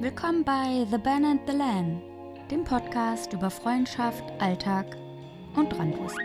Willkommen 0.00 0.44
bei 0.44 0.86
The 0.88 0.96
Ben 0.96 1.24
and 1.24 1.40
the 1.44 1.56
Lan, 1.56 2.00
dem 2.52 2.62
Podcast 2.62 3.32
über 3.32 3.50
Freundschaft, 3.50 4.22
Alltag 4.38 4.86
und 5.56 5.76
Randwissen. 5.76 6.22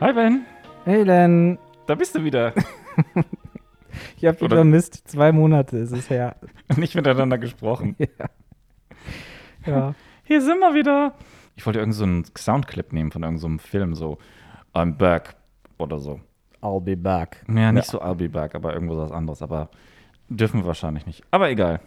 Hi 0.00 0.12
Ben, 0.12 0.46
Hey 0.84 1.02
Len, 1.02 1.58
da 1.86 1.96
bist 1.96 2.14
du 2.14 2.22
wieder. 2.22 2.54
ich 4.18 4.26
hab 4.26 4.36
dich 4.36 4.42
Oder- 4.42 4.58
vermisst. 4.58 5.08
Zwei 5.08 5.32
Monate 5.32 5.78
ist 5.78 5.90
es 5.90 6.08
her. 6.08 6.36
Nicht 6.76 6.94
miteinander 6.94 7.38
gesprochen. 7.38 7.96
ja. 7.98 8.26
ja. 9.66 9.94
Hier 10.22 10.42
sind 10.42 10.60
wir 10.60 10.74
wieder. 10.74 11.16
Ich 11.56 11.66
wollte 11.66 11.80
irgend 11.80 11.96
so 11.96 12.04
einen 12.04 12.24
Soundclip 12.38 12.92
nehmen 12.92 13.10
von 13.10 13.24
irgendeinem 13.24 13.58
Film, 13.58 13.96
so 13.96 14.18
I'm 14.72 14.92
back 14.92 15.39
oder 15.80 15.98
so. 15.98 16.20
I'll 16.62 16.80
be 16.80 16.96
back. 16.96 17.44
Ja, 17.48 17.72
nicht 17.72 17.86
so 17.86 18.00
I'll 18.02 18.14
be 18.14 18.28
back, 18.28 18.54
aber 18.54 18.74
irgendwo 18.74 18.96
was 18.96 19.12
anderes. 19.12 19.42
Aber 19.42 19.70
dürfen 20.28 20.60
wir 20.60 20.66
wahrscheinlich 20.66 21.06
nicht. 21.06 21.22
Aber 21.30 21.50
egal. 21.50 21.80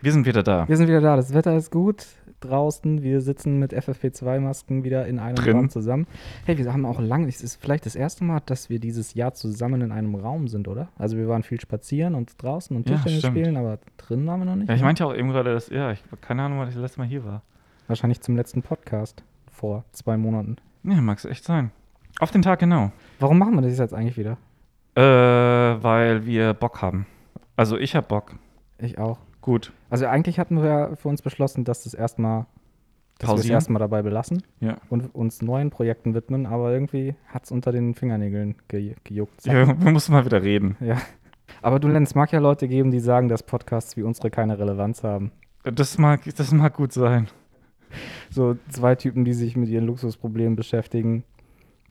Wir 0.00 0.12
sind 0.12 0.26
wieder 0.26 0.42
da. 0.42 0.68
Wir 0.68 0.76
sind 0.76 0.88
wieder 0.88 1.00
da. 1.00 1.16
Das 1.16 1.32
Wetter 1.32 1.56
ist 1.56 1.70
gut 1.70 2.06
draußen. 2.40 3.02
Wir 3.02 3.20
sitzen 3.20 3.58
mit 3.60 3.72
FFP2-Masken 3.72 4.82
wieder 4.84 5.06
in 5.06 5.18
einem 5.18 5.36
Drin. 5.36 5.56
Raum 5.56 5.70
zusammen. 5.70 6.06
Hey, 6.44 6.58
wir 6.58 6.72
haben 6.72 6.84
auch 6.84 7.00
lange, 7.00 7.28
es 7.28 7.40
ist 7.40 7.60
vielleicht 7.60 7.86
das 7.86 7.94
erste 7.94 8.24
Mal, 8.24 8.40
dass 8.46 8.68
wir 8.68 8.80
dieses 8.80 9.14
Jahr 9.14 9.32
zusammen 9.32 9.80
in 9.80 9.92
einem 9.92 10.14
Raum 10.16 10.48
sind, 10.48 10.66
oder? 10.66 10.88
Also 10.98 11.16
wir 11.16 11.28
waren 11.28 11.44
viel 11.44 11.60
spazieren 11.60 12.14
und 12.16 12.42
draußen 12.42 12.76
und 12.76 12.88
Ja, 12.88 12.96
Tischtennis 12.96 13.20
stimmt. 13.20 13.38
spielen, 13.38 13.56
aber 13.56 13.78
drinnen 13.96 14.26
waren 14.26 14.40
wir 14.40 14.46
noch 14.46 14.56
nicht. 14.56 14.68
Ja, 14.68 14.74
ich 14.74 14.80
ne? 14.80 14.86
meinte 14.86 15.06
auch 15.06 15.14
eben 15.14 15.28
gerade, 15.30 15.52
dass, 15.52 15.68
ja, 15.68 15.92
ich 15.92 16.02
keine 16.20 16.42
Ahnung, 16.42 16.58
wann 16.58 16.68
ich 16.68 16.74
das 16.74 16.82
letzte 16.82 16.98
Mal 16.98 17.06
hier 17.06 17.24
war. 17.24 17.42
Wahrscheinlich 17.86 18.20
zum 18.20 18.36
letzten 18.36 18.62
Podcast 18.62 19.22
vor 19.50 19.84
zwei 19.92 20.16
Monaten. 20.16 20.56
Ja, 20.84 21.00
mag 21.00 21.18
es 21.18 21.24
echt 21.24 21.44
sein. 21.44 21.70
Auf 22.20 22.30
den 22.30 22.42
Tag 22.42 22.58
genau. 22.60 22.92
Warum 23.18 23.38
machen 23.38 23.54
wir 23.54 23.62
das 23.62 23.78
jetzt 23.78 23.94
eigentlich 23.94 24.16
wieder? 24.16 24.36
Äh, 24.94 25.02
weil 25.82 26.26
wir 26.26 26.54
Bock 26.54 26.82
haben. 26.82 27.06
Also 27.56 27.78
ich 27.78 27.94
hab 27.96 28.08
Bock. 28.08 28.34
Ich 28.78 28.98
auch. 28.98 29.18
Gut. 29.40 29.72
Also 29.90 30.06
eigentlich 30.06 30.38
hatten 30.38 30.62
wir 30.62 30.68
ja 30.68 30.96
für 30.96 31.08
uns 31.08 31.22
beschlossen, 31.22 31.64
dass 31.64 31.84
das 31.84 31.94
erstmal 31.94 32.46
dass 33.18 33.30
wir 33.30 33.36
es 33.38 33.48
erstmal 33.48 33.78
dabei 33.80 34.02
belassen 34.02 34.42
Ja. 34.60 34.78
und 34.90 35.14
uns 35.14 35.42
neuen 35.42 35.70
Projekten 35.70 36.12
widmen, 36.14 36.44
aber 36.46 36.72
irgendwie 36.72 37.14
hat 37.28 37.44
es 37.44 37.52
unter 37.52 37.70
den 37.70 37.94
Fingernägeln 37.94 38.56
ge 38.68 38.94
gejuckt. 39.04 39.46
ja. 39.46 39.66
Wir 39.80 39.90
müssen 39.92 40.12
mal 40.12 40.24
wieder 40.24 40.42
reden. 40.42 40.76
Ja. 40.80 40.96
Aber 41.60 41.78
du, 41.78 41.86
Lenz, 41.88 42.14
mag 42.16 42.32
ja 42.32 42.40
Leute 42.40 42.66
geben, 42.66 42.90
die 42.90 42.98
sagen, 42.98 43.28
dass 43.28 43.42
Podcasts 43.44 43.96
wie 43.96 44.02
unsere 44.02 44.30
keine 44.30 44.58
Relevanz 44.58 45.04
haben. 45.04 45.30
Das 45.62 45.98
mag, 45.98 46.22
das 46.36 46.50
mag 46.52 46.74
gut 46.74 46.92
sein. 46.92 47.28
So 48.30 48.56
zwei 48.70 48.94
Typen, 48.96 49.24
die 49.24 49.34
sich 49.34 49.54
mit 49.56 49.68
ihren 49.68 49.86
Luxusproblemen 49.86 50.56
beschäftigen. 50.56 51.22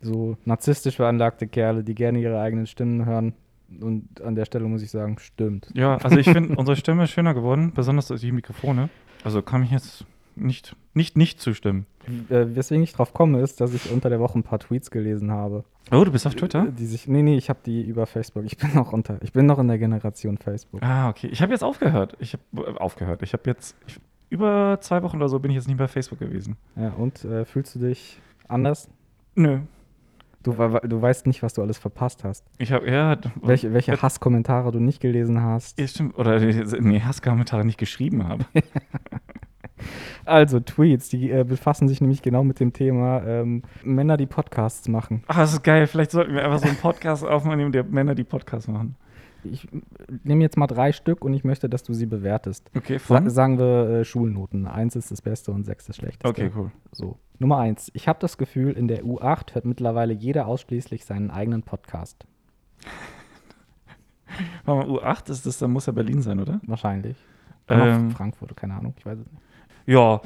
So 0.01 0.37
narzisstisch 0.45 0.95
veranlagte 0.95 1.47
Kerle, 1.47 1.83
die 1.83 1.95
gerne 1.95 2.19
ihre 2.19 2.39
eigenen 2.39 2.67
Stimmen 2.67 3.05
hören. 3.05 3.33
Und 3.79 4.21
an 4.21 4.35
der 4.35 4.45
Stelle 4.45 4.65
muss 4.65 4.81
ich 4.81 4.91
sagen, 4.91 5.17
stimmt. 5.19 5.69
Ja, 5.73 5.97
also 5.97 6.17
ich 6.17 6.29
finde 6.29 6.55
unsere 6.57 6.75
Stimme 6.75 7.05
ist 7.05 7.11
schöner 7.11 7.33
geworden, 7.33 7.71
besonders 7.73 8.07
durch 8.07 8.21
die 8.21 8.31
Mikrofone. 8.31 8.89
Also 9.23 9.41
kann 9.41 9.63
ich 9.63 9.71
jetzt 9.71 10.05
nicht, 10.35 10.75
nicht, 10.93 11.17
nicht 11.17 11.39
zustimmen. 11.39 11.85
Äh, 12.29 12.47
weswegen 12.55 12.83
ich 12.83 12.93
drauf 12.93 13.13
komme, 13.13 13.39
ist, 13.41 13.61
dass 13.61 13.73
ich 13.73 13.91
unter 13.91 14.09
der 14.09 14.19
Woche 14.19 14.39
ein 14.39 14.43
paar 14.43 14.59
Tweets 14.59 14.91
gelesen 14.91 15.31
habe. 15.31 15.63
Oh, 15.91 16.03
du 16.03 16.11
bist 16.11 16.25
auf 16.25 16.35
Twitter? 16.35 16.67
Die 16.67 16.85
sich, 16.85 17.07
nee, 17.07 17.21
nee, 17.21 17.37
ich 17.37 17.49
habe 17.49 17.59
die 17.65 17.81
über 17.81 18.05
Facebook. 18.05 18.45
Ich 18.45 18.57
bin 18.57 18.73
noch 18.73 18.93
unter, 18.93 19.21
ich 19.21 19.33
bin 19.33 19.45
noch 19.45 19.59
in 19.59 19.67
der 19.67 19.77
Generation 19.77 20.37
Facebook. 20.37 20.81
Ah, 20.83 21.09
okay. 21.09 21.27
Ich 21.27 21.41
habe 21.41 21.51
jetzt 21.51 21.63
aufgehört. 21.63 22.15
Ich 22.19 22.33
habe 22.33 22.71
äh, 22.71 22.77
aufgehört. 22.77 23.21
Ich 23.23 23.33
habe 23.33 23.43
jetzt 23.45 23.75
ich, 23.87 23.99
über 24.29 24.79
zwei 24.81 25.03
Wochen 25.03 25.17
oder 25.17 25.29
so 25.29 25.39
bin 25.39 25.51
ich 25.51 25.55
jetzt 25.55 25.67
nicht 25.67 25.77
bei 25.77 25.87
Facebook 25.87 26.19
gewesen. 26.19 26.57
Ja, 26.75 26.89
und 26.89 27.23
äh, 27.25 27.45
fühlst 27.45 27.75
du 27.75 27.79
dich 27.79 28.19
anders? 28.47 28.89
Nö. 29.35 29.59
Du, 30.43 30.53
du 30.53 31.01
weißt 31.01 31.27
nicht, 31.27 31.43
was 31.43 31.53
du 31.53 31.61
alles 31.61 31.77
verpasst 31.77 32.23
hast. 32.23 32.45
Ich 32.57 32.71
habe 32.71 32.89
ja. 32.89 33.17
Welche, 33.41 33.73
welche 33.73 34.01
Hasskommentare 34.01 34.71
du 34.71 34.79
nicht 34.79 34.99
gelesen 34.99 35.41
hast. 35.41 35.79
ja, 35.79 35.87
stimmt. 35.87 36.17
Oder 36.17 36.39
nee, 36.39 37.01
Hasskommentare 37.01 37.65
nicht 37.65 37.77
geschrieben 37.77 38.27
habe. 38.27 38.45
Also 40.25 40.59
Tweets, 40.59 41.09
die 41.09 41.31
äh, 41.31 41.43
befassen 41.43 41.87
sich 41.87 42.01
nämlich 42.01 42.21
genau 42.21 42.43
mit 42.43 42.59
dem 42.59 42.73
Thema 42.73 43.23
ähm, 43.25 43.63
Männer, 43.83 44.17
die 44.17 44.27
Podcasts 44.27 44.87
machen. 44.87 45.23
Ach, 45.27 45.37
das 45.37 45.53
ist 45.53 45.63
geil. 45.63 45.87
Vielleicht 45.87 46.11
sollten 46.11 46.33
wir 46.33 46.43
einfach 46.45 46.59
so 46.59 46.67
einen 46.67 46.77
Podcast 46.77 47.25
aufnehmen, 47.25 47.71
der 47.71 47.83
Männer 47.83 48.15
die 48.15 48.23
Podcasts 48.23 48.67
machen. 48.67 48.95
Ich 49.43 49.67
nehme 50.23 50.43
jetzt 50.43 50.57
mal 50.57 50.67
drei 50.67 50.91
Stück 50.91 51.25
und 51.25 51.33
ich 51.33 51.43
möchte, 51.43 51.67
dass 51.67 51.81
du 51.81 51.93
sie 51.93 52.05
bewertest. 52.05 52.69
Okay, 52.75 52.99
Sa 52.99 53.15
von? 53.15 53.29
sagen 53.29 53.57
wir 53.57 53.89
äh, 53.89 54.05
Schulnoten. 54.05 54.67
Eins 54.67 54.95
ist 54.95 55.09
das 55.09 55.21
Beste 55.21 55.51
und 55.51 55.63
sechs 55.65 55.85
das 55.85 55.95
Schlechteste. 55.95 56.27
Okay, 56.27 56.51
cool. 56.55 56.71
So. 56.91 57.17
Nummer 57.41 57.57
eins. 57.57 57.89
Ich 57.95 58.07
habe 58.07 58.19
das 58.19 58.37
Gefühl, 58.37 58.73
in 58.73 58.87
der 58.87 59.03
U8 59.03 59.55
hört 59.55 59.65
mittlerweile 59.65 60.13
jeder 60.13 60.45
ausschließlich 60.45 61.05
seinen 61.05 61.31
eigenen 61.31 61.63
Podcast. 61.63 62.27
Warte 64.63 64.87
mal, 64.87 64.97
U8 64.97 65.29
ist 65.31 65.45
das, 65.47 65.57
dann 65.57 65.71
muss 65.71 65.87
ja 65.87 65.91
Berlin 65.91 66.21
sein, 66.21 66.39
oder? 66.39 66.61
Wahrscheinlich. 66.67 67.17
Ähm. 67.67 68.11
Frankfurt, 68.11 68.55
keine 68.55 68.75
Ahnung. 68.75 68.93
Ich 68.97 69.05
weiß 69.05 69.17
es 69.19 69.25
nicht. 69.31 69.41
Ja, 69.87 70.21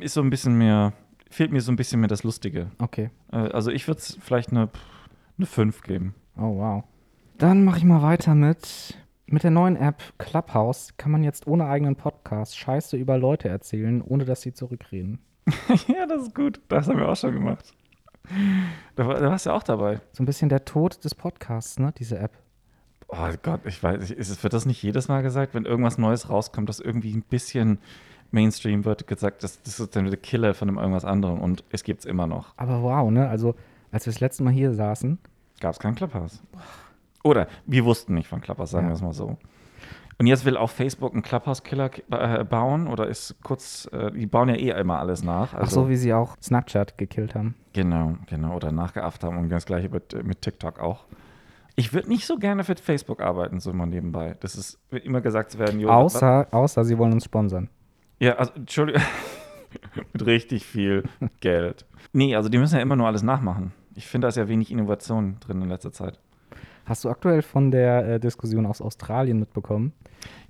ist 0.00 0.14
so 0.14 0.22
ein 0.22 0.30
bisschen 0.30 0.56
mehr, 0.56 0.92
fehlt 1.28 1.50
mir 1.50 1.60
so 1.60 1.72
ein 1.72 1.76
bisschen 1.76 1.98
mehr 1.98 2.08
das 2.08 2.22
Lustige. 2.22 2.70
Okay. 2.78 3.10
Äh, 3.32 3.38
Also 3.38 3.72
ich 3.72 3.88
würde 3.88 3.98
es 3.98 4.16
vielleicht 4.20 4.50
eine, 4.50 4.68
eine 5.36 5.46
5 5.46 5.82
geben. 5.82 6.14
Oh, 6.36 6.56
wow. 6.56 6.84
Dann 7.36 7.64
mache 7.64 7.78
ich 7.78 7.84
mal 7.84 8.00
weiter 8.02 8.36
mit. 8.36 8.96
Mit 9.26 9.42
der 9.42 9.50
neuen 9.50 9.74
App 9.76 10.00
Clubhouse 10.18 10.96
kann 10.96 11.10
man 11.10 11.24
jetzt 11.24 11.48
ohne 11.48 11.66
eigenen 11.66 11.96
Podcast 11.96 12.56
Scheiße 12.56 12.96
über 12.96 13.18
Leute 13.18 13.48
erzählen, 13.48 14.02
ohne 14.02 14.24
dass 14.24 14.42
sie 14.42 14.52
zurückreden. 14.52 15.18
ja, 15.88 16.06
das 16.06 16.22
ist 16.22 16.34
gut. 16.34 16.60
Das 16.68 16.88
haben 16.88 16.98
wir 16.98 17.08
auch 17.08 17.16
schon 17.16 17.34
gemacht. 17.34 17.72
Da, 18.96 19.06
war, 19.06 19.14
da 19.18 19.28
warst 19.30 19.46
du 19.46 19.50
ja 19.50 19.56
auch 19.56 19.62
dabei. 19.62 20.00
So 20.12 20.22
ein 20.22 20.26
bisschen 20.26 20.48
der 20.48 20.64
Tod 20.64 21.04
des 21.04 21.14
Podcasts, 21.14 21.78
ne, 21.78 21.92
diese 21.98 22.18
App. 22.18 22.32
Oh 23.08 23.28
Gott, 23.42 23.60
ich 23.64 23.82
weiß 23.82 24.00
nicht, 24.00 24.12
ist, 24.12 24.30
es- 24.30 24.42
wird 24.44 24.52
das 24.52 24.66
nicht 24.66 24.82
jedes 24.82 25.08
Mal 25.08 25.22
gesagt, 25.22 25.54
wenn 25.54 25.64
irgendwas 25.64 25.98
Neues 25.98 26.28
rauskommt, 26.30 26.68
das 26.68 26.78
irgendwie 26.78 27.12
ein 27.12 27.22
bisschen 27.22 27.78
Mainstream 28.30 28.84
wird, 28.84 29.08
gesagt, 29.08 29.42
das, 29.42 29.60
das 29.62 29.80
ist 29.80 29.96
dann 29.96 30.04
der 30.06 30.16
Killer 30.16 30.54
von 30.54 30.68
einem 30.68 30.78
irgendwas 30.78 31.04
anderem 31.04 31.40
und 31.40 31.64
es 31.70 31.82
gibt 31.82 32.00
es 32.00 32.06
immer 32.06 32.28
noch. 32.28 32.54
Aber 32.56 32.82
wow, 32.82 33.10
ne? 33.10 33.28
Also, 33.28 33.56
als 33.90 34.06
wir 34.06 34.12
das 34.12 34.20
letzte 34.20 34.44
Mal 34.44 34.52
hier 34.52 34.72
saßen, 34.72 35.18
Gab 35.60 35.72
es 35.72 35.78
keinen 35.80 35.96
Clubhouse. 35.96 36.40
Oder 37.24 37.48
wir 37.66 37.84
wussten 37.84 38.14
nicht 38.14 38.28
von 38.28 38.40
Clubhouse, 38.40 38.70
sagen 38.70 38.86
Ja. 38.86 38.90
wir 38.92 38.94
es 38.94 39.02
mal 39.02 39.12
so. 39.12 39.36
Und 40.20 40.26
jetzt 40.26 40.44
will 40.44 40.58
auch 40.58 40.68
Facebook 40.68 41.14
einen 41.14 41.22
Clubhouse-Killer 41.22 41.90
äh, 42.10 42.44
bauen 42.44 42.88
oder 42.88 43.06
ist 43.06 43.36
kurz, 43.42 43.88
äh, 43.90 44.12
die 44.12 44.26
bauen 44.26 44.50
ja 44.50 44.54
eh 44.54 44.78
immer 44.78 44.98
alles 44.98 45.24
nach. 45.24 45.54
ach 45.54 45.60
Also, 45.60 45.84
so, 45.84 45.88
wie 45.88 45.96
sie 45.96 46.12
auch 46.12 46.36
Snapchat 46.42 46.98
gekillt 46.98 47.34
haben. 47.34 47.54
Genau, 47.72 48.18
genau. 48.28 48.54
Oder 48.54 48.70
nachgeafft 48.70 49.24
haben 49.24 49.38
und 49.38 49.48
das 49.48 49.64
gleiche 49.64 49.88
mit, 49.88 50.22
mit 50.22 50.42
TikTok 50.42 50.78
auch. 50.78 51.06
Ich 51.74 51.94
würde 51.94 52.10
nicht 52.10 52.26
so 52.26 52.36
gerne 52.36 52.64
für 52.64 52.76
Facebook 52.76 53.22
arbeiten, 53.22 53.60
so 53.60 53.72
mal 53.72 53.86
nebenbei. 53.86 54.36
Das 54.40 54.56
ist, 54.56 54.78
wird 54.90 55.06
immer 55.06 55.22
gesagt 55.22 55.52
zu 55.52 55.58
werden, 55.58 55.80
jo, 55.80 55.88
Außer, 55.88 56.48
außer 56.50 56.84
sie 56.84 56.98
wollen 56.98 57.14
uns 57.14 57.24
sponsern. 57.24 57.70
Ja, 58.18 58.34
also, 58.34 58.52
Entschuldigung. 58.56 59.00
mit 60.12 60.26
richtig 60.26 60.66
viel 60.66 61.04
Geld. 61.40 61.86
Nee, 62.12 62.36
also 62.36 62.50
die 62.50 62.58
müssen 62.58 62.74
ja 62.76 62.82
immer 62.82 62.96
nur 62.96 63.06
alles 63.06 63.22
nachmachen. 63.22 63.72
Ich 63.94 64.06
finde, 64.06 64.26
da 64.26 64.28
ist 64.28 64.36
ja 64.36 64.48
wenig 64.48 64.70
Innovation 64.70 65.38
drin 65.40 65.62
in 65.62 65.70
letzter 65.70 65.92
Zeit. 65.92 66.20
Hast 66.90 67.04
du 67.04 67.08
aktuell 67.08 67.42
von 67.42 67.70
der 67.70 68.14
äh, 68.14 68.18
Diskussion 68.18 68.66
aus 68.66 68.80
Australien 68.80 69.38
mitbekommen? 69.38 69.92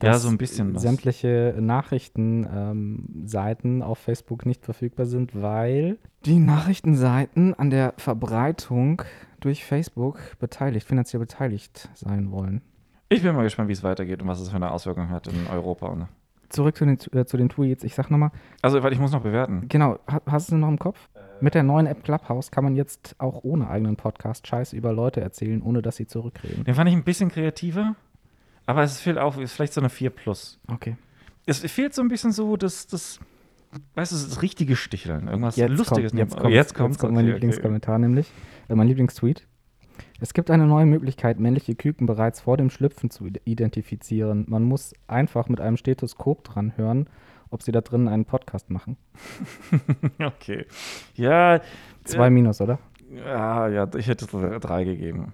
Ja, 0.03 0.13
dass 0.13 0.23
so 0.23 0.31
ein 0.31 0.39
bisschen 0.39 0.75
was. 0.75 0.81
Sämtliche 0.81 1.55
Nachrichtenseiten 1.61 3.27
Seiten 3.27 3.83
auf 3.83 3.99
Facebook 3.99 4.47
nicht 4.47 4.65
verfügbar 4.65 5.05
sind, 5.05 5.39
weil 5.43 5.99
die 6.25 6.39
Nachrichtenseiten 6.39 7.53
an 7.53 7.69
der 7.69 7.93
Verbreitung 7.99 9.03
durch 9.41 9.67
Facebook 9.67 10.19
beteiligt, 10.39 10.87
finanziell 10.87 11.21
beteiligt 11.21 11.91
sein 11.93 12.31
wollen. 12.31 12.63
Ich 13.11 13.23
bin 13.23 13.35
mal 13.37 13.43
gespannt, 13.43 13.69
wie 13.69 13.75
es 13.75 13.85
weitergeht 13.85 14.23
und 14.23 14.29
was 14.29 14.41
es 14.41 14.49
für 14.49 14.57
eine 14.57 14.71
Auswirkung 14.71 15.11
hat 15.11 15.27
in 15.27 15.47
Europa. 15.47 15.95
Ne? 15.95 16.09
Zurück 16.49 16.75
zu 16.75 16.87
den, 16.87 16.99
äh, 17.13 17.27
zu 17.27 17.37
den 17.37 17.51
Tweets. 17.51 17.85
Ich 17.85 17.95
sag 17.95 18.11
nochmal, 18.11 18.31
Also, 18.63 18.83
weil 18.83 18.95
ich 18.95 18.99
muss 18.99 19.13
noch 19.13 19.23
bewerten. 19.23 19.67
genau, 19.69 19.99
ha, 20.11 20.23
hast 20.25 20.51
du 20.51 20.57
noch 20.57 20.69
im 20.69 20.79
Kopf? 20.79 21.11
Mit 21.41 21.55
der 21.55 21.63
neuen 21.63 21.87
App 21.87 22.05
Clubhouse 22.05 22.51
kann 22.51 22.65
man 22.65 22.77
jetzt 22.77 23.15
auch 23.19 23.45
ohne 23.45 23.69
eigenen 23.71 23.97
Podcast 23.97 24.47
Scheiß 24.47 24.73
über 24.73 24.93
Leute 24.93 25.21
erzählen, 25.21 25.63
ohne 25.63 25.83
dass 25.83 25.97
sie 25.97 26.07
zurückreden. 26.07 26.65
Den 26.65 26.75
fand 26.75 26.89
ich 26.89 26.95
ein 26.97 27.05
bisschen 27.05 27.31
kreativer, 27.31 27.95
aber 28.67 28.83
es 28.83 29.01
fehlt 29.01 29.19
auch, 29.19 29.37
ist 29.39 29.53
vielleicht 29.55 29.73
so 29.73 29.81
eine 29.81 29.91
4 29.91 30.11
plus. 30.11 30.59
Okay. 30.69 30.97
Es 31.47 31.61
fehlt 31.61 31.95
so 31.95 32.03
ein 32.03 32.09
bisschen 32.09 32.33
so 32.33 32.57
das, 32.57 32.87
das 32.87 33.19
weißt 33.95 34.13
du, 34.13 34.17
das 34.17 34.43
richtige 34.43 34.77
Sticheln. 34.77 35.29
Irgendwas 35.29 35.57
Jetzt 35.57 35.71
Lustiges. 35.71 36.11
kommt, 36.13 36.19
jetzt 36.21 36.37
kommt, 36.37 36.55
jetzt 36.55 36.75
kommt, 36.75 36.99
kommt 36.99 37.15
mein 37.15 37.27
Lieblingskommentar, 37.27 37.99
nämlich 37.99 38.31
äh, 38.69 38.75
mein 38.75 38.89
Lieblingstweet. 38.89 39.47
Es 40.21 40.35
gibt 40.35 40.51
eine 40.51 40.67
neue 40.67 40.87
Möglichkeit, 40.87 41.41
männliche 41.41 41.75
Küken 41.75 42.07
bereits 42.07 42.41
vor 42.43 42.57
dem 42.57 42.69
Schlüpfen 42.71 43.11
zu 43.11 43.27
ide- 43.27 43.41
identifizieren. 43.45 44.45
Man 44.49 44.65
muss 44.65 44.93
einfach 45.07 45.49
mit 45.49 45.61
einem 45.61 45.77
Stethoskop 45.79 46.45
dran 46.45 46.75
hören, 46.77 47.09
ob 47.51 47.63
sie 47.63 47.73
da 47.73 47.81
drinnen 47.81 48.09
einen 48.09 48.25
Podcast 48.25 48.71
machen. 48.71 48.97
okay. 50.19 50.67
Ja, 51.15 51.61
Zwei 52.05 52.29
äh, 52.29 52.31
Minus, 52.31 52.61
oder? 52.61 52.79
ja, 53.13 53.69
ja, 53.69 53.89
ich 53.97 54.09
hätte 54.09 54.27
drei 54.27 54.85
gegeben. 54.85 55.33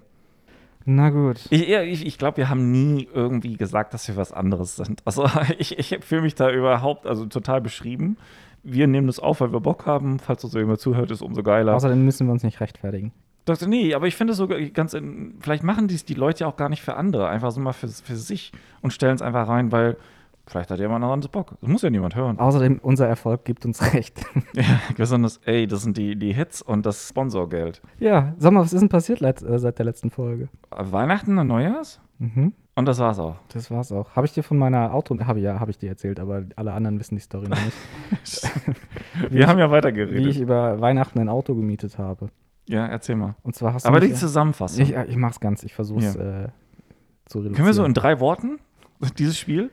Na 0.84 1.10
gut. 1.10 1.40
Ich, 1.50 1.68
ich, 1.68 2.06
ich 2.06 2.16
glaube, 2.16 2.36
wir 2.36 2.48
haben 2.48 2.70
nie 2.70 3.08
irgendwie 3.12 3.56
gesagt, 3.56 3.92
dass 3.92 4.06
wir 4.06 4.16
was 4.16 4.32
anderes 4.32 4.76
sind. 4.76 5.02
Also 5.04 5.28
ich, 5.58 5.78
ich 5.78 5.98
fühle 6.04 6.22
mich 6.22 6.36
da 6.36 6.50
überhaupt, 6.50 7.06
also 7.06 7.26
total 7.26 7.60
beschrieben. 7.60 8.16
Wir 8.62 8.86
nehmen 8.86 9.06
das 9.08 9.18
auf, 9.18 9.40
weil 9.40 9.52
wir 9.52 9.60
Bock 9.60 9.86
haben. 9.86 10.18
Falls 10.20 10.44
uns 10.44 10.54
jemand 10.54 10.80
zuhört, 10.80 11.10
ist 11.10 11.22
umso 11.22 11.42
geiler. 11.42 11.74
Außerdem 11.74 12.04
müssen 12.04 12.26
wir 12.26 12.32
uns 12.32 12.44
nicht 12.44 12.60
rechtfertigen. 12.60 13.12
Dachte, 13.44 13.68
nee, 13.68 13.94
aber 13.94 14.06
ich 14.06 14.16
finde 14.16 14.32
es 14.32 14.38
sogar 14.38 14.60
ganz, 14.60 14.92
in, 14.94 15.36
vielleicht 15.40 15.62
machen 15.62 15.86
dies 15.86 16.04
die 16.04 16.14
Leute 16.14 16.40
ja 16.40 16.46
auch 16.48 16.56
gar 16.56 16.68
nicht 16.68 16.82
für 16.82 16.96
andere, 16.96 17.28
einfach 17.28 17.52
so 17.52 17.60
mal 17.60 17.72
für, 17.72 17.86
für 17.86 18.16
sich 18.16 18.50
und 18.80 18.92
stellen 18.92 19.14
es 19.14 19.22
einfach 19.22 19.46
rein, 19.46 19.70
weil 19.70 19.96
vielleicht 20.46 20.70
hat 20.70 20.78
jemand 20.78 21.02
daran 21.04 21.22
so 21.22 21.28
Bock. 21.28 21.54
Das 21.60 21.68
muss 21.70 21.82
ja 21.82 21.90
niemand 21.90 22.14
hören. 22.16 22.38
Außerdem, 22.38 22.78
unser 22.82 23.06
Erfolg 23.08 23.44
gibt 23.44 23.64
uns 23.66 23.92
recht. 23.94 24.24
Ja, 24.54 24.80
besonders, 24.96 25.38
ey, 25.44 25.66
das 25.66 25.82
sind 25.82 25.96
die, 25.96 26.16
die 26.16 26.32
Hits 26.32 26.62
und 26.62 26.86
das 26.86 27.08
Sponsorgeld. 27.08 27.82
ja, 27.98 28.34
sag 28.38 28.52
mal, 28.52 28.60
was 28.60 28.72
ist 28.72 28.80
denn 28.80 28.88
passiert 28.88 29.20
äh, 29.22 29.58
seit 29.58 29.78
der 29.78 29.84
letzten 29.84 30.10
Folge? 30.10 30.48
Weihnachten 30.70 31.36
und 31.38 31.46
Neujahrs? 31.48 32.00
Mhm. 32.18 32.52
Und 32.74 32.86
das 32.86 32.98
war's 32.98 33.18
auch. 33.18 33.36
Das 33.52 33.70
war's 33.70 33.90
auch. 33.92 34.14
Habe 34.16 34.26
ich 34.26 34.32
dir 34.34 34.42
von 34.42 34.58
meiner 34.58 34.92
Auto, 34.94 35.18
habe 35.24 35.40
ja, 35.40 35.60
habe 35.60 35.70
ich 35.70 35.78
dir 35.78 35.88
erzählt, 35.88 36.20
aber 36.20 36.44
alle 36.56 36.72
anderen 36.72 36.98
wissen 37.00 37.14
die 37.16 37.22
Story 37.22 37.48
noch 37.48 37.58
nicht. 37.64 38.50
Wir 39.30 39.40
ich- 39.42 39.46
haben 39.46 39.58
ja 39.58 39.64
Wie 39.64 39.68
ich 39.68 39.72
weitergeredet. 39.72 40.36
über 40.36 40.80
Weihnachten 40.80 41.18
ein 41.18 41.28
Auto 41.28 41.54
gemietet 41.54 41.96
habe. 41.98 42.28
Ja, 42.68 42.86
erzähl 42.86 43.16
mal. 43.16 43.34
Und 43.42 43.54
zwar 43.54 43.72
hast 43.74 43.84
du 43.84 43.88
Aber 43.88 44.00
die 44.00 44.12
Zusammenfassung. 44.12 44.82
ich, 44.82 44.94
ich 44.94 45.16
mach's 45.16 45.40
ganz, 45.40 45.62
ich 45.62 45.72
versuch's 45.74 46.16
äh, 46.16 46.48
zu 47.26 47.38
reduzieren. 47.38 47.54
Können 47.54 47.66
wir 47.66 47.74
so 47.74 47.84
in 47.84 47.94
drei 47.94 48.20
Worten 48.20 48.58
dieses 49.18 49.38
Spiel? 49.38 49.70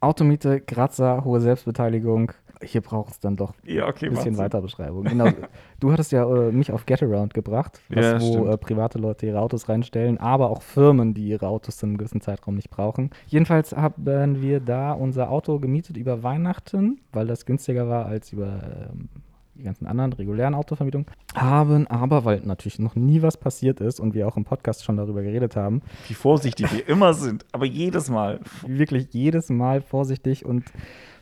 Automiete, 0.00 0.60
Kratzer, 0.60 1.24
hohe 1.24 1.40
Selbstbeteiligung. 1.40 2.32
Hier 2.62 2.82
braucht 2.82 3.12
es 3.12 3.20
dann 3.20 3.36
doch 3.36 3.54
Ja, 3.64 3.88
okay, 3.88 4.06
ein 4.06 4.12
bisschen 4.12 4.32
mach's. 4.32 4.38
weiter 4.44 4.60
Beschreibung. 4.60 5.04
Genau. 5.04 5.28
Du 5.80 5.92
hattest 5.92 6.12
ja 6.12 6.24
äh, 6.30 6.52
mich 6.52 6.70
auf 6.72 6.84
Getaround 6.84 7.32
gebracht, 7.32 7.80
was, 7.88 8.04
Ja, 8.04 8.20
wo 8.20 8.46
äh, 8.48 8.58
private 8.58 8.98
Leute 8.98 9.24
ihre 9.26 9.40
Autos 9.40 9.68
reinstellen, 9.70 10.18
aber 10.18 10.50
auch 10.50 10.60
Firmen, 10.60 11.14
die 11.14 11.26
ihre 11.28 11.48
Autos 11.48 11.82
in 11.82 11.90
einem 11.90 11.96
gewissen 11.98 12.20
Zeitraum 12.20 12.56
nicht 12.56 12.68
brauchen. 12.68 13.10
Jedenfalls 13.26 13.74
haben 13.74 14.42
wir 14.42 14.60
da 14.60 14.92
unser 14.92 15.30
Auto 15.30 15.58
gemietet 15.58 15.96
über 15.96 16.22
Weihnachten, 16.22 17.00
weil 17.12 17.26
das 17.26 17.46
günstiger 17.46 17.88
war 17.88 18.04
als 18.04 18.30
über 18.32 18.88
ähm, 18.92 19.08
die 19.60 19.64
ganzen 19.64 19.86
anderen 19.86 20.12
regulären 20.12 20.54
Autovermietungen. 20.54 21.06
Haben 21.34 21.86
aber, 21.86 22.24
weil 22.24 22.40
natürlich 22.44 22.78
noch 22.78 22.96
nie 22.96 23.22
was 23.22 23.36
passiert 23.36 23.80
ist 23.80 24.00
und 24.00 24.14
wir 24.14 24.26
auch 24.26 24.36
im 24.36 24.44
Podcast 24.44 24.84
schon 24.84 24.96
darüber 24.96 25.22
geredet 25.22 25.54
haben, 25.56 25.82
Wie 26.08 26.14
vorsichtig 26.14 26.72
wir 26.72 26.88
immer 26.88 27.14
sind, 27.14 27.44
aber 27.52 27.66
jedes 27.66 28.08
Mal. 28.10 28.40
wirklich 28.66 29.08
jedes 29.12 29.50
Mal 29.50 29.82
vorsichtig 29.82 30.44
und 30.44 30.64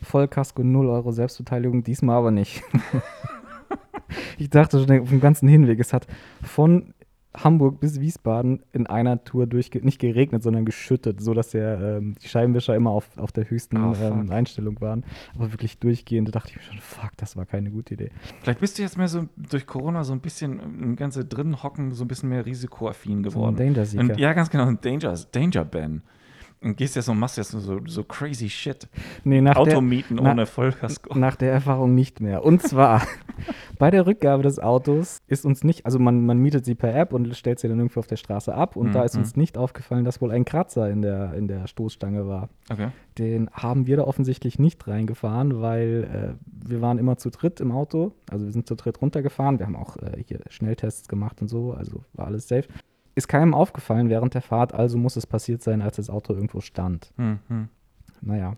Vollkasko 0.01 0.63
0 0.63 0.87
Euro 0.87 1.11
Selbstbeteiligung, 1.11 1.83
diesmal 1.83 2.17
aber 2.17 2.31
nicht. 2.31 2.63
ich 4.37 4.49
dachte 4.49 4.79
schon 4.79 5.01
auf 5.01 5.09
dem 5.09 5.19
ganzen 5.19 5.47
Hinweg, 5.47 5.79
es 5.79 5.93
hat 5.93 6.07
von 6.41 6.93
Hamburg 7.35 7.79
bis 7.79 7.99
Wiesbaden 7.99 8.63
in 8.71 8.87
einer 8.87 9.23
Tour 9.23 9.45
durch, 9.45 9.69
nicht 9.81 9.99
geregnet, 9.99 10.41
sondern 10.41 10.65
geschüttet, 10.65 11.21
sodass 11.21 11.51
der, 11.51 11.79
ähm, 11.97 12.15
die 12.21 12.27
Scheibenwischer 12.27 12.75
immer 12.75 12.89
auf, 12.89 13.17
auf 13.17 13.31
der 13.31 13.49
höchsten 13.49 13.77
Oh, 13.77 13.93
ähm, 14.01 14.31
Einstellung 14.31 14.81
waren. 14.81 15.05
Aber 15.35 15.51
wirklich 15.51 15.77
durchgehend, 15.77 16.27
da 16.27 16.31
dachte 16.31 16.49
ich 16.49 16.55
mir 16.57 16.63
schon, 16.63 16.79
fuck, 16.79 17.11
das 17.17 17.37
war 17.37 17.45
keine 17.45 17.69
gute 17.69 17.93
Idee. 17.93 18.09
Vielleicht 18.41 18.59
bist 18.59 18.77
du 18.77 18.81
jetzt 18.81 18.97
mehr 18.97 19.07
so 19.07 19.27
durch 19.37 19.67
Corona 19.67 20.03
so 20.03 20.13
ein 20.13 20.21
bisschen 20.21 20.59
im 20.81 20.95
ganze 20.95 21.23
drin 21.23 21.61
hocken, 21.61 21.91
so 21.91 22.03
ein 22.03 22.07
bisschen 22.07 22.29
mehr 22.29 22.45
risikoaffin 22.45 23.11
So 23.23 23.29
ein 23.29 23.33
geworden. 23.33 23.55
Danger-Seeker. 23.55 24.03
Und, 24.03 24.17
ja, 24.17 24.33
ganz 24.33 24.49
genau, 24.49 24.65
ein 24.65 24.79
Danger, 24.81 25.13
Danger 25.31 25.65
Ben. 25.65 26.01
Und 26.61 26.75
gehst 26.75 26.97
jetzt 26.97 27.05
so, 27.05 27.13
machst 27.13 27.37
jetzt 27.37 27.51
so, 27.51 27.79
so 27.85 28.03
crazy 28.03 28.49
shit. 28.49 28.89
Nee, 29.23 29.39
nach 29.39 29.53
der, 29.53 29.61
Automieten 29.77 30.17
na- 30.21 30.31
ohne 30.31 30.45
Vollkasko. 30.45 31.17
Nach 31.17 31.37
der 31.37 31.53
Erfahrung 31.53 31.95
nicht 31.95 32.19
mehr. 32.19 32.43
Und 32.43 32.61
zwar, 32.61 33.01
bei 33.79 33.89
der 33.91 34.05
Rückgabe 34.05 34.43
des 34.43 34.59
Autos 34.59 35.19
ist 35.27 35.45
uns 35.45 35.63
nicht, 35.63 35.85
also 35.85 35.99
man, 35.99 36.25
man 36.25 36.37
mietet 36.37 36.65
sie 36.65 36.75
per 36.75 36.93
App 36.93 37.13
und 37.13 37.33
stellt 37.37 37.59
sie 37.59 37.69
dann 37.69 37.77
irgendwo 37.77 38.01
auf 38.01 38.07
der 38.07 38.17
Straße 38.17 38.53
ab. 38.53 38.75
Und 38.75 38.91
da 38.93 39.03
ist 39.03 39.13
Mhm. 39.15 39.21
uns 39.21 39.37
nicht 39.37 39.57
aufgefallen, 39.57 40.03
dass 40.03 40.19
wohl 40.21 40.31
ein 40.31 40.43
Kratzer 40.43 40.89
in 40.89 41.01
der, 41.01 41.33
in 41.33 41.47
der 41.47 41.65
Stoßstange 41.67 42.27
war. 42.27 42.49
Okay. 42.69 42.89
Den 43.17 43.49
haben 43.53 43.87
wir 43.87 43.95
da 43.95 44.03
offensichtlich 44.03 44.59
nicht 44.59 44.85
reingefahren, 44.85 45.61
weil 45.61 46.35
äh, 46.37 46.67
wir 46.69 46.81
waren 46.81 46.97
immer 46.97 47.15
zu 47.17 47.29
dritt 47.29 47.61
im 47.61 47.71
Auto. 47.71 48.11
Also 48.29 48.43
wir 48.45 48.51
sind 48.51 48.67
zu 48.67 48.75
dritt 48.75 49.01
runtergefahren. 49.01 49.59
Wir 49.59 49.65
haben 49.65 49.77
auch 49.77 49.95
äh, 49.95 50.21
hier 50.27 50.41
Schnelltests 50.49 51.07
gemacht 51.07 51.41
und 51.41 51.47
so, 51.47 51.71
also 51.71 52.03
war 52.13 52.27
alles 52.27 52.49
safe. 52.49 52.67
Ist 53.15 53.27
keinem 53.27 53.53
aufgefallen 53.53 54.09
während 54.09 54.33
der 54.33 54.41
Fahrt, 54.41 54.73
also 54.73 54.97
muss 54.97 55.15
es 55.15 55.27
passiert 55.27 55.61
sein, 55.61 55.81
als 55.81 55.97
das 55.97 56.09
Auto 56.09 56.33
irgendwo 56.33 56.61
stand. 56.61 57.11
Hm, 57.17 57.39
hm. 57.47 57.69
Naja. 58.21 58.55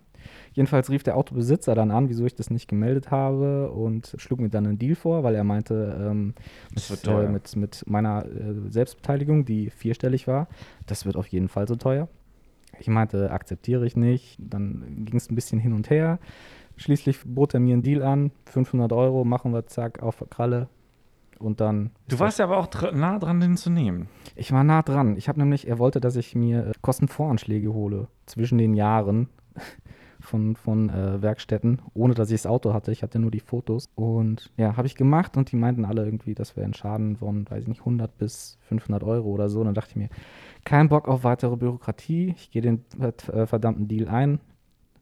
Jedenfalls 0.54 0.90
rief 0.92 1.02
der 1.02 1.18
Autobesitzer 1.18 1.74
dann 1.74 1.90
an, 1.90 2.10
wieso 2.10 2.26
ich 2.26 2.36
das 2.36 2.52
nicht 2.52 2.68
gemeldet 2.68 3.10
habe 3.10 3.72
und 3.72 4.14
schlug 4.18 4.40
mir 4.40 4.50
dann 4.50 4.68
einen 4.68 4.78
Deal 4.78 4.94
vor, 4.96 5.24
weil 5.24 5.34
er 5.34 5.44
meinte, 5.44 5.98
ähm, 6.00 6.36
Das 6.76 6.92
wird 6.92 7.00
mit, 7.00 7.06
teuer. 7.06 7.24
äh, 7.28 7.32
mit, 7.32 7.56
mit 7.56 7.84
meiner 7.88 8.26
äh, 8.26 8.70
Selbstbeteiligung, 8.70 9.46
die 9.46 9.72
vierstellig 9.72 10.28
war, 10.28 10.48
das 10.86 11.06
wird 11.06 11.16
auf 11.16 11.26
jeden 11.28 11.48
Fall 11.48 11.68
so 11.68 11.76
teuer. 11.76 12.08
Ich 12.80 12.88
meinte, 12.88 13.32
akzeptiere 13.32 13.86
ich 13.86 13.96
nicht. 13.96 14.38
Dann 14.40 15.06
ging 15.06 15.18
es 15.18 15.30
ein 15.30 15.36
bisschen 15.36 15.60
hin 15.60 15.74
und 15.74 15.90
her. 15.90 16.20
Schließlich 16.78 17.20
bot 17.26 17.54
er 17.54 17.60
mir 17.60 17.74
einen 17.74 17.84
Deal 17.84 18.02
an, 18.02 18.32
500 18.46 18.92
Euro, 18.94 19.24
machen 19.24 19.54
wir 19.54 19.68
zack, 19.68 20.02
auf 20.02 20.24
Kralle. 20.30 20.68
Und 21.42 21.62
dann. 21.62 21.92
Du 22.08 22.20
warst 22.20 22.40
ja 22.40 22.46
aber 22.46 22.58
auch 22.58 22.68
dr 22.68 22.92
nah 22.92 23.20
dran, 23.20 23.40
den 23.40 23.58
zu 23.58 23.70
nehmen. 23.70 24.08
Ich 24.36 24.52
war 24.52 24.64
nah 24.64 24.82
dran. 24.82 25.18
Ich 25.18 25.28
habe 25.28 25.40
nämlich, 25.40 25.68
er 25.68 25.80
wollte, 25.80 26.00
dass 26.00 26.16
ich 26.16 26.36
mir 26.36 26.68
äh, 26.68 26.72
Kostenvoranschläge 26.82 27.74
hole 27.74 28.08
zwischen 28.26 28.58
den 28.58 28.74
Jahren 28.74 29.30
von, 30.20 30.56
von 30.56 30.90
äh, 30.90 31.22
Werkstätten, 31.22 31.82
ohne 31.94 32.14
dass 32.14 32.30
ich 32.30 32.42
das 32.42 32.46
Auto 32.50 32.74
hatte. 32.74 32.92
Ich 32.92 33.04
hatte 33.04 33.20
nur 33.20 33.32
die 33.32 33.40
Fotos. 33.40 33.90
Und 33.96 34.52
ja, 34.58 34.78
habe 34.78 34.88
ich 34.88 34.96
gemacht 34.96 35.36
und 35.38 35.52
die 35.52 35.56
meinten 35.56 35.86
alle 35.86 36.06
irgendwie, 36.06 36.36
das 36.36 36.56
wäre 36.56 36.66
ein 36.66 36.74
Schaden 36.74 37.18
von, 37.18 37.50
weiß 37.50 37.64
ich 37.64 37.68
nicht, 37.68 37.82
100 37.82 38.18
bis 38.18 38.58
500 38.68 39.04
Euro 39.04 39.30
oder 39.30 39.50
so. 39.50 39.60
Und 39.60 39.66
dann 39.66 39.76
dachte 39.76 39.92
ich 39.92 39.98
mir, 39.98 40.10
kein 40.64 40.90
Bock 40.90 41.08
auf 41.08 41.24
weitere 41.24 41.58
Bürokratie. 41.58 42.34
Ich 42.38 42.52
gehe 42.52 42.62
den 42.62 42.86
äh, 43.00 43.46
verdammten 43.46 43.88
Deal 43.88 44.08
ein 44.08 44.40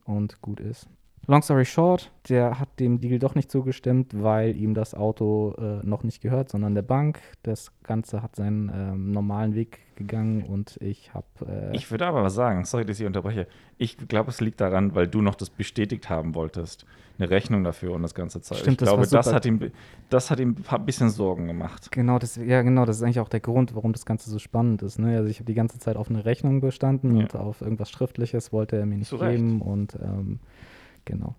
und 0.06 0.42
gut 0.42 0.60
ist. 0.60 0.90
Long 1.30 1.44
story 1.44 1.64
short, 1.66 2.12
der 2.28 2.60
hat 2.60 2.80
dem 2.80 3.00
Deal 3.02 3.20
doch 3.20 3.36
nicht 3.36 3.52
zugestimmt, 3.52 4.20
weil 4.20 4.58
ihm 4.58 4.74
das 4.74 4.96
Auto 4.96 5.54
äh, 5.60 5.86
noch 5.86 6.02
nicht 6.02 6.22
gehört, 6.22 6.50
sondern 6.50 6.74
der 6.74 6.82
Bank. 6.82 7.20
Das 7.44 7.72
Ganze 7.84 8.24
hat 8.24 8.36
seinen 8.36 8.72
ähm, 8.74 9.12
normalen 9.12 9.54
Weg 9.54 9.78
gegangen 9.96 10.42
und 10.44 10.78
ich 10.82 11.14
habe. 11.14 11.28
Äh, 11.48 11.76
Ich 11.76 11.92
würde 11.92 12.08
aber 12.08 12.24
was 12.24 12.34
sagen, 12.34 12.66
sorry, 12.66 12.84
dass 12.84 13.00
ich 13.00 13.06
unterbreche. 13.06 13.46
Ich 13.78 13.96
glaube, 13.98 14.32
es 14.32 14.42
liegt 14.42 14.60
daran, 14.60 14.96
weil 14.96 15.08
du 15.08 15.22
noch 15.22 15.36
das 15.36 15.52
bestätigt 15.52 16.10
haben 16.10 16.34
wolltest. 16.34 16.88
Eine 17.20 17.30
Rechnung 17.30 17.64
dafür 17.64 17.94
und 17.94 18.02
das 18.02 18.16
ganze 18.16 18.42
Zeug. 18.42 18.58
Stimmt, 18.60 18.82
ich 18.82 18.88
das 18.88 18.90
glaube, 18.90 19.06
das 19.08 19.32
hat, 19.32 19.46
ihm, 19.46 19.72
das 20.10 20.32
hat 20.32 20.40
ihm 20.40 20.56
ein 20.68 20.86
bisschen 20.86 21.10
Sorgen 21.12 21.46
gemacht. 21.46 21.92
Genau, 21.92 22.18
das, 22.18 22.38
ja, 22.38 22.64
genau, 22.64 22.86
das 22.86 22.96
ist 22.98 23.04
eigentlich 23.04 23.20
auch 23.20 23.30
der 23.30 23.42
Grund, 23.42 23.76
warum 23.76 23.92
das 23.94 24.06
Ganze 24.06 24.32
so 24.32 24.40
spannend 24.40 24.82
ist. 24.82 24.98
Ne? 24.98 25.18
Also 25.18 25.30
ich 25.30 25.38
habe 25.38 25.46
die 25.46 25.54
ganze 25.54 25.78
Zeit 25.78 25.96
auf 25.96 26.10
eine 26.10 26.26
Rechnung 26.26 26.60
bestanden 26.62 27.16
Ja. 27.16 27.22
und 27.24 27.36
auf 27.36 27.62
irgendwas 27.62 27.92
Schriftliches 27.92 28.52
wollte 28.52 28.78
er 28.78 28.86
mir 28.88 28.98
nicht 28.98 29.10
Zu 29.10 29.18
Recht. 29.18 29.38
geben 29.38 29.62
und 29.62 29.96
ähm, 30.02 30.40
genau. 31.10 31.36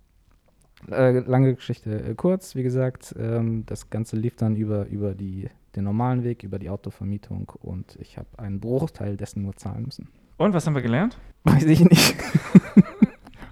Äh, 0.91 1.21
lange 1.21 1.55
Geschichte 1.55 2.03
äh, 2.03 2.15
kurz, 2.15 2.55
wie 2.55 2.63
gesagt, 2.63 3.15
ähm, 3.19 3.65
das 3.67 3.91
Ganze 3.91 4.17
lief 4.17 4.37
dann 4.37 4.57
über, 4.57 4.87
über 4.87 5.15
die, 5.15 5.49
den 5.77 5.85
normalen 5.85 6.25
Weg, 6.25 6.43
über 6.43 6.59
die 6.59 6.71
Autovermietung 6.71 7.53
und 7.61 7.97
ich 8.01 8.19
habe 8.19 8.29
einen 8.39 8.61
Bruchteil 8.61 9.17
dessen 9.17 9.43
nur 9.43 9.57
zahlen 9.57 9.85
müssen. 9.85 10.09
Und 10.39 10.55
was 10.55 10.67
haben 10.67 10.75
wir 10.75 10.83
gelernt? 10.83 11.19
Weiß 11.45 11.65
ich 11.65 11.85
nicht. 11.85 12.17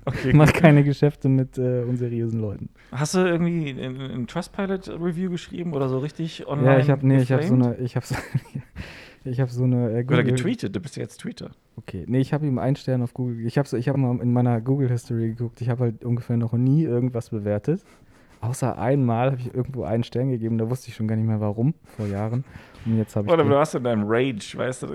Okay. 0.09 0.29
Ich 0.29 0.35
mache 0.35 0.53
keine 0.53 0.85
Geschäfte 0.85 1.29
mit 1.29 1.59
äh, 1.59 1.83
unseriösen 1.83 2.41
Leuten. 2.41 2.71
Hast 2.93 3.15
du 3.15 3.19
irgendwie 3.19 3.71
ein, 3.71 4.01
ein 4.01 4.27
Trustpilot-Review 4.27 5.31
geschrieben 5.31 5.75
oder 5.75 5.91
so 5.91 5.99
richtig 5.99 6.49
online? 6.49 6.73
ja, 6.73 6.79
ich 6.79 6.89
habe 6.89 7.07
nee, 7.07 7.21
ich 7.21 7.31
habe 7.31 7.43
so 7.43 7.53
eine, 7.53 7.77
ich 7.77 7.95
habe 7.95 8.07
so, 8.07 8.15
ich 9.31 9.41
habe 9.41 9.51
so 9.51 9.65
eine 9.65 9.91
äh, 9.91 10.05
Oder 10.05 10.23
Google- 10.23 10.25
getweetet, 10.25 10.75
du 10.75 10.81
bist 10.81 10.97
ja 10.97 11.03
jetzt 11.03 11.19
Tweeter. 11.19 11.51
Okay, 11.77 12.05
nee, 12.09 12.21
ich 12.21 12.33
habe 12.33 12.47
ihm 12.47 12.59
einen 12.59 12.77
Stern 12.77 13.03
auf 13.03 13.15
Google. 13.15 13.47
Ich 13.47 13.57
habe 13.59 13.69
so, 13.69 13.77
ich 13.77 13.89
habe 13.89 13.99
mal 13.99 14.21
in 14.21 14.33
meiner 14.33 14.61
Google 14.61 14.89
History 14.89 15.29
geguckt. 15.29 15.61
Ich 15.61 15.69
habe 15.69 15.85
halt 15.85 16.05
ungefähr 16.05 16.37
noch 16.37 16.53
nie 16.55 16.83
irgendwas 16.85 17.31
bewertet. 17.31 17.83
Außer 18.41 18.79
einmal 18.79 19.33
habe 19.33 19.41
ich 19.41 19.53
irgendwo 19.53 19.83
einen 19.85 20.05
Stern 20.05 20.31
gegeben. 20.31 20.59
Da 20.59 20.71
wusste 20.71 20.89
ich 20.89 20.95
schon 20.95 21.09
gar 21.09 21.17
nicht 21.17 21.27
mehr 21.27 21.41
warum 21.41 21.75
vor 21.97 22.07
Jahren. 22.07 22.45
Und 22.87 22.97
jetzt 22.99 23.17
habe 23.17 23.27
ich 23.27 23.33
Oder 23.33 23.43
du 23.45 23.57
hast 23.57 23.75
in 23.75 23.83
deinem 23.85 24.05
Rage, 24.07 24.55
weißt 24.57 24.83
du? 24.85 24.89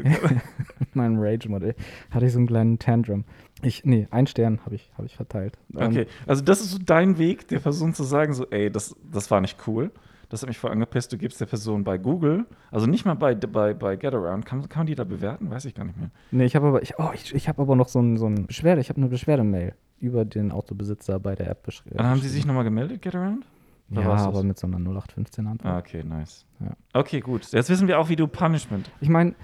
meinen 0.93 1.17
Rage-Modell. 1.19 1.75
Hatte 2.11 2.25
ich 2.25 2.31
so 2.31 2.37
einen 2.39 2.47
kleinen 2.47 2.79
Tantrum. 2.79 3.25
Ich, 3.61 3.83
nee, 3.85 4.07
einen 4.11 4.27
Stern 4.27 4.59
habe 4.65 4.75
ich, 4.75 4.89
habe 4.97 5.07
ich 5.07 5.15
verteilt. 5.15 5.57
Ähm, 5.75 5.87
Okay, 5.89 6.05
also 6.25 6.41
das 6.43 6.61
ist 6.61 6.71
so 6.71 6.79
dein 6.85 7.17
Weg, 7.17 7.47
der 7.49 7.59
Person 7.59 7.93
zu 7.93 8.03
sagen, 8.03 8.33
so, 8.33 8.45
ey, 8.49 8.69
das, 8.71 8.95
das 9.11 9.29
war 9.31 9.41
nicht 9.41 9.57
cool. 9.67 9.91
Das 10.33 10.41
hat 10.41 10.49
mich 10.49 10.57
voll 10.57 10.71
angepisst. 10.71 11.13
Du 11.13 11.19
gibst 11.19 11.39
der 11.39 11.45
Person 11.45 11.83
bei 11.83 11.99
Google, 11.99 12.47
also 12.71 12.87
nicht 12.87 13.05
mal 13.05 13.13
bei, 13.13 13.35
bei, 13.35 13.75
bei 13.75 13.95
GetAround, 13.95 14.47
kann, 14.47 14.67
kann 14.67 14.79
man 14.79 14.87
die 14.87 14.95
da 14.95 15.03
bewerten? 15.03 15.51
Weiß 15.51 15.63
ich 15.65 15.75
gar 15.75 15.83
nicht 15.83 15.95
mehr. 15.95 16.09
Nee, 16.31 16.45
ich 16.45 16.55
habe 16.55 16.69
aber, 16.69 16.81
ich, 16.81 16.97
oh, 16.97 17.11
ich, 17.13 17.35
ich 17.35 17.47
habe 17.47 17.61
aber 17.61 17.75
noch 17.75 17.87
so 17.87 17.99
ein, 18.01 18.17
so 18.17 18.25
ein 18.25 18.47
Beschwerde. 18.47 18.81
Ich 18.81 18.89
habe 18.89 18.97
eine 18.97 19.09
Beschwerdemail 19.09 19.75
über 19.99 20.25
den 20.25 20.51
Autobesitzer 20.51 21.19
bei 21.19 21.35
der 21.35 21.51
App 21.51 21.61
beschrieben. 21.61 21.97
Dann 21.97 22.07
haben 22.07 22.19
sie 22.19 22.29
sich 22.29 22.47
nochmal 22.47 22.63
gemeldet, 22.63 23.03
GetAround? 23.03 23.45
Oder 23.91 24.01
Ja, 24.01 24.07
das? 24.07 24.23
aber 24.23 24.41
mit 24.41 24.57
so 24.57 24.65
einer 24.65 24.77
0815 24.77 25.45
Antwort. 25.45 25.71
Ah, 25.71 25.77
okay, 25.77 26.03
nice. 26.03 26.47
Ja. 26.61 26.71
Okay, 26.93 27.19
gut. 27.19 27.51
Jetzt 27.51 27.69
wissen 27.69 27.87
wir 27.87 27.99
auch, 27.99 28.09
wie 28.09 28.15
du 28.15 28.25
Punishment. 28.25 28.89
Ich 29.01 29.09
meine, 29.09 29.35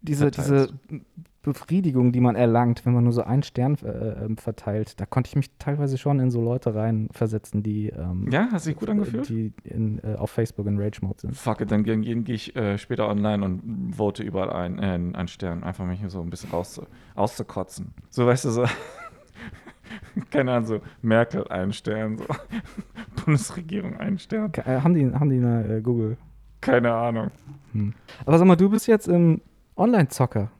diese, 0.00 0.30
diese. 0.30 0.68
Befriedigung, 1.42 2.12
die 2.12 2.20
man 2.20 2.36
erlangt, 2.36 2.86
wenn 2.86 2.94
man 2.94 3.02
nur 3.02 3.12
so 3.12 3.22
einen 3.22 3.42
Stern 3.42 3.76
äh, 3.84 4.24
ähm, 4.24 4.36
verteilt, 4.36 5.00
da 5.00 5.06
konnte 5.06 5.28
ich 5.28 5.36
mich 5.36 5.50
teilweise 5.58 5.98
schon 5.98 6.20
in 6.20 6.30
so 6.30 6.40
Leute 6.40 6.74
reinversetzen, 6.74 7.62
die, 7.64 7.88
ähm, 7.88 8.28
Ja, 8.30 8.48
hast 8.52 8.66
du 8.66 8.70
dich 8.70 8.78
gut 8.78 8.88
angefühlt? 8.88 9.28
die 9.28 9.52
in, 9.64 9.98
äh, 10.04 10.14
auf 10.14 10.30
Facebook 10.30 10.66
in 10.66 10.78
Rage-Mode 10.80 11.20
sind. 11.20 11.36
Fuck 11.36 11.60
it, 11.62 11.72
dann 11.72 11.82
gehe 11.82 11.98
gehe 11.98 12.34
ich 12.34 12.54
äh, 12.54 12.78
später 12.78 13.08
online 13.08 13.44
und 13.44 13.92
vote 13.94 14.22
überall 14.22 14.50
ein, 14.50 14.78
äh, 14.78 15.16
einen 15.16 15.28
Stern. 15.28 15.64
Einfach 15.64 15.84
mich 15.84 16.00
so 16.08 16.20
ein 16.20 16.30
bisschen 16.30 16.50
rauszu, 16.50 16.86
auszukotzen. 17.16 17.92
So, 18.08 18.26
weißt 18.26 18.44
du, 18.44 18.50
so. 18.50 18.64
Keine 20.30 20.52
Ahnung, 20.52 20.66
so 20.66 20.80
Merkel 21.02 21.46
einen 21.48 21.72
Stern, 21.72 22.18
so. 22.18 22.24
Bundesregierung 23.24 23.96
einen 23.98 24.18
Stern. 24.18 24.52
Äh, 24.64 24.80
haben, 24.80 24.94
die, 24.94 25.12
haben 25.12 25.28
die 25.28 25.38
eine 25.38 25.76
äh, 25.76 25.80
Google? 25.80 26.16
Keine 26.60 26.92
Ahnung. 26.92 27.30
Hm. 27.72 27.92
Aber 28.24 28.38
sag 28.38 28.46
mal, 28.46 28.56
du 28.56 28.70
bist 28.70 28.86
jetzt 28.86 29.08
im 29.08 29.40
Online-Zocker. 29.76 30.50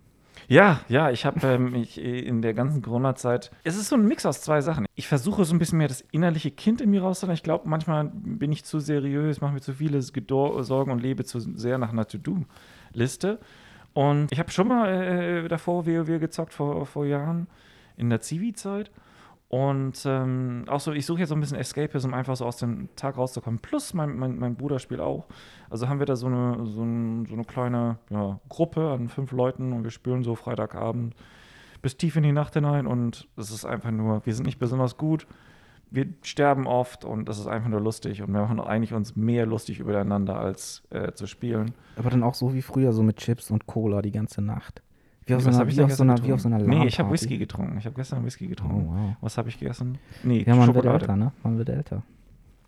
Ja, 0.52 0.80
ja, 0.86 1.10
ich 1.10 1.24
habe 1.24 1.40
ähm, 1.46 1.74
ich, 1.74 1.98
in 1.98 2.42
der 2.42 2.52
ganzen 2.52 2.82
Corona-Zeit. 2.82 3.50
Es 3.64 3.78
ist 3.78 3.88
so 3.88 3.96
ein 3.96 4.06
Mix 4.06 4.26
aus 4.26 4.42
zwei 4.42 4.60
Sachen. 4.60 4.84
Ich 4.94 5.08
versuche 5.08 5.46
so 5.46 5.54
ein 5.54 5.58
bisschen 5.58 5.78
mehr 5.78 5.88
das 5.88 6.02
innerliche 6.12 6.50
Kind 6.50 6.82
in 6.82 6.90
mir 6.90 7.00
rauszuholen. 7.00 7.34
Ich 7.34 7.42
glaube, 7.42 7.66
manchmal 7.66 8.10
bin 8.12 8.52
ich 8.52 8.62
zu 8.62 8.78
seriös, 8.78 9.40
mache 9.40 9.54
mir 9.54 9.62
zu 9.62 9.72
viele 9.72 10.02
Sorgen 10.02 10.90
und 10.90 11.00
lebe 11.00 11.24
zu 11.24 11.40
sehr 11.40 11.78
nach 11.78 11.90
einer 11.90 12.06
To-Do-Liste. 12.06 13.38
Und 13.94 14.30
ich 14.30 14.38
habe 14.38 14.50
schon 14.50 14.68
mal 14.68 14.90
äh, 14.90 15.48
davor 15.48 15.86
WoW 15.86 16.20
gezockt, 16.20 16.52
vor, 16.52 16.84
vor 16.84 17.06
Jahren, 17.06 17.46
in 17.96 18.10
der 18.10 18.20
Zivi-Zeit. 18.20 18.90
Und 19.54 20.02
ähm, 20.06 20.64
auch 20.66 20.80
so, 20.80 20.92
ich 20.92 21.04
suche 21.04 21.20
jetzt 21.20 21.28
so 21.28 21.34
ein 21.34 21.40
bisschen 21.40 21.58
Escapism, 21.58 22.14
einfach 22.14 22.36
so 22.36 22.46
aus 22.46 22.56
dem 22.56 22.88
Tag 22.96 23.18
rauszukommen. 23.18 23.60
Plus 23.60 23.92
mein, 23.92 24.16
mein, 24.16 24.38
mein 24.38 24.56
Bruder 24.56 24.78
spielt 24.78 25.02
auch. 25.02 25.26
Also 25.68 25.90
haben 25.90 25.98
wir 25.98 26.06
da 26.06 26.16
so 26.16 26.26
eine, 26.26 26.64
so, 26.64 26.82
ein, 26.82 27.26
so 27.26 27.34
eine 27.34 27.44
kleine 27.44 27.98
ja, 28.08 28.40
Gruppe 28.48 28.88
an 28.90 29.10
fünf 29.10 29.30
Leuten 29.30 29.74
und 29.74 29.84
wir 29.84 29.90
spielen 29.90 30.22
so 30.22 30.36
Freitagabend 30.36 31.14
bis 31.82 31.98
tief 31.98 32.16
in 32.16 32.22
die 32.22 32.32
Nacht 32.32 32.54
hinein 32.54 32.86
und 32.86 33.28
es 33.36 33.50
ist 33.50 33.66
einfach 33.66 33.90
nur, 33.90 34.24
wir 34.24 34.34
sind 34.34 34.46
nicht 34.46 34.58
besonders 34.58 34.96
gut, 34.96 35.26
wir 35.90 36.06
sterben 36.22 36.66
oft 36.66 37.04
und 37.04 37.28
das 37.28 37.38
ist 37.38 37.46
einfach 37.46 37.68
nur 37.68 37.80
lustig 37.82 38.22
und 38.22 38.32
wir 38.32 38.40
machen 38.40 38.58
eigentlich 38.58 38.94
uns 38.94 39.16
mehr 39.16 39.44
lustig 39.44 39.80
übereinander 39.80 40.38
als 40.38 40.82
äh, 40.88 41.12
zu 41.12 41.26
spielen. 41.26 41.74
Aber 41.96 42.08
dann 42.08 42.22
auch 42.22 42.34
so 42.34 42.54
wie 42.54 42.62
früher, 42.62 42.94
so 42.94 43.02
mit 43.02 43.18
Chips 43.18 43.50
und 43.50 43.66
Cola 43.66 44.00
die 44.00 44.12
ganze 44.12 44.40
Nacht. 44.40 44.82
Wie 45.26 45.34
auf, 45.34 45.42
so 45.42 45.48
einer, 45.50 45.66
wie, 45.68 45.82
auf 45.82 45.92
so 45.92 46.02
einer, 46.02 46.24
wie 46.24 46.32
auf 46.32 46.40
so 46.40 46.48
einer? 46.48 46.58
Nee, 46.58 46.86
ich 46.86 46.98
habe. 46.98 47.10
Whisky 47.12 47.38
getrunken. 47.38 47.78
Ich 47.78 47.84
habe 47.86 47.94
gestern 47.94 48.24
Whisky 48.24 48.46
Oh, 48.46 48.48
getrunken. 48.50 48.86
wow. 48.88 49.16
Was 49.20 49.38
habe 49.38 49.48
ich 49.48 49.58
gegessen? 49.58 49.98
Nee, 50.24 50.42
Ja, 50.46 50.54
man 50.56 50.66
wird 50.66 50.76
Schokolade. 50.76 51.00
älter, 51.02 51.16
ne? 51.16 51.32
Man 51.42 51.58
wird 51.58 51.68
älter. 51.68 52.02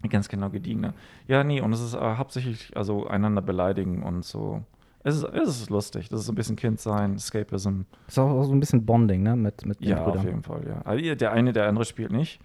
Ganz 0.09 0.29
genau 0.29 0.51
gediegener. 0.51 0.93
Ja, 1.27 1.43
nee, 1.45 1.61
und 1.61 1.73
es 1.73 1.81
ist 1.81 1.95
äh, 1.95 1.99
hauptsächlich 2.17 2.77
also 2.77 3.07
einander 3.07 3.41
beleidigen 3.43 4.03
und 4.03 4.25
so. 4.25 4.63
Es 5.03 5.17
ist, 5.17 5.25
es 5.25 5.49
ist 5.49 5.71
lustig. 5.71 6.09
Das 6.11 6.21
ist 6.21 6.27
so 6.27 6.33
ein 6.33 6.35
bisschen 6.35 6.57
Kind 6.57 6.79
sein, 6.81 7.15
Escapism. 7.17 7.83
Ist 8.07 8.19
auch, 8.19 8.31
auch 8.31 8.45
so 8.45 8.53
ein 8.53 8.61
bisschen 8.61 8.85
Bonding, 8.87 9.23
ne? 9.23 9.35
Mit, 9.37 9.65
mit 9.67 9.81
Ja, 9.81 9.99
auf 9.99 10.05
Brüdern. 10.13 10.27
jeden 10.27 10.43
Fall, 10.43 10.67
ja. 10.67 10.81
Also 10.85 11.15
der 11.15 11.33
eine, 11.33 11.53
der 11.53 11.69
andere 11.69 11.85
spielt 11.85 12.13
nicht. 12.13 12.41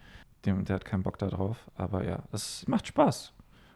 Dem, 0.45 0.63
der 0.65 0.75
hat 0.75 0.85
keinen 0.85 1.03
Bock 1.03 1.17
da 1.19 1.27
drauf. 1.27 1.69
Aber 1.75 2.03
ja, 2.05 2.19
es 2.31 2.65
macht 2.67 2.87
Spaß. 2.87 3.33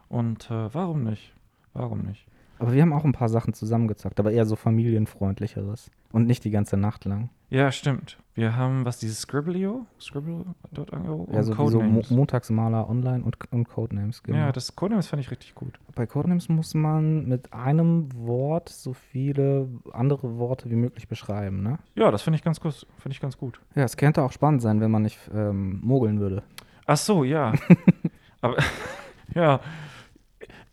Und 0.08 0.50
äh, 0.50 0.72
warum 0.74 1.04
nicht? 1.04 1.34
Warum 1.74 2.00
nicht? 2.00 2.26
Aber 2.58 2.72
wir 2.72 2.82
haben 2.82 2.92
auch 2.92 3.04
ein 3.04 3.12
paar 3.12 3.28
Sachen 3.28 3.54
zusammengezockt, 3.54 4.20
aber 4.20 4.32
eher 4.32 4.46
so 4.46 4.56
familienfreundlicheres. 4.56 5.90
Und 6.12 6.26
nicht 6.26 6.44
die 6.44 6.50
ganze 6.50 6.76
Nacht 6.76 7.04
lang. 7.04 7.30
Ja, 7.50 7.72
stimmt. 7.72 8.18
Wir 8.34 8.56
haben, 8.56 8.84
was, 8.84 8.98
dieses 8.98 9.20
Scribblio? 9.20 9.86
Scribble.io? 10.00 11.28
Ja, 11.32 11.42
so 11.42 11.58
wie 11.58 11.68
so 11.68 11.80
Mo 11.80 12.02
Montagsmaler 12.08 12.88
online 12.88 13.22
und, 13.24 13.36
und 13.52 13.68
Codenames. 13.68 14.22
Genau. 14.22 14.38
Ja, 14.38 14.52
das 14.52 14.74
Codenames 14.74 15.06
fand 15.08 15.22
ich 15.22 15.30
richtig 15.30 15.54
gut. 15.54 15.78
Bei 15.94 16.06
Codenames 16.06 16.48
muss 16.48 16.74
man 16.74 17.26
mit 17.26 17.52
einem 17.52 18.08
Wort 18.14 18.68
so 18.68 18.92
viele 18.92 19.68
andere 19.92 20.38
Worte 20.38 20.70
wie 20.70 20.76
möglich 20.76 21.08
beschreiben, 21.08 21.62
ne? 21.62 21.78
Ja, 21.94 22.10
das 22.10 22.22
finde 22.22 22.36
ich 22.36 22.44
ganz 22.44 22.60
gut. 22.60 22.86
Finde 22.98 23.14
ich 23.14 23.20
ganz 23.20 23.38
gut. 23.38 23.60
Ja, 23.74 23.84
es 23.84 23.96
könnte 23.96 24.22
auch 24.22 24.32
spannend 24.32 24.62
sein, 24.62 24.80
wenn 24.80 24.90
man 24.90 25.02
nicht 25.02 25.18
ähm, 25.32 25.80
mogeln 25.82 26.18
würde. 26.20 26.42
Ach 26.86 26.96
so, 26.96 27.24
ja. 27.24 27.52
Aber 28.40 28.56
ja, 29.34 29.60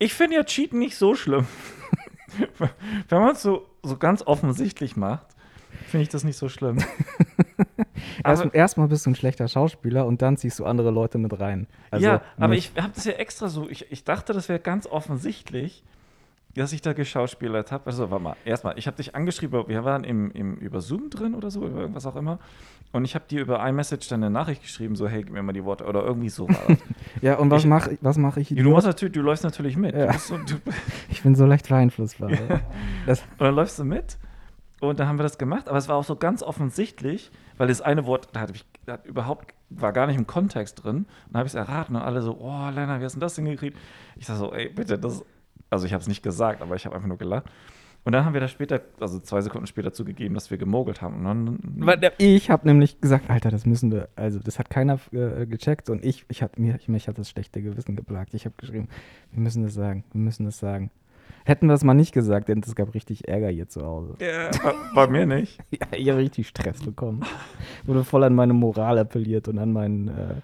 ich 0.02 0.14
finde 0.14 0.36
ja 0.38 0.44
Cheaten 0.44 0.80
nicht 0.80 0.96
so 0.98 1.14
schlimm. 1.16 1.46
Wenn 3.10 3.20
man 3.22 3.32
es 3.34 3.42
so, 3.42 3.68
so 3.84 3.98
ganz 3.98 4.24
offensichtlich 4.26 4.96
macht, 4.96 5.28
finde 5.88 6.04
ich 6.04 6.10
das 6.10 6.24
nicht 6.24 6.38
so 6.38 6.50
schlimm. 6.50 6.78
Erst, 8.24 8.46
Erstmal 8.54 8.88
bist 8.88 9.06
du 9.06 9.12
ein 9.12 9.16
schlechter 9.16 9.48
Schauspieler 9.48 10.06
und 10.06 10.22
dann 10.22 10.38
ziehst 10.38 10.58
du 10.60 10.66
andere 10.66 10.92
Leute 10.92 11.18
mit 11.18 11.40
rein. 11.40 11.68
Also 11.92 12.06
ja, 12.08 12.22
aber 12.38 12.50
nicht- 12.50 12.72
ich 12.76 12.82
habe 12.82 12.94
das 12.96 13.06
ja 13.06 13.14
extra 13.14 13.50
so, 13.50 13.70
ich, 13.70 13.92
ich 13.92 14.04
dachte, 14.04 14.34
das 14.34 14.50
wäre 14.50 14.60
ganz 14.60 14.88
offensichtlich, 14.88 15.84
dass 16.56 16.74
ich 16.74 16.82
da 16.82 16.94
geschauspielert 16.94 17.72
habe. 17.72 17.86
Also, 17.86 18.12
warte 18.12 18.24
mal, 18.24 18.36
erstmal, 18.46 18.78
ich 18.78 18.88
habe 18.88 18.98
dich 18.98 19.16
angeschrieben, 19.16 19.68
wir 19.68 19.84
waren 19.86 20.04
im, 20.04 20.32
im, 20.32 20.56
über 20.56 20.82
Zoom 20.82 21.10
drin 21.10 21.34
oder 21.36 21.50
so, 21.52 21.66
über 21.66 21.82
irgendwas 21.82 22.06
auch 22.06 22.16
immer. 22.16 22.40
Und 22.94 23.06
ich 23.06 23.16
habe 23.16 23.24
dir 23.30 23.40
über 23.42 23.66
iMessage 23.66 24.10
dann 24.10 24.22
eine 24.24 24.30
Nachricht 24.32 24.62
geschrieben, 24.64 24.96
so, 24.98 25.08
hey, 25.08 25.24
gib 25.24 25.32
mir 25.34 25.42
mal 25.44 25.54
die 25.54 25.64
Worte 25.64 25.86
oder 25.86 26.04
irgendwie 26.04 26.30
so 26.30 26.50
war 26.50 26.58
das. 26.68 26.78
Ja, 27.22 27.36
und 27.36 27.50
was 27.50 27.64
ich- 27.64 27.70
mache 27.70 27.98
was 28.02 28.18
mach 28.18 28.36
ich? 28.38 28.50
du, 28.50 28.70
machst 28.70 28.86
natürlich, 28.88 29.14
du 29.14 29.22
läufst 29.22 29.44
natürlich 29.46 29.78
mit. 29.78 29.96
Ja. 29.96 30.12
So, 30.14 30.38
du, 30.38 30.56
Ich 31.10 31.24
bin 31.24 31.36
so 31.36 31.46
leicht 31.46 31.70
beeinflussbar. 31.70 32.30
Und 32.32 33.22
dann 33.38 33.56
läufst 33.56 33.80
du 33.80 33.84
mit. 33.86 34.18
Und 34.82 35.00
dann 35.00 35.08
haben 35.08 35.20
wir 35.20 35.24
das 35.24 35.38
gemacht, 35.38 35.70
aber 35.70 35.78
es 35.78 35.88
war 35.88 35.96
auch 35.96 36.04
so 36.04 36.16
ganz 36.16 36.42
offensichtlich, 36.42 37.32
weil 37.58 37.68
das 37.68 37.82
eine 37.82 38.08
Wort, 38.08 38.30
da 38.34 38.40
hatte 38.42 38.54
ich 38.56 38.66
da 38.88 38.94
hat 38.94 39.06
überhaupt, 39.06 39.54
war 39.70 39.94
gar 39.94 40.08
nicht 40.08 40.18
im 40.18 40.26
Kontext 40.26 40.84
drin. 40.84 40.96
Und 40.98 41.08
dann 41.30 41.40
habe 41.42 41.48
ich 41.48 41.54
es 41.54 41.56
erraten 41.56 41.96
und 41.96 42.02
alle 42.02 42.24
so, 42.24 42.36
oh, 42.42 42.70
Lena, 42.74 43.00
wie 43.00 43.04
hast 43.06 43.14
du 43.14 43.20
denn 43.20 43.26
das 43.28 43.36
hingekriegt? 43.36 43.78
Ich 44.18 44.26
sag 44.26 44.38
so, 44.38 44.52
ey, 44.52 44.70
bitte, 44.70 44.98
das, 44.98 45.24
also 45.72 45.86
ich 45.86 45.94
habe 45.94 46.02
es 46.02 46.08
nicht 46.08 46.22
gesagt, 46.22 46.62
aber 46.62 46.76
ich 46.76 46.86
habe 46.86 46.96
einfach 46.96 47.08
nur 47.08 47.18
gelacht. 47.18 47.46
Und 48.04 48.14
dann 48.14 48.26
haben 48.26 48.34
wir 48.34 48.42
das 48.42 48.50
später, 48.50 48.82
also 49.00 49.20
zwei 49.20 49.42
Sekunden 49.42 49.68
später 49.68 49.94
zugegeben, 49.94 50.34
dass 50.34 50.50
wir 50.50 50.58
gemogelt 50.58 51.04
haben. 51.04 51.26
Und 51.26 51.60
dann, 51.86 52.14
ich 52.18 52.50
habe 52.50 52.68
nämlich 52.68 53.00
gesagt, 53.00 53.30
Alter, 53.30 53.52
das 53.52 53.66
müssen 53.68 53.92
wir, 53.92 54.10
also 54.16 54.40
das 54.40 54.58
hat 54.58 54.72
keiner 54.72 55.00
äh, 55.12 55.46
gecheckt 55.46 55.90
und 55.90 56.04
ich, 56.04 56.26
ich 56.28 56.42
hat, 56.42 56.58
mir, 56.58 56.80
mich 56.88 57.08
hat 57.08 57.20
das 57.20 57.30
schlechte 57.30 57.62
Gewissen 57.62 57.96
geplagt. 57.96 58.34
Ich 58.34 58.46
habe 58.46 58.56
geschrieben, 58.58 58.88
wir 59.32 59.42
müssen 59.42 59.64
das 59.64 59.76
sagen, 59.76 60.04
wir 60.14 60.22
müssen 60.22 60.46
das 60.46 60.58
sagen. 60.58 60.90
Hätten 61.46 61.68
wir 61.68 61.74
es 61.74 61.84
mal 61.84 61.94
nicht 61.94 62.12
gesagt, 62.12 62.50
denn 62.50 62.62
es 62.66 62.76
gab 62.76 62.94
richtig 62.94 63.28
Ärger 63.28 63.50
hier 63.50 63.68
zu 63.68 63.84
Hause. 63.86 64.16
ja, 64.20 64.50
bei, 64.64 64.74
bei 64.96 65.08
mir 65.08 65.26
nicht. 65.26 65.60
Ja, 65.72 65.88
ich 65.92 66.10
habe 66.10 66.20
richtig 66.20 66.48
Stress 66.48 66.82
bekommen. 66.82 67.24
Wurde 67.86 68.04
voll 68.04 68.24
an 68.24 68.34
meine 68.34 68.54
Moral 68.54 68.98
appelliert 68.98 69.48
und 69.48 69.60
an 69.60 69.72
mein, 69.72 70.08
äh, 70.08 70.36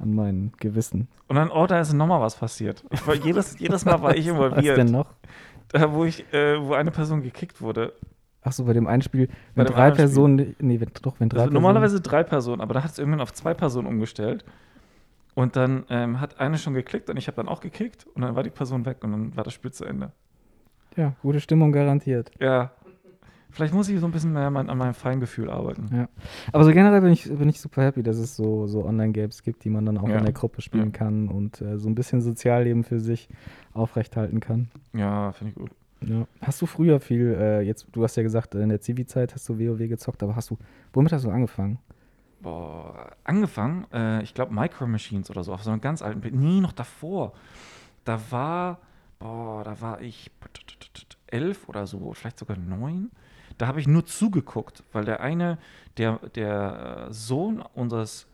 an 0.00 0.14
mein 0.14 0.52
Gewissen. 0.58 1.08
Und 1.28 1.36
dann, 1.36 1.50
oh, 1.50 1.66
da 1.66 1.80
ist 1.80 1.92
nochmal 1.92 2.20
was 2.20 2.36
passiert. 2.36 2.84
Ich 2.90 3.06
war, 3.06 3.14
jedes, 3.14 3.58
jedes 3.58 3.84
Mal 3.84 4.00
war 4.02 4.16
ich 4.16 4.26
Was 4.28 4.32
involviert. 4.32 4.78
denn 4.78 4.90
noch? 4.90 5.12
Da, 5.68 5.92
wo 5.92 6.04
ich, 6.04 6.24
äh, 6.32 6.60
wo 6.60 6.72
eine 6.74 6.90
Person 6.90 7.22
gekickt 7.22 7.60
wurde. 7.60 7.92
Ach 8.42 8.52
so, 8.52 8.64
bei 8.64 8.72
dem 8.72 8.86
einen 8.86 9.02
Spiel, 9.02 9.26
Bei 9.26 9.34
wenn 9.56 9.66
drei 9.66 9.74
anderen 9.74 9.92
Spiel. 9.92 10.04
Personen, 10.06 10.56
nee, 10.58 10.80
wenn, 10.80 10.90
doch, 11.02 11.20
wenn 11.20 11.28
drei 11.28 11.40
Also 11.40 11.50
Personen, 11.50 11.52
normalerweise 11.52 12.00
drei 12.00 12.22
Personen, 12.24 12.60
aber 12.62 12.74
da 12.74 12.82
hat 12.82 12.90
es 12.90 12.98
irgendwann 12.98 13.20
auf 13.20 13.32
zwei 13.34 13.52
Personen 13.54 13.86
umgestellt. 13.86 14.44
Und 15.34 15.56
dann 15.56 15.84
ähm, 15.90 16.20
hat 16.20 16.40
eine 16.40 16.58
schon 16.58 16.74
geklickt 16.74 17.08
und 17.10 17.16
ich 17.16 17.26
habe 17.28 17.36
dann 17.36 17.48
auch 17.48 17.60
gekickt 17.60 18.06
und 18.14 18.22
dann 18.22 18.34
war 18.34 18.42
die 18.42 18.50
Person 18.50 18.84
weg 18.84 18.98
und 19.04 19.12
dann 19.12 19.36
war 19.36 19.44
das 19.44 19.52
Spiel 19.54 19.70
zu 19.70 19.84
Ende. 19.84 20.12
ja, 20.96 21.12
gute 21.22 21.40
Stimmung 21.40 21.70
garantiert. 21.72 22.30
Ja. 22.40 22.72
Vielleicht 23.52 23.74
muss 23.74 23.88
ich 23.88 23.98
so 24.00 24.06
ein 24.06 24.12
bisschen 24.12 24.32
mehr 24.32 24.50
mein, 24.50 24.70
an 24.70 24.78
meinem 24.78 24.94
Feingefühl 24.94 25.50
arbeiten. 25.50 25.88
Ja. 25.92 26.08
Aber 26.52 26.64
so 26.64 26.70
generell 26.72 27.00
bin 27.00 27.12
ich, 27.12 27.24
bin 27.28 27.48
ich 27.48 27.60
super 27.60 27.82
happy, 27.82 28.02
dass 28.02 28.16
es 28.16 28.36
so, 28.36 28.66
so 28.66 28.84
Online-Games 28.84 29.42
gibt, 29.42 29.64
die 29.64 29.70
man 29.70 29.84
dann 29.86 29.98
auch 29.98 30.08
Ja. 30.08 30.18
in 30.18 30.24
der 30.24 30.32
Gruppe 30.32 30.62
spielen 30.62 30.86
Ja. 30.86 30.90
kann 30.98 31.28
und 31.28 31.60
äh, 31.60 31.78
so 31.78 31.88
ein 31.88 31.94
bisschen 31.94 32.20
Sozialleben 32.20 32.84
für 32.84 33.00
sich 33.00 33.28
aufrechthalten 33.74 34.40
kann. 34.40 34.70
Ja, 34.92 35.32
finde 35.32 35.50
ich 35.52 35.56
gut. 35.56 35.70
Ja. 36.02 36.26
Hast 36.40 36.62
du 36.62 36.66
früher 36.66 36.98
viel, 37.00 37.34
äh, 37.38 37.60
jetzt, 37.60 37.86
du 37.92 38.02
hast 38.02 38.16
ja 38.16 38.22
gesagt, 38.22 38.54
in 38.54 38.68
der 38.70 38.80
Zivi-Zeit 38.80 39.34
hast 39.34 39.48
du 39.48 39.58
WoW 39.58 39.78
gezockt, 39.88 40.22
aber 40.22 40.34
hast 40.36 40.50
du, 40.50 40.56
womit 40.92 41.12
hast 41.12 41.24
du 41.24 41.30
angefangen? 41.30 41.78
Boah, 42.40 43.10
angefangen, 43.24 43.84
äh, 43.92 44.22
ich 44.22 44.32
glaube 44.32 44.54
Micro 44.54 44.86
Machines 44.86 45.28
oder 45.30 45.44
so, 45.44 45.52
auf 45.52 45.62
so 45.62 45.70
einem 45.70 45.82
ganz 45.82 46.00
alten 46.00 46.20
Bild. 46.22 46.34
Nie 46.34 46.60
noch 46.62 46.72
davor. 46.72 47.34
Da 48.04 48.18
war, 48.30 48.78
boah, 49.18 49.62
da 49.62 49.78
war 49.82 50.00
ich 50.00 50.30
elf 51.26 51.68
oder 51.68 51.86
so, 51.86 52.12
vielleicht 52.14 52.38
sogar 52.38 52.56
neun. 52.56 53.10
Da 53.60 53.66
habe 53.66 53.78
ich 53.78 53.86
nur 53.86 54.06
zugeguckt, 54.06 54.84
weil 54.92 55.04
der 55.04 55.20
eine, 55.20 55.58
der, 55.98 56.18
der 56.34 57.08
äh, 57.08 57.12
Sohn 57.12 57.60
unseres 57.74 58.26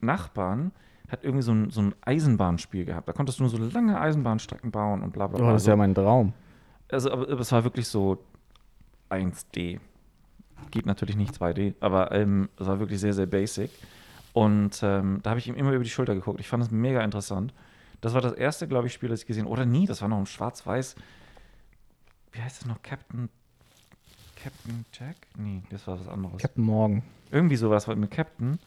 Nachbarn, 0.00 0.72
hat 1.08 1.24
irgendwie 1.24 1.42
so 1.42 1.52
ein, 1.52 1.70
so 1.70 1.80
ein 1.80 1.94
Eisenbahnspiel 2.02 2.84
gehabt. 2.84 3.08
Da 3.08 3.14
konntest 3.14 3.38
du 3.38 3.44
nur 3.44 3.50
so 3.50 3.56
lange 3.56 3.98
Eisenbahnstrecken 3.98 4.70
bauen 4.70 5.02
und 5.02 5.12
bla 5.12 5.26
bla 5.26 5.38
Oh, 5.38 5.42
bla. 5.42 5.52
das 5.52 5.62
ist 5.62 5.68
ja 5.68 5.76
mein 5.76 5.94
Traum. 5.94 6.34
Also, 6.90 7.10
aber, 7.10 7.30
aber 7.30 7.40
es 7.40 7.50
war 7.50 7.64
wirklich 7.64 7.88
so 7.88 8.18
1D. 9.10 9.80
Geht 10.70 10.84
natürlich 10.84 11.16
nicht 11.16 11.34
2D, 11.34 11.74
aber 11.80 12.12
ähm, 12.12 12.50
es 12.58 12.66
war 12.66 12.78
wirklich 12.78 13.00
sehr, 13.00 13.14
sehr 13.14 13.26
basic. 13.26 13.70
Und 14.34 14.82
ähm, 14.82 15.20
da 15.22 15.30
habe 15.30 15.40
ich 15.40 15.48
ihm 15.48 15.54
immer 15.54 15.72
über 15.72 15.84
die 15.84 15.90
Schulter 15.90 16.14
geguckt. 16.14 16.40
Ich 16.40 16.48
fand 16.48 16.62
es 16.62 16.70
mega 16.70 17.02
interessant. 17.02 17.54
Das 18.02 18.12
war 18.12 18.20
das 18.20 18.32
erste, 18.34 18.68
glaube 18.68 18.86
ich, 18.86 18.92
Spiel, 18.92 19.08
das 19.08 19.20
ich 19.20 19.26
gesehen 19.26 19.46
Oder 19.46 19.64
nie, 19.64 19.86
das 19.86 20.02
war 20.02 20.08
noch 20.08 20.18
ein 20.18 20.26
schwarz-weiß. 20.26 20.96
Wie 22.32 22.40
heißt 22.42 22.60
das 22.62 22.68
noch? 22.68 22.82
Captain. 22.82 23.30
Captain 24.42 24.84
Jack? 24.92 25.16
Nee, 25.36 25.62
das 25.70 25.86
war 25.86 25.98
was 26.00 26.08
anderes. 26.08 26.40
Captain 26.40 26.64
Morgan. 26.64 27.02
Irgendwie 27.30 27.56
sowas 27.56 27.86
war 27.88 27.94
mit 27.96 28.10
Captain. 28.10 28.58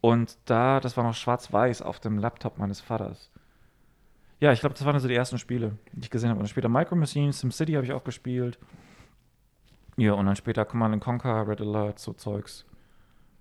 Und 0.00 0.36
da, 0.44 0.78
das 0.80 0.96
war 0.96 1.04
noch 1.04 1.14
schwarz-weiß 1.14 1.82
auf 1.82 2.00
dem 2.00 2.18
Laptop 2.18 2.58
meines 2.58 2.80
Vaters. 2.80 3.30
Ja, 4.38 4.52
ich 4.52 4.60
glaube, 4.60 4.74
das 4.74 4.84
waren 4.84 4.98
so 5.00 5.08
die 5.08 5.14
ersten 5.14 5.38
Spiele, 5.38 5.78
die 5.92 6.02
ich 6.02 6.10
gesehen 6.10 6.28
habe. 6.30 6.38
Und 6.38 6.44
dann 6.44 6.50
später 6.50 6.68
Micro 6.68 6.94
Machines, 6.94 7.40
SimCity 7.40 7.72
habe 7.72 7.86
ich 7.86 7.92
auch 7.92 8.04
gespielt. 8.04 8.58
Ja, 9.96 10.12
und 10.12 10.26
dann 10.26 10.36
später 10.36 10.64
Command 10.66 10.92
and 10.94 11.02
Conquer, 11.02 11.48
Red 11.48 11.62
Alert, 11.62 11.98
so 11.98 12.12
Zeugs. 12.12 12.66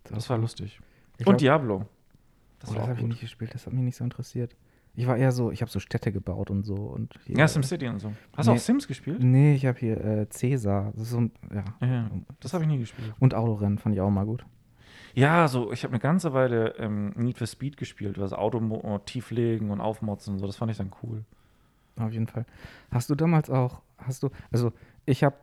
Das 0.05 0.29
war 0.29 0.37
lustig. 0.37 0.79
Ich 1.17 1.27
und 1.27 1.33
glaub- 1.33 1.37
Diablo. 1.37 1.85
Das 2.59 2.71
Oh, 2.71 2.75
das 2.75 2.87
habe 2.87 2.99
ich 3.01 3.05
nicht 3.05 3.19
gespielt, 3.19 3.53
das 3.53 3.65
hat 3.65 3.73
mich 3.73 3.83
nicht 3.83 3.97
so 3.97 4.03
interessiert. 4.03 4.55
Ich 4.95 5.07
war 5.07 5.17
eher 5.17 5.31
so, 5.31 5.51
ich 5.51 5.61
habe 5.61 5.69
so 5.71 5.79
Städte 5.79 6.11
gebaut 6.11 6.49
und 6.49 6.63
so. 6.63 6.75
Und 6.75 7.13
hier, 7.25 7.37
Ja, 7.37 7.47
SimCity 7.47 7.87
und 7.87 7.99
so. 7.99 8.13
Hast 8.35 8.47
du 8.47 8.51
Nee. 8.51 8.57
auch 8.57 8.61
Sims 8.61 8.87
gespielt? 8.87 9.21
Nee, 9.21 9.55
ich 9.55 9.65
habe 9.65 9.77
hier 9.77 10.03
äh, 10.03 10.29
Cäsar. 10.29 10.91
Das 10.93 11.03
ist 11.03 11.09
so 11.09 11.19
ein, 11.21 11.31
ja. 11.53 11.63
Ja, 11.85 12.11
das 12.39 12.53
habe 12.53 12.63
ich 12.63 12.69
nie 12.69 12.77
gespielt. 12.79 13.13
Und 13.19 13.33
Autorennen 13.33 13.77
fand 13.77 13.93
ich 13.95 14.01
auch 14.01 14.09
mal 14.09 14.25
gut. 14.25 14.45
Ja, 15.13 15.47
so, 15.47 15.71
ich 15.71 15.83
habe 15.83 15.93
eine 15.93 15.99
ganze 16.01 16.33
Weile 16.33 16.75
ähm, 16.77 17.09
Need 17.15 17.37
for 17.37 17.47
Speed 17.47 17.77
gespielt, 17.77 18.17
was 18.19 18.33
Auto 18.33 18.59
mo- 18.59 18.99
tieflegen 19.05 19.69
und 19.71 19.79
aufmotzen 19.81 20.33
und 20.33 20.39
so. 20.39 20.45
Das 20.47 20.57
fand 20.57 20.71
ich 20.71 20.77
dann 20.77 20.91
cool. 21.03 21.23
Auf 21.97 22.11
jeden 22.11 22.27
Fall. 22.27 22.45
Hast 22.91 23.09
du 23.09 23.15
damals 23.15 23.49
auch, 23.49 23.81
hast 23.97 24.23
du, 24.23 24.29
also 24.51 24.73
ich 25.05 25.23
habe 25.23 25.35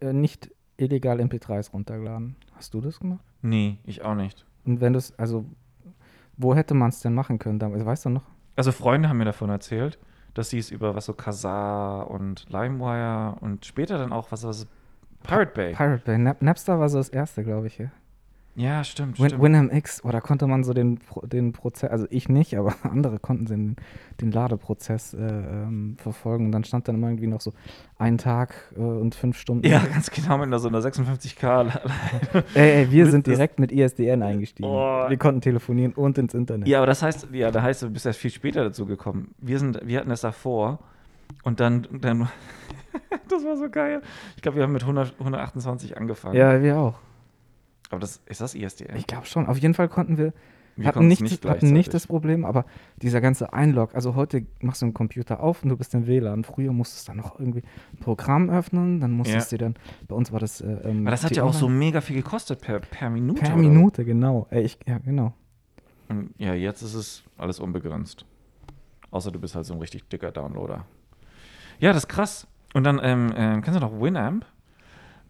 äh, 0.00 0.12
nicht 0.12 0.50
illegal 0.76 1.20
MP3s 1.20 1.70
runtergeladen. 1.72 2.36
Hast 2.54 2.74
du 2.74 2.80
das 2.80 2.98
gemacht? 2.98 3.24
Nee, 3.42 3.78
ich 3.84 4.02
auch 4.02 4.14
nicht. 4.16 4.44
Und 4.64 4.80
wenn 4.80 4.92
das, 4.92 5.16
also, 5.18 5.46
wo 6.36 6.54
hätte 6.54 6.74
man 6.74 6.88
es 6.88 7.00
denn 7.00 7.14
machen 7.14 7.38
können 7.38 7.58
damals? 7.60 7.84
Weißt 7.84 8.06
du 8.06 8.10
noch? 8.10 8.24
Also 8.56 8.72
Freunde 8.72 9.08
haben 9.08 9.18
mir 9.18 9.26
davon 9.26 9.50
erzählt, 9.50 9.98
dass 10.34 10.50
sie 10.50 10.58
es 10.58 10.70
über 10.70 10.94
was 10.94 11.06
so 11.06 11.12
Kazaa 11.12 12.02
und 12.02 12.46
LimeWire 12.50 13.36
und 13.40 13.64
später 13.64 13.98
dann 13.98 14.12
auch 14.12 14.32
was, 14.32 14.44
was 14.44 14.66
Pirate 15.22 15.52
Bay. 15.52 15.72
Pirate 15.74 16.02
Bay. 16.04 16.18
Nap 16.18 16.42
Napster 16.42 16.78
war 16.78 16.88
so 16.88 16.98
das 16.98 17.08
erste, 17.08 17.44
glaube 17.44 17.66
ich. 17.66 17.78
Ja. 17.78 17.90
Ja, 18.56 18.82
stimmt, 18.84 19.18
Win 19.18 19.28
stimmt. 19.28 19.42
Winamp 19.42 19.72
X, 19.74 20.02
oh, 20.02 20.10
da 20.10 20.22
konnte 20.22 20.46
man 20.46 20.64
so 20.64 20.72
den, 20.72 20.98
den 21.24 21.52
Prozess, 21.52 21.90
also 21.90 22.06
ich 22.08 22.30
nicht, 22.30 22.56
aber 22.56 22.74
andere 22.82 23.18
konnten 23.18 23.44
den, 23.44 23.76
den 24.22 24.32
Ladeprozess 24.32 25.12
äh, 25.12 25.18
ähm, 25.18 25.96
verfolgen. 25.98 26.46
Und 26.46 26.52
dann 26.52 26.64
stand 26.64 26.88
dann 26.88 26.94
immer 26.94 27.08
irgendwie 27.08 27.26
noch 27.26 27.42
so 27.42 27.52
ein 27.98 28.16
Tag 28.16 28.54
äh, 28.74 28.80
und 28.80 29.14
fünf 29.14 29.38
Stunden. 29.38 29.66
ja, 29.66 29.84
ganz 29.92 30.10
genau 30.10 30.38
mit 30.38 30.58
so 30.58 30.68
einer 30.68 30.80
56k. 30.80 31.80
Ey, 32.54 32.70
ey, 32.70 32.90
wir 32.90 33.10
sind 33.10 33.26
direkt 33.26 33.58
mit 33.58 33.72
ISDN 33.72 34.22
eingestiegen. 34.22 34.68
Oh. 34.68 35.08
Wir 35.08 35.18
konnten 35.18 35.42
telefonieren 35.42 35.92
und 35.92 36.16
ins 36.16 36.32
Internet. 36.32 36.66
ja, 36.66 36.78
aber 36.78 36.86
das 36.86 37.02
heißt, 37.02 37.28
ja, 37.32 37.50
da 37.50 37.60
heißt, 37.60 37.82
du 37.82 37.90
bist 37.90 38.06
erst 38.06 38.20
viel 38.20 38.30
später 38.30 38.64
dazu 38.64 38.86
gekommen. 38.86 39.34
Wir 39.38 39.58
sind, 39.58 39.80
wir 39.84 40.00
hatten 40.00 40.08
das 40.08 40.22
davor 40.22 40.78
und 41.42 41.60
dann, 41.60 41.86
dann 42.00 42.28
das 43.28 43.44
war 43.44 43.58
so 43.58 43.68
geil. 43.68 44.00
Ich 44.36 44.42
glaube, 44.42 44.56
wir 44.56 44.62
haben 44.64 44.72
mit 44.72 44.82
100, 44.82 45.12
128 45.18 45.98
angefangen. 45.98 46.36
Ja, 46.36 46.62
wir 46.62 46.78
auch. 46.78 46.94
Aber 47.90 48.00
das 48.00 48.20
ist 48.26 48.40
das 48.40 48.54
ISDN? 48.54 48.96
Ich 48.96 49.06
glaube 49.06 49.26
schon. 49.26 49.46
Auf 49.46 49.58
jeden 49.58 49.74
Fall 49.74 49.88
konnten 49.88 50.18
wir, 50.18 50.32
Wir 50.76 50.88
hatten, 50.88 50.98
konnten's 50.98 51.20
nicht, 51.20 51.44
hatten 51.44 51.72
nicht 51.72 51.94
das 51.94 52.06
Problem, 52.06 52.44
aber 52.44 52.64
dieser 53.00 53.20
ganze 53.20 53.52
Einlog, 53.52 53.94
also 53.94 54.14
heute 54.14 54.44
machst 54.60 54.82
du 54.82 54.86
einen 54.86 54.94
Computer 54.94 55.40
auf 55.40 55.62
und 55.62 55.68
du 55.70 55.76
bist 55.76 55.94
im 55.94 56.06
WLAN. 56.06 56.44
Früher 56.44 56.72
musstest 56.72 57.06
du 57.06 57.12
dann 57.12 57.18
noch 57.18 57.38
irgendwie 57.38 57.62
ein 57.92 57.98
Programm 57.98 58.50
öffnen, 58.50 59.00
dann 59.00 59.12
musstest 59.12 59.52
du 59.52 59.58
dann, 59.58 59.74
bei 60.08 60.16
uns 60.16 60.32
war 60.32 60.40
das. 60.40 60.60
Äh, 60.60 60.66
ähm, 60.84 61.02
Aber 61.02 61.12
das 61.12 61.24
hat 61.24 61.36
ja 61.36 61.44
auch 61.44 61.54
so 61.54 61.68
mega 61.68 62.00
viel 62.00 62.16
gekostet 62.16 62.60
per, 62.60 62.80
per 62.80 63.08
Minute. 63.10 63.40
Per 63.40 63.54
oder? 63.54 63.62
Minute, 63.62 64.04
genau. 64.04 64.46
Ey, 64.50 64.62
ich, 64.62 64.78
ja, 64.86 64.98
genau. 64.98 65.32
Ja, 66.38 66.54
jetzt 66.54 66.82
ist 66.82 66.94
es 66.94 67.24
alles 67.36 67.58
unbegrenzt. 67.58 68.24
Außer 69.10 69.30
du 69.30 69.38
bist 69.40 69.54
halt 69.54 69.66
so 69.66 69.74
ein 69.74 69.80
richtig 69.80 70.08
dicker 70.08 70.30
Downloader. 70.30 70.84
Ja, 71.78 71.92
das 71.92 72.04
ist 72.04 72.08
krass. 72.08 72.46
Und 72.74 72.84
dann, 72.84 73.00
ähm, 73.02 73.32
ähm, 73.36 73.62
kennst 73.62 73.80
du 73.80 73.84
noch 73.84 74.00
Winamp? 74.00 74.44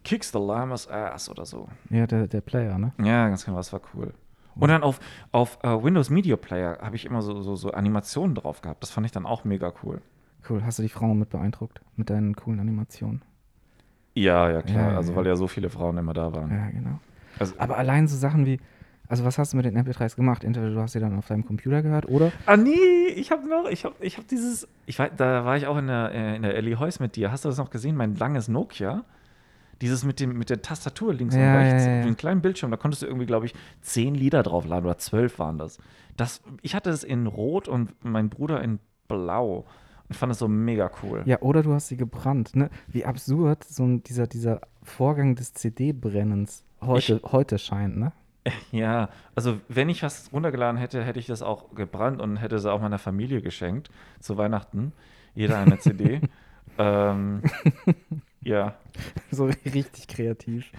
Kicks 0.07 0.31
the 0.31 0.39
Llamas 0.39 0.87
Ass 0.89 1.29
oder 1.29 1.45
so. 1.45 1.67
Ja, 1.89 2.07
der, 2.07 2.27
der 2.27 2.39
Player, 2.39 2.77
ne? 2.77 2.93
Ja, 3.03 3.27
ganz 3.27 3.43
genau, 3.43 3.57
das 3.57 3.73
war 3.73 3.81
cool. 3.93 4.13
Und 4.55 4.69
dann 4.69 4.81
auf, 4.81 5.01
auf 5.33 5.59
äh, 5.63 5.83
Windows 5.83 6.09
Media 6.09 6.37
Player 6.37 6.79
habe 6.81 6.95
ich 6.95 7.05
immer 7.05 7.21
so, 7.21 7.41
so, 7.41 7.55
so 7.55 7.71
Animationen 7.71 8.33
drauf 8.33 8.61
gehabt. 8.61 8.81
Das 8.81 8.89
fand 8.89 9.05
ich 9.05 9.11
dann 9.11 9.25
auch 9.25 9.43
mega 9.43 9.73
cool. 9.83 10.01
Cool. 10.49 10.63
Hast 10.63 10.79
du 10.79 10.83
die 10.83 10.89
Frauen 10.89 11.19
mit 11.19 11.29
beeindruckt? 11.29 11.81
Mit 11.97 12.09
deinen 12.09 12.35
coolen 12.37 12.61
Animationen? 12.61 13.21
Ja, 14.13 14.49
ja, 14.49 14.61
klar. 14.61 14.91
Ja, 14.91 14.97
also, 14.97 15.11
ja. 15.11 15.17
weil 15.17 15.27
ja 15.27 15.35
so 15.35 15.47
viele 15.47 15.69
Frauen 15.69 15.97
immer 15.97 16.13
da 16.13 16.33
waren. 16.33 16.49
Ja, 16.49 16.69
genau. 16.69 16.99
Also, 17.37 17.53
Aber 17.57 17.77
allein 17.77 18.07
so 18.07 18.15
Sachen 18.15 18.45
wie, 18.45 18.59
also 19.09 19.25
was 19.25 19.37
hast 19.37 19.51
du 19.51 19.57
mit 19.57 19.65
den 19.65 19.77
MP3s 19.77 20.15
gemacht? 20.15 20.45
Entweder 20.45 20.69
du 20.69 20.81
hast 20.81 20.93
sie 20.93 21.01
dann 21.01 21.17
auf 21.17 21.27
deinem 21.27 21.45
Computer 21.45 21.81
gehört 21.81 22.07
oder 22.07 22.31
Ah 22.45 22.55
nee, 22.55 23.07
ich 23.13 23.29
habe 23.29 23.47
noch, 23.47 23.69
ich 23.69 23.83
habe 23.83 23.95
ich 23.99 24.17
hab 24.17 24.27
dieses, 24.29 24.67
ich 24.85 24.97
war, 24.97 25.09
da 25.09 25.43
war 25.43 25.57
ich 25.57 25.67
auch 25.67 25.77
in 25.77 25.87
der, 25.87 26.11
äh, 26.13 26.35
in 26.37 26.41
der 26.43 26.55
Ellie 26.55 26.79
Heus 26.79 26.99
mit 26.99 27.15
dir. 27.17 27.31
Hast 27.31 27.43
du 27.45 27.49
das 27.49 27.57
noch 27.57 27.69
gesehen? 27.69 27.95
Mein 27.95 28.15
langes 28.15 28.47
Nokia. 28.47 29.03
Dieses 29.81 30.03
mit, 30.03 30.19
dem, 30.19 30.37
mit 30.37 30.49
der 30.49 30.61
Tastatur 30.61 31.13
links 31.13 31.35
Ja, 31.35 31.53
und 31.53 31.57
rechts, 31.57 31.85
ja, 31.85 31.97
ja. 31.97 32.03
den 32.03 32.17
kleinen 32.17 32.41
Bildschirm, 32.41 32.71
da 32.71 32.77
konntest 32.77 33.03
du 33.03 33.05
irgendwie, 33.05 33.25
glaube 33.25 33.45
ich, 33.45 33.53
zehn 33.81 34.15
Lieder 34.15 34.43
draufladen 34.43 34.85
oder 34.85 34.97
zwölf 34.97 35.39
waren 35.39 35.57
das. 35.57 35.77
das. 36.15 36.41
Ich 36.61 36.75
hatte 36.75 36.89
es 36.89 37.03
in 37.03 37.27
Rot 37.27 37.67
und 37.67 37.93
mein 38.03 38.29
Bruder 38.29 38.61
in 38.63 38.79
Blau. 39.07 39.65
Und 40.09 40.15
fand 40.15 40.31
es 40.31 40.39
so 40.39 40.47
mega 40.47 40.89
cool. 41.03 41.23
Ja, 41.25 41.41
oder 41.41 41.63
du 41.63 41.73
hast 41.73 41.89
sie 41.89 41.97
gebrannt. 41.97 42.55
Ne? 42.55 42.69
Wie 42.87 43.03
absurd 43.03 43.65
so 43.65 43.83
ein, 43.83 44.03
dieser, 44.03 44.25
dieser 44.25 44.61
Vorgang 44.81 45.35
des 45.35 45.53
CD-Brennens 45.53 46.63
heute, 46.81 47.21
heute 47.25 47.57
scheint, 47.59 47.97
ne? 47.97 48.13
Ja, 48.71 49.09
also 49.35 49.59
wenn 49.67 49.89
ich 49.89 50.03
was 50.03 50.31
runtergeladen 50.31 50.77
hätte, 50.79 51.03
hätte 51.03 51.19
ich 51.19 51.25
das 51.27 51.41
auch 51.41 51.75
gebrannt 51.75 52.21
und 52.21 52.37
hätte 52.37 52.59
sie 52.59 52.71
auch 52.71 52.81
meiner 52.81 52.99
Familie 52.99 53.41
geschenkt 53.41 53.89
zu 54.21 54.37
Weihnachten. 54.37 54.93
Jeder 55.35 55.59
eine 55.59 55.77
CD. 55.79 56.21
ähm, 56.77 57.41
ja. 58.41 58.75
So 59.31 59.45
richtig 59.45 60.07
kreativ. 60.07 60.71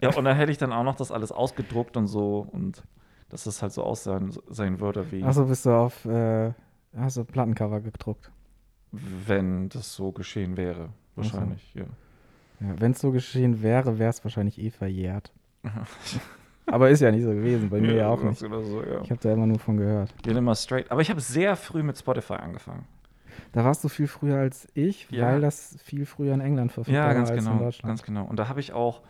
Ja, 0.00 0.14
und 0.14 0.24
dann 0.24 0.36
hätte 0.36 0.52
ich 0.52 0.58
dann 0.58 0.72
auch 0.72 0.84
noch 0.84 0.96
das 0.96 1.10
alles 1.10 1.32
ausgedruckt 1.32 1.96
und 1.96 2.06
so 2.06 2.46
und 2.52 2.82
dass 3.30 3.44
das 3.44 3.62
halt 3.62 3.72
so 3.72 3.82
aussehen 3.82 4.32
sein 4.48 4.78
würde, 4.80 5.10
wie 5.10 5.24
Achso, 5.24 5.46
bist 5.46 5.66
du 5.66 5.70
auf, 5.70 6.04
äh, 6.04 6.52
hast 6.96 7.16
du 7.16 7.24
Plattencover 7.24 7.80
gedruckt. 7.80 8.30
wenn 8.92 9.68
das 9.70 9.92
so 9.94 10.12
geschehen 10.12 10.56
wäre. 10.56 10.90
Wahrscheinlich, 11.16 11.74
ja. 11.74 11.84
Ja, 12.60 12.80
Wenn 12.80 12.92
es 12.92 13.00
so 13.00 13.10
geschehen 13.10 13.62
wäre, 13.62 13.98
wäre 13.98 14.10
es 14.10 14.22
wahrscheinlich 14.22 14.58
eh 14.60 14.70
verjährt. 14.70 15.32
Aber 16.66 16.90
ist 16.90 17.00
ja 17.00 17.10
nicht 17.10 17.24
so 17.24 17.30
gewesen, 17.30 17.68
bei 17.70 17.80
mir 17.80 17.94
ja 17.94 18.08
auch 18.08 18.22
ganz 18.22 18.40
nicht. 18.40 18.50
So, 18.50 18.82
ja. 18.82 19.02
Ich 19.02 19.10
habe 19.10 19.20
da 19.20 19.32
immer 19.32 19.46
nur 19.46 19.58
von 19.58 19.76
gehört. 19.76 20.14
Bin 20.22 20.36
immer 20.36 20.54
straight. 20.54 20.90
Aber 20.90 21.00
ich 21.02 21.10
habe 21.10 21.20
sehr 21.20 21.56
früh 21.56 21.82
mit 21.82 21.98
Spotify 21.98 22.34
angefangen. 22.34 22.86
Da 23.52 23.64
warst 23.64 23.82
du 23.84 23.88
viel 23.88 24.06
früher 24.06 24.36
als 24.38 24.68
ich, 24.74 25.08
Ja. 25.10 25.26
weil 25.26 25.40
das 25.40 25.76
viel 25.82 26.06
früher 26.06 26.34
in 26.34 26.40
England 26.40 26.72
verfügbar 26.72 27.02
Ja, 27.02 27.06
war 27.08 27.14
ganz 27.14 27.30
als 27.30 27.44
in 27.44 27.50
genau. 27.50 27.64
Deutschland. 27.64 27.88
Ganz 27.90 28.02
genau. 28.02 28.24
Und 28.24 28.38
da 28.38 28.48
habe 28.48 28.60
ich 28.60 28.72
auch, 28.72 29.02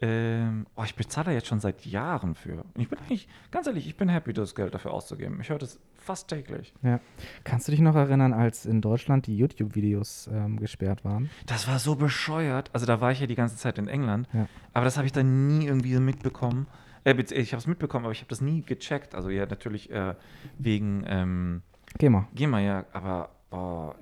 ähm, 0.00 0.66
oh, 0.74 0.82
ich 0.84 0.96
bezahle 0.96 1.26
da 1.26 1.30
jetzt 1.32 1.46
schon 1.46 1.60
seit 1.60 1.86
Jahren 1.86 2.34
für. 2.34 2.54
Und 2.74 2.78
ich 2.80 2.88
bin 2.88 2.98
eigentlich, 2.98 3.28
ganz 3.52 3.66
ehrlich, 3.68 3.86
ich 3.86 3.96
bin 3.96 4.08
happy, 4.08 4.32
das 4.32 4.54
Geld 4.54 4.74
dafür 4.74 4.92
auszugeben. 4.92 5.38
Ich 5.40 5.50
höre 5.50 5.58
das 5.58 5.78
fast 5.94 6.28
täglich. 6.28 6.74
Ja. 6.82 6.98
Kannst 7.44 7.68
du 7.68 7.72
dich 7.72 7.80
noch 7.80 7.94
erinnern, 7.94 8.32
als 8.32 8.66
in 8.66 8.80
Deutschland 8.80 9.26
die 9.28 9.36
YouTube-Videos 9.36 10.28
ähm, 10.32 10.58
gesperrt 10.58 11.04
waren? 11.04 11.30
Das 11.46 11.68
war 11.68 11.78
so 11.78 11.94
bescheuert. 11.94 12.70
Also 12.72 12.84
da 12.86 13.00
war 13.00 13.12
ich 13.12 13.20
ja 13.20 13.26
die 13.28 13.36
ganze 13.36 13.56
Zeit 13.56 13.78
in 13.78 13.86
England. 13.86 14.28
Ja. 14.32 14.48
Aber 14.72 14.84
das 14.84 14.96
habe 14.96 15.06
ich 15.06 15.12
dann 15.12 15.46
nie 15.46 15.66
irgendwie 15.66 15.96
mitbekommen. 16.00 16.66
Äh, 17.04 17.14
ich 17.20 17.52
habe 17.52 17.60
es 17.60 17.66
mitbekommen, 17.68 18.04
aber 18.04 18.12
ich 18.12 18.20
habe 18.20 18.28
das 18.28 18.40
nie 18.40 18.62
gecheckt. 18.62 19.14
Also 19.14 19.30
ja, 19.30 19.46
natürlich 19.46 19.90
äh, 19.90 20.14
wegen 20.58 21.04
ähm, 21.06 21.62
Geh 21.98 22.08
mal. 22.08 22.26
GEMA, 22.34 22.58
ja. 22.60 22.84
Aber 22.92 23.28
boah, 23.52 23.94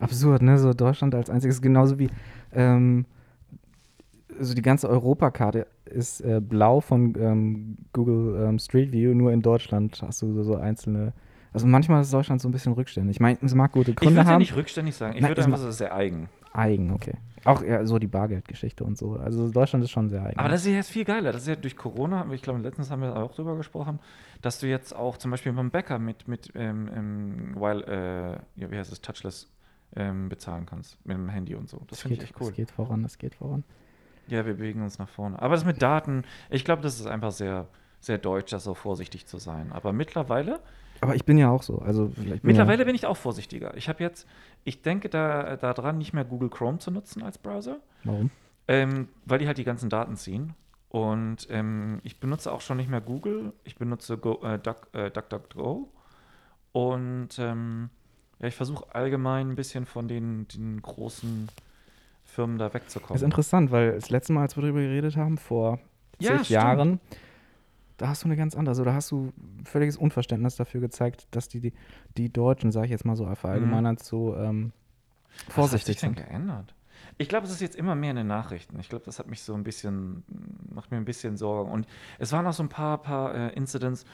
Absurd, 0.00 0.42
ne? 0.42 0.58
So 0.58 0.74
Deutschland 0.74 1.14
als 1.14 1.30
einziges, 1.30 1.60
genauso 1.62 1.98
wie 1.98 2.08
ähm, 2.52 3.06
also 4.38 4.54
die 4.54 4.62
ganze 4.62 4.88
Europakarte 4.88 5.66
ist 5.86 6.20
äh, 6.20 6.40
blau 6.40 6.80
von 6.80 7.14
ähm, 7.18 7.78
Google 7.92 8.44
ähm, 8.46 8.58
Street 8.58 8.92
View, 8.92 9.14
nur 9.14 9.32
in 9.32 9.42
Deutschland 9.42 10.00
hast 10.02 10.22
du 10.22 10.32
so, 10.34 10.42
so 10.44 10.56
einzelne. 10.56 11.12
Also 11.52 11.66
manchmal 11.66 12.02
ist 12.02 12.12
Deutschland 12.12 12.40
so 12.42 12.48
ein 12.48 12.52
bisschen 12.52 12.74
rückständig. 12.74 13.16
Ich 13.16 13.20
meine, 13.20 13.38
es 13.42 13.54
mag 13.54 13.72
gute 13.72 13.92
ich 13.92 13.96
Gründe 13.96 14.16
würde 14.16 14.26
ja 14.26 14.32
haben. 14.34 14.38
nicht 14.40 14.54
rückständig 14.54 14.94
sagen. 14.94 15.16
Ich 15.16 15.22
Nein, 15.22 15.30
würde 15.30 15.40
es 15.40 15.46
einfach 15.46 15.58
ma- 15.58 15.64
so 15.64 15.70
sehr 15.72 15.94
eigen. 15.94 16.28
Eigen, 16.58 16.92
okay. 16.92 17.14
Auch 17.44 17.62
ja, 17.62 17.86
so 17.86 17.98
die 17.98 18.08
Bargeldgeschichte 18.08 18.84
und 18.84 18.98
so. 18.98 19.14
Also 19.14 19.50
Deutschland 19.50 19.84
ist 19.84 19.90
schon 19.90 20.08
sehr 20.08 20.24
eigen. 20.24 20.38
Aber 20.38 20.48
das 20.48 20.62
ist 20.62 20.66
ja 20.66 20.74
jetzt 20.74 20.90
viel 20.90 21.04
geiler. 21.04 21.32
Das 21.32 21.42
ist 21.42 21.48
ja 21.48 21.56
durch 21.56 21.76
Corona, 21.76 22.26
ich 22.32 22.42
glaube, 22.42 22.58
letztens 22.60 22.90
haben 22.90 23.02
wir 23.02 23.16
auch 23.16 23.34
drüber 23.34 23.56
gesprochen, 23.56 24.00
dass 24.42 24.58
du 24.58 24.66
jetzt 24.66 24.94
auch 24.94 25.16
zum 25.16 25.30
Beispiel 25.30 25.52
beim 25.52 25.70
Bäcker 25.70 25.98
mit, 25.98 26.28
mit 26.28 26.50
ähm, 26.54 26.90
ähm, 26.94 27.54
while, 27.54 27.86
äh, 27.86 28.60
ja, 28.60 28.70
wie 28.70 28.76
heißt 28.76 28.92
es, 28.92 29.00
Touchless 29.00 29.48
ähm, 29.96 30.28
bezahlen 30.28 30.66
kannst. 30.66 31.04
Mit 31.06 31.16
dem 31.16 31.28
Handy 31.28 31.54
und 31.54 31.68
so. 31.68 31.78
Das 31.88 31.98
es 31.98 32.02
finde 32.02 32.16
ich 32.16 32.22
echt 32.24 32.40
cool. 32.40 32.48
Es 32.48 32.54
geht 32.54 32.70
voran, 32.70 33.04
es 33.04 33.18
geht 33.18 33.34
voran. 33.36 33.64
Ja, 34.26 34.44
wir 34.44 34.54
bewegen 34.54 34.82
uns 34.82 34.98
nach 34.98 35.08
vorne. 35.08 35.40
Aber 35.40 35.54
das 35.54 35.64
mit 35.64 35.80
Daten, 35.80 36.24
ich 36.50 36.64
glaube, 36.64 36.82
das 36.82 37.00
ist 37.00 37.06
einfach 37.06 37.32
sehr, 37.32 37.68
sehr 38.00 38.18
deutsch, 38.18 38.52
da 38.52 38.58
so 38.58 38.74
vorsichtig 38.74 39.26
zu 39.26 39.38
sein. 39.38 39.72
Aber 39.72 39.92
mittlerweile, 39.92 40.60
Aber 41.00 41.14
ich 41.14 41.24
bin 41.24 41.38
ja 41.38 41.50
auch 41.50 41.62
so. 41.62 41.78
Also 41.78 42.06
bin 42.08 42.40
mittlerweile 42.42 42.80
ja, 42.80 42.84
bin 42.84 42.94
ich 42.94 43.06
auch 43.06 43.16
vorsichtiger. 43.16 43.76
Ich 43.76 43.88
habe 43.88 44.02
jetzt, 44.02 44.26
ich 44.64 44.82
denke 44.82 45.08
da 45.08 45.56
daran, 45.56 45.98
nicht 45.98 46.12
mehr 46.12 46.24
Google 46.24 46.50
Chrome 46.50 46.78
zu 46.78 46.90
nutzen 46.90 47.22
als 47.22 47.38
Browser. 47.38 47.78
Warum? 48.04 48.30
Ähm, 48.66 49.08
weil 49.24 49.38
die 49.38 49.46
halt 49.46 49.58
die 49.58 49.64
ganzen 49.64 49.88
Daten 49.90 50.16
ziehen. 50.16 50.54
Und 50.90 51.46
ähm, 51.50 52.00
ich 52.02 52.18
benutze 52.20 52.50
auch 52.52 52.60
schon 52.60 52.78
nicht 52.78 52.88
mehr 52.90 53.00
Google. 53.00 53.52
Ich 53.64 53.76
benutze 53.76 54.16
Go, 54.18 54.40
äh, 54.42 54.58
Duck, 54.58 54.88
äh, 54.92 55.10
DuckDuckGo. 55.10 55.88
Und 56.72 57.38
ähm, 57.38 57.90
ja, 58.40 58.48
ich 58.48 58.54
versuche 58.54 58.94
allgemein 58.94 59.50
ein 59.50 59.56
bisschen 59.56 59.86
von 59.86 60.08
den, 60.08 60.46
den 60.48 60.80
großen 60.80 61.48
Firmen 62.24 62.58
da 62.58 62.66
Das 62.66 62.74
wegzukommen. 62.74 63.16
ist 63.16 63.22
interessant, 63.22 63.70
weil 63.70 63.92
das 63.92 64.10
letzte 64.10 64.32
Mal, 64.32 64.42
als 64.42 64.56
wir 64.56 64.62
darüber 64.62 64.80
geredet 64.80 65.16
haben, 65.16 65.38
vor 65.38 65.78
Ja, 66.20 66.38
zig 66.38 66.46
stimmt. 66.46 67.00
Da 67.98 68.08
hast 68.08 68.22
du 68.24 68.28
eine 68.28 68.36
ganz 68.36 68.54
andere, 68.54 68.70
also 68.70 68.84
da 68.84 68.94
hast 68.94 69.10
du 69.10 69.32
völliges 69.64 69.96
Unverständnis 69.96 70.56
dafür 70.56 70.80
gezeigt, 70.80 71.26
dass 71.32 71.48
die, 71.48 71.60
die, 71.60 71.72
die 72.16 72.32
Deutschen, 72.32 72.72
sage 72.72 72.86
ich 72.86 72.92
jetzt 72.92 73.04
mal 73.04 73.16
so 73.16 73.26
verallgemeinert, 73.34 74.02
so 74.02 74.36
ähm, 74.36 74.72
Was 75.46 75.54
vorsichtig 75.54 75.96
hat 75.96 76.00
sich 76.00 76.08
denn 76.08 76.16
sind. 76.16 76.26
geändert? 76.28 76.74
Ich 77.18 77.28
glaube, 77.28 77.46
es 77.46 77.52
ist 77.52 77.60
jetzt 77.60 77.76
immer 77.76 77.94
mehr 77.96 78.10
in 78.10 78.16
den 78.16 78.26
Nachrichten. 78.28 78.78
Ich 78.78 78.88
glaube, 78.88 79.04
das 79.04 79.18
hat 79.18 79.26
mich 79.28 79.42
so 79.42 79.54
ein 79.54 79.64
bisschen, 79.64 80.22
macht 80.72 80.90
mir 80.90 80.96
ein 80.96 81.04
bisschen 81.04 81.36
Sorgen. 81.36 81.70
Und 81.70 81.86
es 82.18 82.32
waren 82.32 82.46
auch 82.46 82.52
so 82.52 82.62
ein 82.62 82.68
paar, 82.68 82.98
paar 83.02 83.34
äh, 83.34 83.52
Incidents, 83.54 84.04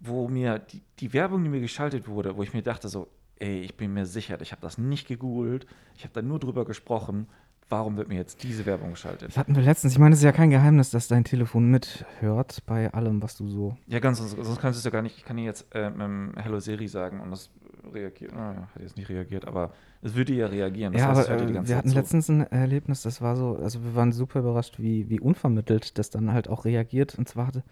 wo 0.00 0.28
mir 0.28 0.58
die, 0.58 0.82
die 0.98 1.12
Werbung, 1.14 1.42
die 1.42 1.48
mir 1.48 1.60
geschaltet 1.60 2.06
wurde, 2.06 2.36
wo 2.36 2.42
ich 2.42 2.52
mir 2.52 2.62
dachte 2.62 2.88
so, 2.88 3.08
ey, 3.38 3.60
ich 3.60 3.76
bin 3.76 3.94
mir 3.94 4.04
sicher, 4.04 4.38
ich 4.42 4.52
habe 4.52 4.60
das 4.60 4.76
nicht 4.78 5.08
gegoogelt, 5.08 5.66
ich 5.96 6.04
habe 6.04 6.12
da 6.12 6.22
nur 6.22 6.38
drüber 6.38 6.64
gesprochen, 6.64 7.26
warum 7.68 7.96
wird 7.96 8.08
mir 8.08 8.16
jetzt 8.16 8.42
diese 8.42 8.66
Werbung 8.66 8.90
geschaltet? 8.90 9.28
Das 9.28 9.36
hatten 9.36 9.54
wir 9.56 9.62
letztens. 9.62 9.92
Ich 9.94 9.98
meine, 9.98 10.12
es 10.14 10.20
ist 10.20 10.24
ja 10.24 10.32
kein 10.32 10.50
Geheimnis, 10.50 10.90
dass 10.90 11.08
dein 11.08 11.24
Telefon 11.24 11.70
mithört 11.70 12.62
bei 12.66 12.92
allem, 12.92 13.22
was 13.22 13.36
du 13.36 13.48
so. 13.48 13.76
Ja, 13.86 13.98
ganz, 13.98 14.18
sonst, 14.18 14.32
sonst 14.32 14.60
kannst 14.60 14.76
du 14.76 14.80
es 14.80 14.84
ja 14.84 14.90
gar 14.90 15.02
nicht, 15.02 15.16
ich 15.16 15.24
kann 15.24 15.36
dir 15.36 15.44
jetzt 15.44 15.66
ähm, 15.72 16.32
Hello 16.36 16.60
Siri 16.60 16.88
sagen 16.88 17.20
und 17.20 17.30
das 17.30 17.50
reagiert. 17.92 18.32
Ah, 18.34 18.68
hat 18.74 18.82
jetzt 18.82 18.96
nicht 18.96 19.08
reagiert, 19.08 19.46
aber 19.46 19.72
es 20.02 20.14
würde 20.14 20.32
ja 20.34 20.46
reagieren. 20.46 20.92
Das 20.92 21.02
ja, 21.02 21.14
heißt, 21.14 21.30
aber 21.30 21.42
äh, 21.42 21.48
wir 21.54 21.64
Zeit 21.64 21.76
hatten 21.76 21.88
zu. 21.90 21.94
letztens 21.94 22.28
ein 22.30 22.40
Erlebnis, 22.50 23.02
das 23.02 23.20
war 23.20 23.36
so, 23.36 23.56
also 23.56 23.82
wir 23.84 23.94
waren 23.94 24.12
super 24.12 24.40
überrascht, 24.40 24.78
wie, 24.78 25.08
wie 25.10 25.20
unvermittelt 25.20 25.98
das 25.98 26.10
dann 26.10 26.32
halt 26.32 26.48
auch 26.48 26.64
reagiert. 26.64 27.16
Und 27.18 27.28
zwar 27.28 27.48
hatte 27.48 27.62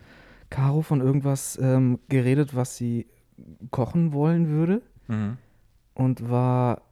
Caro 0.50 0.82
von 0.82 1.00
irgendwas 1.00 1.58
ähm, 1.62 1.98
geredet, 2.08 2.54
was 2.54 2.76
sie 2.76 3.06
kochen 3.70 4.12
wollen 4.12 4.48
würde 4.48 4.82
Mhm. 5.08 5.36
und 5.94 6.30
war, 6.30 6.82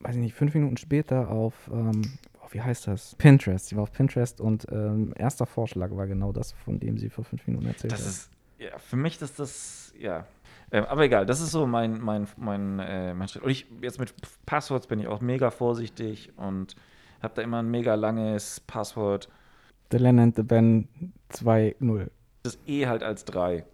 weiß 0.00 0.16
ich 0.16 0.20
nicht, 0.20 0.34
fünf 0.34 0.54
Minuten 0.54 0.76
später 0.76 1.30
auf, 1.30 1.70
ähm, 1.72 2.02
oh, 2.46 2.52
wie 2.52 2.62
heißt 2.62 2.86
das? 2.86 3.14
Pinterest. 3.16 3.66
Sie 3.66 3.76
war 3.76 3.82
auf 3.84 3.92
Pinterest 3.92 4.40
und 4.40 4.66
ähm, 4.70 5.12
erster 5.16 5.46
Vorschlag 5.46 5.90
war 5.90 6.06
genau 6.06 6.32
das, 6.32 6.52
von 6.52 6.78
dem 6.80 6.98
sie 6.98 7.10
vor 7.10 7.24
fünf 7.24 7.46
Minuten 7.46 7.66
erzählt 7.66 7.92
Das 7.92 8.00
hat. 8.00 8.06
ist, 8.06 8.30
ja, 8.58 8.78
für 8.78 8.96
mich 8.96 9.20
ist 9.20 9.38
das, 9.38 9.92
ja. 9.98 10.26
Ähm, 10.72 10.84
aber 10.86 11.04
egal, 11.04 11.26
das 11.26 11.40
ist 11.40 11.52
so 11.52 11.66
mein, 11.66 12.00
mein, 12.00 12.26
mein, 12.36 12.78
äh, 12.80 13.14
mein 13.14 13.28
Schritt. 13.28 13.42
Und 13.42 13.50
ich, 13.50 13.66
jetzt 13.82 14.00
mit 14.00 14.12
Passworts 14.46 14.86
bin 14.86 14.98
ich 14.98 15.06
auch 15.06 15.20
mega 15.20 15.50
vorsichtig 15.50 16.32
und 16.36 16.74
habe 17.22 17.34
da 17.34 17.42
immer 17.42 17.58
ein 17.58 17.70
mega 17.70 17.94
langes 17.94 18.60
Passwort. 18.60 19.28
The 19.92 19.98
Len 19.98 20.18
and 20.18 20.36
the 20.36 20.42
Ben 20.42 20.88
2.0. 21.32 22.10
Das 22.42 22.58
E 22.66 22.86
halt 22.86 23.02
als 23.02 23.24
3, 23.24 23.64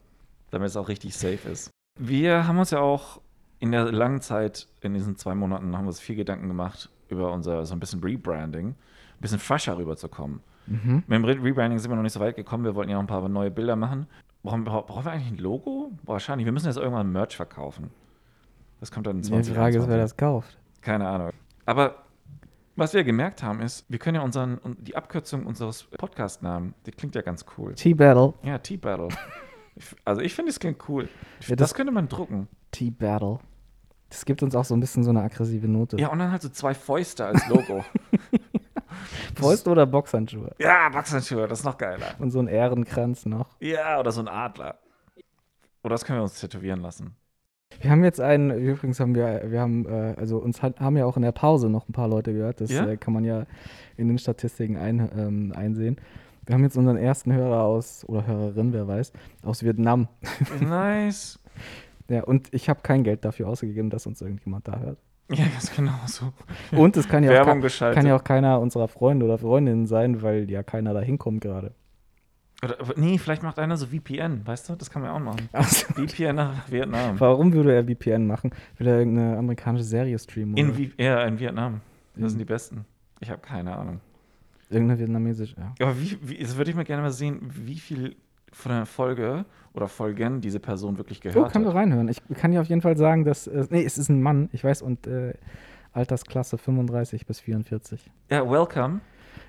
damit 0.51 0.69
es 0.69 0.77
auch 0.77 0.89
richtig 0.89 1.17
safe 1.17 1.49
ist. 1.49 1.71
Wir 1.99 2.47
haben 2.47 2.59
uns 2.59 2.71
ja 2.71 2.81
auch 2.81 3.21
in 3.59 3.73
der 3.73 3.91
langen 3.93 4.21
Zeit, 4.21 4.69
in 4.81 4.95
diesen 4.95 5.17
zwei 5.17 5.35
Monaten, 5.35 5.77
haben 5.77 5.85
wir 5.85 5.89
uns 5.89 6.01
viel 6.01 6.17
Gedanken 6.17 6.49
gemacht 6.49 6.91
über 7.13 7.33
unser 7.33 7.65
so 7.65 7.75
ein 7.75 7.81
bisschen 7.81 8.01
Rebranding, 8.03 8.69
ein 8.69 8.77
bisschen 9.21 9.39
fresher 9.39 9.77
rüberzukommen. 9.79 10.41
Mhm. 10.67 11.03
Mit 11.07 11.11
dem 11.17 11.25
Re- 11.25 11.43
Rebranding 11.43 11.79
sind 11.79 11.91
wir 11.91 11.97
noch 11.97 12.03
nicht 12.03 12.13
so 12.13 12.21
weit 12.21 12.37
gekommen. 12.37 12.65
Wir 12.65 12.75
wollten 12.75 12.91
ja 12.91 12.97
noch 12.97 13.03
ein 13.05 13.07
paar 13.09 13.29
neue 13.29 13.51
Bilder 13.51 13.77
machen. 13.77 14.07
Brauchen, 14.43 14.65
wir- 14.65 14.83
brauchen 14.83 15.05
wir 15.05 15.13
eigentlich 15.13 15.33
ein 15.33 15.39
Logo? 15.39 15.93
Wahrscheinlich. 16.05 16.45
Wir 16.45 16.53
müssen 16.53 16.67
jetzt 16.67 16.77
irgendwann 16.77 17.11
Merch 17.13 17.37
verkaufen. 17.37 17.91
Das 18.81 18.91
kommt 18.91 19.07
dann 19.07 19.17
in 19.17 19.23
Die 19.23 19.29
20 19.29 19.55
Frage 19.55 19.79
ist, 19.79 19.89
wer 19.89 19.97
das 19.99 20.17
kauft. 20.17 20.59
Keine 20.81 21.07
Ahnung. 21.09 21.31
Aber 21.67 21.97
was 22.75 22.95
wir 22.95 23.05
gemerkt 23.05 23.43
haben, 23.43 23.61
ist, 23.61 23.85
wir 23.89 23.99
können 23.99 24.17
ja 24.17 24.23
unseren, 24.23 24.59
die 24.81 24.97
Abkürzung 24.97 25.47
unseres 25.47 25.85
Podcast-Namen, 25.85 26.75
die 26.87 26.91
klingt 26.91 27.15
ja 27.15 27.23
ganz 27.23 27.45
cool. 27.57 27.75
T-Battle. 27.75 28.35
Ja, 28.43 28.59
T-Battle. 28.59 29.09
Also 30.05 30.21
ich 30.21 30.35
finde, 30.35 30.51
es 30.51 30.61
klingt 30.61 30.87
cool. 30.91 31.05
Ja, 31.05 31.57
das, 31.57 31.71
das- 31.71 31.75
könnte 31.75 31.93
man 31.93 32.07
drucken. 32.07 32.47
T-Battle. 32.73 33.39
Das 34.13 34.27
gibt 34.27 34.43
uns 34.43 34.55
auch 34.55 34.65
so 34.67 34.75
ein 34.77 34.81
bisschen 34.81 35.03
so 35.05 35.09
eine 35.11 35.23
aggressive 35.23 35.67
Note. 35.67 35.97
Ja, 35.99 36.09
und 36.09 36.19
dann 36.19 36.31
halt 36.31 36.43
so 36.43 36.51
zwei 36.51 36.75
Fäuste 36.75 37.25
als 37.25 37.49
Logo. 37.49 37.83
Fäuste 39.35 39.71
oder 39.71 39.87
Boxhandschuhe. 39.87 40.55
ja, 40.59 40.91
Boxhandschuhe, 40.91 41.49
das 41.49 41.61
ist 41.61 41.65
noch 41.65 41.79
geiler. 41.79 42.15
Und 42.19 42.31
so 42.31 42.39
ein 42.39 42.47
Ehrenkranz 42.47 43.25
noch. 43.25 43.57
Ja, 43.59 43.99
oder 43.99 44.13
so 44.13 44.21
ein 44.21 44.29
Adler. 44.29 44.77
Oder 45.83 45.95
das 45.95 46.05
können 46.05 46.19
wir 46.19 46.25
uns 46.25 46.39
tätowieren 46.39 46.81
lassen. 46.81 47.17
Wir 47.81 47.91
haben 47.91 48.05
jetzt 48.05 48.21
einen, 48.21 48.51
übrigens 48.51 49.01
haben 49.01 49.15
wir, 49.15 49.51
wir 49.51 49.61
haben, 49.63 49.87
äh, 49.87 50.15
also 50.19 50.37
uns 50.37 50.61
hat, 50.61 50.79
haben 50.79 50.99
ja 50.99 51.07
auch 51.07 51.17
in 51.17 51.23
der 51.23 51.33
Pause 51.33 51.71
noch 51.71 51.89
ein 51.89 51.93
paar 51.93 52.07
Leute 52.07 52.35
gehört. 52.35 52.61
Das 52.61 52.71
Ja? 52.71 52.87
äh, 52.87 52.99
kann 52.99 53.15
man 53.15 53.25
ja 53.25 53.47
in 53.97 54.09
den 54.09 54.19
Statistiken 54.19 54.77
ein, 54.77 55.11
ähm, 55.17 55.55
einsehen. 55.57 55.97
Wir 56.45 56.55
haben 56.55 56.65
jetzt 56.65 56.77
unseren 56.77 56.99
ersten 56.99 57.33
Hörer 57.33 57.63
aus, 57.63 58.05
oder 58.07 58.27
Hörerin, 58.27 58.75
wer 58.75 58.87
weiß, 58.87 59.13
aus 59.43 59.63
Vietnam. 59.63 60.09
Nice. 60.61 61.39
Ja, 62.13 62.25
und 62.25 62.53
ich 62.53 62.69
habe 62.69 62.81
kein 62.83 63.05
Geld 63.05 63.25
dafür 63.25 63.49
ausgegeben, 63.49 63.89
dass 63.89 64.07
uns 64.07 64.21
irgendjemand 64.21 64.69
da 64.69 64.79
hört. 64.79 64.99
Ja, 65.31 65.45
ganz 65.47 65.75
genau 65.75 65.95
so. 66.07 66.31
Und 66.77 66.95
es 66.99 67.09
kann 67.09 67.25
ja, 67.25 67.41
auch, 67.41 67.71
kann 67.95 68.07
ja 68.07 68.17
auch 68.17 68.25
keiner 68.25 68.61
unserer 68.61 68.87
Freunde 68.87 69.25
oder 69.25 69.39
Freundinnen 69.39 69.87
sein, 69.87 70.21
weil 70.21 70.51
ja 70.51 70.63
keiner 70.63 70.93
da 70.93 71.01
hinkommt 71.01 71.41
gerade. 71.41 71.73
Oder, 72.63 72.77
nee, 72.97 73.17
vielleicht 73.17 73.43
macht 73.43 73.59
einer 73.59 73.79
so 73.79 73.87
VPN, 73.87 74.47
weißt 74.47 74.69
du? 74.69 74.77
Das 74.77 74.91
kann 74.91 75.01
man 75.01 75.11
ja 75.11 75.17
auch 75.17 75.21
machen. 75.21 75.49
Also, 75.53 75.87
VPN 75.95 76.37
nach 76.37 76.71
Vietnam. 76.71 77.19
warum 77.19 77.53
würde 77.55 77.73
er 77.75 77.85
VPN 77.85 78.27
machen? 78.27 78.51
Will 78.77 78.87
er 78.87 78.99
irgendeine 78.99 79.39
amerikanische 79.39 79.85
Serie 79.85 80.19
streamen? 80.19 80.57
In, 80.57 80.93
ja, 80.99 81.23
in 81.25 81.39
Vietnam. 81.41 81.81
Das 82.15 82.25
In- 82.25 82.29
sind 82.31 82.39
die 82.39 82.45
besten. 82.45 82.85
Ich 83.21 83.31
habe 83.31 83.41
keine 83.41 83.75
Ahnung. 83.75 84.01
Irgendeine 84.69 85.01
vietnamesische, 85.01 85.57
ja. 85.59 85.75
Aber 85.81 85.99
wie, 85.99 86.19
wie, 86.23 86.39
das 86.39 86.57
würde 86.57 86.71
ich 86.71 86.77
mal 86.77 86.85
gerne 86.85 87.03
mal 87.03 87.11
sehen, 87.13 87.41
wie 87.55 87.79
viel 87.79 88.17
von 88.53 88.73
der 88.73 88.87
Folge 88.87 89.45
oder 89.73 89.89
Folgen 89.89 90.41
diese 90.41 90.61
Person 90.61 90.99
wirklich 90.99 91.19
Oh, 91.21 91.29
gehört 91.29 91.53
können 91.53 91.65
wir 91.65 91.71
hat. 91.71 91.77
reinhören. 91.79 92.09
Ich 92.09 92.21
kann 92.37 92.53
dir 92.53 92.61
auf 92.61 92.69
jeden 92.69 92.83
Fall 92.83 92.97
sagen, 92.97 93.25
dass. 93.25 93.47
Äh, 93.47 93.67
nee, 93.71 93.85
es 93.85 93.99
ist 93.99 94.09
ein 94.09 94.23
Mann, 94.23 94.49
ich 94.53 94.63
weiß, 94.65 94.83
und 94.83 95.07
äh, 95.07 95.35
Altersklasse 95.93 96.59
35 96.59 97.27
bis 97.27 97.41
44. 97.41 98.11
Ja, 98.31 98.49
welcome. 98.49 99.01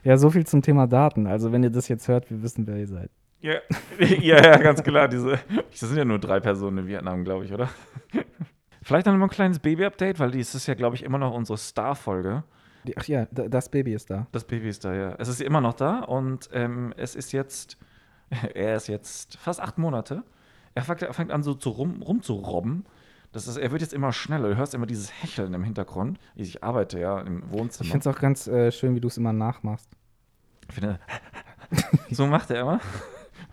Ja, 0.03 0.17
so 0.17 0.29
viel 0.29 0.45
zum 0.45 0.61
Thema 0.61 0.87
Daten. 0.87 1.27
Also, 1.27 1.51
wenn 1.51 1.63
ihr 1.63 1.69
das 1.69 1.87
jetzt 1.87 2.07
hört, 2.07 2.29
wir 2.29 2.41
wissen, 2.43 2.67
wer 2.67 2.77
ihr 2.77 2.87
seid. 2.87 3.09
Ja, 3.41 3.55
ja, 3.99 4.41
ja, 4.41 4.57
ganz 4.57 4.81
klar. 4.83 5.07
Diese, 5.09 5.39
das 5.71 5.79
sind 5.81 5.97
ja 5.97 6.05
nur 6.05 6.19
drei 6.19 6.39
Personen 6.39 6.79
in 6.79 6.87
Vietnam, 6.87 7.23
glaube 7.23 7.45
ich, 7.45 7.53
oder? 7.53 7.69
Vielleicht 8.81 9.07
dann 9.07 9.13
noch 9.13 9.19
mal 9.19 9.25
ein 9.27 9.29
kleines 9.29 9.59
Baby-Update, 9.59 10.19
weil 10.19 10.31
dies 10.31 10.53
ist 10.55 10.67
ja, 10.67 10.73
glaube 10.73 10.95
ich, 10.95 11.03
immer 11.03 11.17
noch 11.17 11.33
unsere 11.33 11.57
Star-Folge. 11.57 12.43
Ach 12.97 13.03
ja, 13.05 13.27
da, 13.31 13.47
das 13.47 13.69
Baby 13.69 13.93
ist 13.93 14.09
da. 14.09 14.27
Das 14.33 14.43
Baby 14.43 14.67
ist 14.67 14.83
da, 14.83 14.93
ja. 14.93 15.15
Es 15.17 15.29
ist 15.29 15.41
immer 15.41 15.61
noch 15.61 15.73
da 15.73 15.99
und 16.01 16.49
ähm, 16.51 16.93
es 16.97 17.15
ist 17.15 17.31
jetzt, 17.31 17.77
er 18.53 18.75
ist 18.75 18.87
jetzt 18.87 19.37
fast 19.37 19.59
acht 19.59 19.77
Monate. 19.77 20.23
Er 20.75 20.83
fängt, 20.83 21.31
an, 21.31 21.43
so 21.43 21.53
zu 21.53 21.69
rum, 21.69 22.01
rumzurobben. 22.01 22.85
Das 23.31 23.47
ist, 23.47 23.57
er 23.57 23.71
wird 23.71 23.81
jetzt 23.81 23.93
immer 23.93 24.11
schneller. 24.11 24.49
Du 24.49 24.57
hörst 24.57 24.73
immer 24.73 24.85
dieses 24.85 25.11
Hecheln 25.21 25.53
im 25.53 25.63
Hintergrund. 25.63 26.19
Ich 26.35 26.63
arbeite 26.63 26.99
ja 26.99 27.19
im 27.21 27.39
Ich 27.39 27.51
Wohnzimmer. 27.51 27.91
finde 27.91 28.09
es 28.09 28.15
auch 28.15 28.19
ganz 28.19 28.47
äh, 28.47 28.71
schön, 28.71 28.95
wie 28.95 28.99
du 28.99 29.07
es 29.07 29.17
immer 29.17 29.33
nachmachst. 29.33 29.89
Ich 30.69 30.75
finde, 30.75 30.99
so 32.11 32.27
macht 32.27 32.49
er 32.51 32.61
immer. 32.61 32.79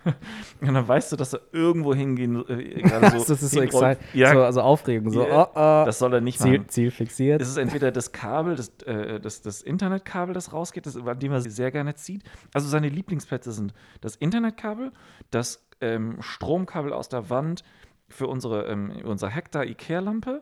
Und 0.61 0.73
dann 0.73 0.87
weißt 0.87 1.11
du, 1.11 1.15
dass 1.15 1.33
er 1.33 1.41
irgendwo 1.51 1.93
hingehen 1.93 2.43
äh, 2.47 2.87
so. 3.19 3.33
das 3.33 3.43
ist 3.43 3.51
so 3.51 3.61
excited. 3.61 3.99
Ja, 4.13 4.33
so, 4.33 4.43
also 4.43 4.61
Aufregung. 4.61 5.11
So, 5.11 5.25
Ja, 5.25 5.47
oh, 5.47 5.51
oh, 5.53 5.85
das 5.85 5.99
soll 5.99 6.13
er 6.13 6.21
nicht 6.21 6.39
Ziel, 6.39 6.59
machen. 6.59 6.69
Ziel 6.69 6.91
fixiert. 6.91 7.41
Es 7.41 7.49
ist 7.49 7.57
entweder 7.57 7.91
das 7.91 8.11
Kabel, 8.11 8.55
das, 8.55 8.69
äh, 8.85 9.19
das, 9.19 9.41
das 9.41 9.61
Internetkabel, 9.61 10.33
das 10.33 10.53
rausgeht, 10.53 10.85
das, 10.85 10.97
an 10.97 11.19
dem 11.19 11.31
er 11.31 11.41
sehr 11.41 11.71
gerne 11.71 11.95
zieht. 11.95 12.23
Also 12.53 12.67
seine 12.67 12.89
Lieblingsplätze 12.89 13.51
sind 13.51 13.73
das 14.01 14.15
Internetkabel, 14.15 14.91
das 15.29 15.67
ähm, 15.81 16.17
Stromkabel 16.21 16.93
aus 16.93 17.09
der 17.09 17.29
Wand 17.29 17.63
für 18.09 18.27
unsere, 18.27 18.67
ähm, 18.67 18.91
unsere 19.03 19.31
Hektar 19.31 19.65
Ikea-Lampe 19.65 20.41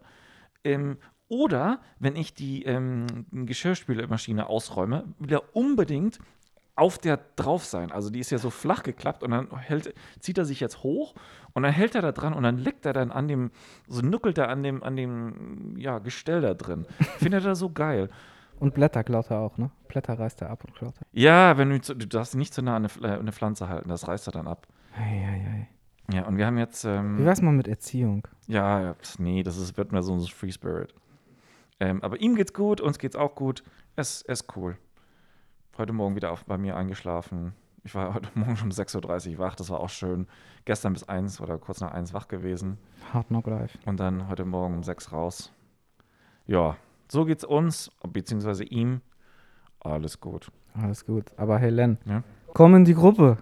ähm, 0.64 0.98
oder 1.28 1.80
wenn 2.00 2.16
ich 2.16 2.34
die 2.34 2.64
ähm, 2.64 3.06
Geschirrspülmaschine 3.32 4.48
ausräume, 4.48 5.06
will 5.20 5.34
er 5.34 5.56
unbedingt 5.56 6.20
auf 6.80 6.98
der 6.98 7.20
drauf 7.36 7.66
sein. 7.66 7.92
Also 7.92 8.10
die 8.10 8.20
ist 8.20 8.30
ja 8.32 8.38
so 8.38 8.50
flach 8.50 8.84
geklappt 8.84 9.24
und 9.24 9.32
dann 9.32 9.48
hält, 9.58 9.94
zieht 10.20 10.38
er 10.38 10.46
sich 10.46 10.60
jetzt 10.60 10.82
hoch 10.84 11.14
und 11.54 11.64
dann 11.64 11.72
hält 11.74 11.96
er 11.96 12.02
da 12.02 12.12
dran 12.12 12.34
und 12.34 12.44
dann 12.44 12.58
leckt 12.58 12.86
er 12.86 12.94
dann 12.94 13.12
an 13.12 13.28
dem, 13.28 13.52
so 13.88 14.02
nuckelt 14.02 14.38
er 14.38 14.50
an 14.50 14.64
dem, 14.64 14.82
an 14.84 14.96
dem 14.96 15.76
ja, 15.78 16.00
Gestell 16.00 16.42
da 16.42 16.54
drin. 16.54 16.86
Findet 17.18 17.46
er 17.46 17.56
so 17.56 17.70
geil. 17.72 18.10
Und 18.60 18.74
Blätter 18.74 19.04
klaut 19.04 19.30
er 19.32 19.40
auch, 19.40 19.58
ne? 19.58 19.72
Blätter 19.88 20.20
reißt 20.20 20.42
er 20.42 20.50
ab 20.50 20.64
und 20.66 20.76
klaut 20.76 20.94
er. 21.00 21.08
Ja, 21.12 21.58
wenn 21.58 21.70
du, 21.70 21.80
du 21.80 22.08
darfst 22.08 22.36
nicht 22.36 22.54
zu 22.54 22.62
nah 22.62 22.76
an 22.76 22.84
eine, 22.84 22.88
Pfl- 22.90 23.20
eine 23.20 23.32
Pflanze 23.32 23.70
halten, 23.70 23.88
das 23.90 24.08
reißt 24.08 24.28
er 24.28 24.32
dann 24.32 24.48
ab. 24.48 24.68
Ei, 24.98 25.00
ei, 25.02 25.48
ei. 26.12 26.16
Ja, 26.16 26.26
und 26.26 26.38
wir 26.38 26.46
haben 26.46 26.58
jetzt, 26.58 26.84
Wie 26.86 26.90
ähm, 26.90 27.24
wär's 27.24 27.42
mal 27.42 27.52
mit 27.54 27.68
Erziehung? 27.68 28.28
ja, 28.48 28.82
ja, 28.82 28.96
nee, 29.20 29.44
das 29.44 29.58
ist, 29.58 29.78
wird 29.78 29.92
mehr 29.92 30.02
so 30.02 30.14
ein 30.14 30.22
Free 30.22 30.52
Spirit. 30.52 30.94
Ähm, 31.80 32.04
aber 32.04 32.20
ihm 32.20 32.36
geht's 32.36 32.54
gut, 32.54 32.82
uns 32.82 32.98
geht's 33.00 33.16
auch 33.16 33.36
gut. 33.36 33.64
Es 33.96 34.24
es 34.28 34.42
ist 34.42 34.58
cool. 34.58 34.76
Heute 35.80 35.94
Morgen 35.94 36.18
wieder 36.18 36.34
auf, 36.34 36.44
bei 36.44 36.58
mir 36.58 36.76
eingeschlafen. 36.76 37.54
Ich 37.86 37.96
war 37.96 38.14
heute 38.14 38.28
Morgen 38.36 38.58
schon 38.58 38.68
um 38.68 38.74
6.30 38.76 39.32
Uhr 39.32 39.38
wach, 39.40 39.56
das 39.56 39.70
war 39.70 39.80
auch 39.80 39.88
schön. 39.88 40.28
Gestern 40.66 40.92
bis 40.92 41.08
1 41.08 41.40
oder 41.40 41.58
kurz 41.58 41.80
nach 41.80 41.92
1 41.94 42.14
wach 42.14 42.28
gewesen. 42.28 42.78
Hard 43.14 43.28
Knock 43.28 43.48
Life. 43.48 43.80
Und 43.86 43.98
dann 43.98 44.28
heute 44.28 44.44
Morgen 44.44 44.76
um 44.76 44.84
6 44.84 45.14
raus. 45.14 45.54
Ja, 46.48 46.76
so 47.10 47.24
geht's 47.24 47.46
uns, 47.46 47.92
beziehungsweise 48.06 48.66
ihm. 48.66 49.00
Alles 49.80 50.20
gut. 50.20 50.52
Alles 50.74 51.06
gut. 51.06 51.32
Aber 51.38 51.58
hey, 51.58 51.70
Len, 51.70 51.98
Ja. 52.04 52.24
komm 52.54 52.76
in 52.76 52.84
die 52.84 52.94
Gruppe. 52.94 53.38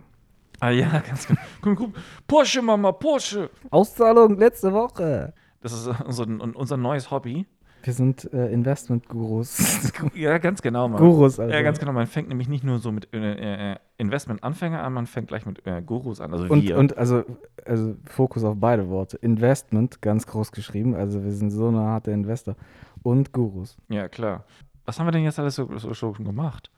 Ah 0.60 0.69
ja, 0.69 1.00
ganz 1.08 1.26
genau. 1.26 1.41
Komm, 1.63 1.76
komm. 1.76 1.93
Porsche, 2.28 2.62
Mama, 2.62 2.91
Porsche. 2.91 3.50
Auszahlung 3.71 4.38
letzte 4.38 4.71
Woche. 4.71 5.34
Das 5.62 5.73
ist 5.73 5.88
unser, 6.02 6.28
unser 6.56 6.78
neues 6.78 7.10
Hobby. 7.10 7.47
Wir 7.84 7.94
sind 7.94 8.32
äh, 8.34 8.52
Investment-Gurus. 8.52 9.92
Ja, 10.13 10.38
ganz 10.38 10.62
genau, 10.62 10.88
Mann. 10.88 11.00
Gurus, 11.00 11.40
also. 11.40 11.54
Ja, 11.54 11.62
ganz 11.62 11.80
genau. 11.80 11.94
Man 11.94 12.08
fängt 12.08 12.28
nämlich 12.30 12.48
nicht 12.50 12.63
nur 12.63 12.80
so 12.80 12.92
mit 12.92 13.13
äh, 13.13 13.74
äh, 13.74 13.76
Investment-Anfänger 13.98 14.84
an, 14.84 14.94
man 14.94 15.08
fängt 15.08 15.28
gleich 15.28 15.46
mit 15.46 15.66
äh, 15.66 15.82
Gurus 15.82 16.20
an. 16.22 16.32
Also 16.34 16.46
Und, 16.46 16.63
wir. 16.63 16.78
und 16.78 16.98
also, 16.98 17.24
also 17.66 17.96
Fokus 18.06 18.44
auf 18.44 18.56
beide 18.58 18.90
Worte. 18.90 19.18
Investment, 19.18 20.02
ganz 20.02 20.28
groß 20.28 20.52
geschrieben. 20.52 20.96
Also 20.96 21.24
wir 21.24 21.32
sind 21.32 21.52
so 21.52 21.68
eine 21.68 21.80
harte 21.80 22.12
Investor. 22.12 22.56
Und 23.04 23.32
Gurus. 23.32 23.78
ja, 23.90 24.08
klar. 24.08 24.44
Was 24.86 25.00
haben 25.00 25.08
wir 25.08 25.12
denn 25.12 25.24
jetzt 25.24 25.38
alles 25.38 25.56
so, 25.56 25.70
so 25.78 25.94
schon 25.94 26.13
gemacht? 26.24 26.72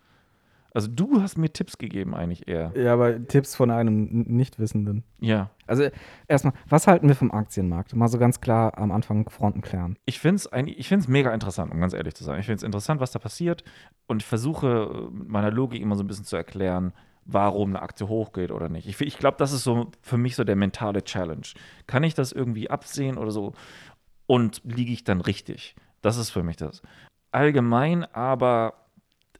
Also 0.73 0.87
du 0.87 1.21
hast 1.21 1.37
mir 1.37 1.51
Tipps 1.51 1.77
gegeben 1.77 2.13
eigentlich 2.15 2.47
eher. 2.47 2.71
Ja, 2.75 2.93
aber 2.93 3.25
Tipps 3.27 3.55
von 3.55 3.71
einem 3.71 4.25
Nichtwissenden. 4.27 5.03
Ja. 5.19 5.49
Also 5.67 5.87
erstmal, 6.27 6.53
was 6.67 6.87
halten 6.87 7.07
wir 7.07 7.15
vom 7.15 7.31
Aktienmarkt? 7.31 7.95
Mal 7.95 8.07
so 8.07 8.17
ganz 8.17 8.41
klar 8.41 8.77
am 8.77 8.91
Anfang 8.91 9.29
Fronten 9.29 9.61
klären. 9.61 9.97
Ich 10.05 10.19
finde 10.19 10.35
es 10.35 10.49
ich 10.65 10.87
find's 10.87 11.07
mega 11.07 11.33
interessant, 11.33 11.71
um 11.71 11.79
ganz 11.79 11.93
ehrlich 11.93 12.15
zu 12.15 12.23
sein. 12.23 12.39
Ich 12.39 12.45
finde 12.45 12.57
es 12.57 12.63
interessant, 12.63 13.01
was 13.01 13.11
da 13.11 13.19
passiert. 13.19 13.63
Und 14.07 14.21
ich 14.21 14.27
versuche 14.27 15.09
äh, 15.09 15.15
mit 15.15 15.29
meiner 15.29 15.51
Logik 15.51 15.81
immer 15.81 15.95
so 15.95 16.03
ein 16.03 16.07
bisschen 16.07 16.25
zu 16.25 16.35
erklären, 16.35 16.93
warum 17.25 17.69
eine 17.69 17.81
Aktie 17.81 18.07
hochgeht 18.07 18.51
oder 18.51 18.69
nicht. 18.69 18.87
Ich, 18.87 18.99
ich 19.01 19.17
glaube, 19.17 19.37
das 19.37 19.51
ist 19.51 19.63
so 19.63 19.91
für 20.01 20.17
mich 20.17 20.35
so 20.35 20.43
der 20.43 20.55
mentale 20.55 21.03
Challenge. 21.03 21.45
Kann 21.85 22.03
ich 22.03 22.15
das 22.15 22.31
irgendwie 22.31 22.69
absehen 22.69 23.17
oder 23.17 23.31
so? 23.31 23.53
und 24.29 24.61
liege 24.63 24.93
ich 24.93 25.03
dann 25.03 25.21
richtig. 25.21 25.75
Das 26.01 26.17
ist 26.17 26.29
für 26.29 26.43
mich 26.43 26.55
das. 26.55 26.83
Allgemein 27.31 28.03
aber 28.13 28.85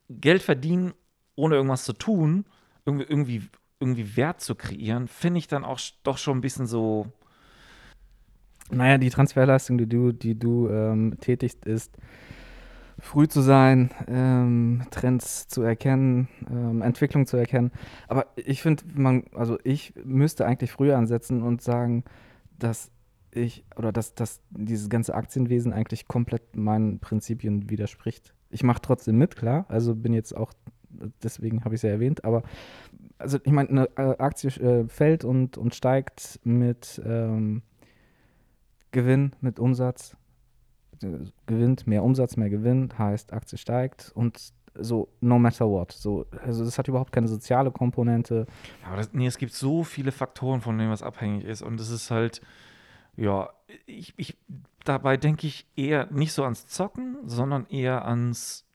Geld 0.10 0.42
verdienen, 0.42 0.94
ohne 1.40 1.56
irgendwas 1.56 1.84
zu 1.84 1.94
tun, 1.94 2.46
irgendwie, 2.86 3.06
irgendwie, 3.06 3.42
irgendwie 3.80 4.18
Wert 4.18 4.42
zu 4.42 4.56
kreieren, 4.56 5.08
finde 5.08 5.40
ich 5.40 5.48
dann 5.48 5.64
auch 5.64 5.80
doch 6.04 6.18
schon 6.18 6.38
ein 6.38 6.42
bisschen 6.42 6.68
so. 6.68 7.08
Naja, 8.72 9.00
die 9.00 9.10
Transferleistung, 9.10 9.80
die 9.80 9.88
du, 9.88 10.12
die 10.12 10.38
du 10.38 10.70
ähm, 10.70 11.18
tätigst, 11.20 11.66
ist 11.66 11.98
früh 13.00 13.28
zu 13.28 13.42
sein, 13.42 13.90
ähm, 14.08 14.84
Trends 14.92 15.48
zu 15.48 15.62
erkennen, 15.64 16.28
ähm, 16.50 16.82
Entwicklung 16.82 17.26
zu 17.26 17.38
erkennen. 17.38 17.72
Aber 18.08 18.28
ich 18.36 18.62
finde, 18.62 18.84
man, 18.94 19.24
also 19.34 19.58
ich 19.64 19.94
müsste 20.04 20.46
eigentlich 20.46 20.72
früher 20.72 20.98
ansetzen 20.98 21.42
und 21.42 21.62
sagen, 21.62 22.04
dass 22.60 22.92
ich 23.32 23.64
oder 23.76 23.92
dass, 23.92 24.16
dass 24.16 24.42
dieses 24.50 24.90
ganze 24.90 25.16
Aktienwesen 25.16 25.74
eigentlich 25.74 26.08
komplett 26.08 26.56
meinen 26.56 27.00
Prinzipien 27.00 27.70
widerspricht. 27.70 28.34
Ich 28.50 28.64
mache 28.64 28.82
trotzdem 28.82 29.18
mit, 29.18 29.36
klar. 29.36 29.66
Also 29.70 29.96
bin 29.96 30.14
jetzt 30.14 30.36
auch, 30.36 30.54
deswegen 31.24 31.64
habe 31.64 31.76
ich 31.76 31.80
es 31.80 31.84
ja 31.84 31.90
erwähnt, 31.90 32.24
aber 32.24 32.44
also 33.18 33.38
ich 33.44 33.52
meine, 33.52 33.70
eine 33.70 33.90
äh, 33.98 34.18
Aktie 34.18 34.50
äh, 34.50 34.88
fällt 34.88 35.24
und, 35.24 35.58
und 35.58 35.76
steigt 35.76 36.40
mit 36.44 37.02
ähm, 37.06 37.62
Gewinn, 38.92 39.34
mit 39.42 39.60
Umsatz, 39.60 40.16
gewinnt 41.46 41.88
mehr 41.88 42.04
Umsatz, 42.04 42.38
mehr 42.38 42.50
Gewinn, 42.50 42.90
heißt 42.98 43.34
Aktie 43.34 43.58
steigt 43.58 44.12
und 44.16 44.54
so 44.76 45.10
no 45.22 45.40
matter 45.40 45.68
what. 45.68 45.92
So, 45.92 46.26
also 46.44 46.64
das 46.64 46.78
hat 46.78 46.88
überhaupt 46.88 47.12
keine 47.12 47.28
soziale 47.28 47.72
Komponente. 47.72 48.46
Aber 48.86 48.98
das, 48.98 49.14
nee, 49.14 49.28
es 49.28 49.38
gibt 49.38 49.54
so 49.54 49.84
viele 49.84 50.12
Faktoren, 50.12 50.62
von 50.62 50.78
denen 50.78 50.92
was 50.92 51.04
abhängig 51.04 51.46
ist. 51.46 51.62
Und 51.62 51.80
es 51.80 51.90
ist 51.90 52.12
halt, 52.12 52.42
ja, 53.16 53.50
ich, 53.86 54.14
ich 54.18 54.38
dabei 54.86 55.18
denke 55.18 55.48
ich 55.48 55.68
eher 55.76 56.08
nicht 56.12 56.34
so 56.34 56.44
ans 56.44 56.68
Zocken, 56.68 57.18
sondern 57.26 57.68
eher 57.68 58.06
ans 58.06 58.66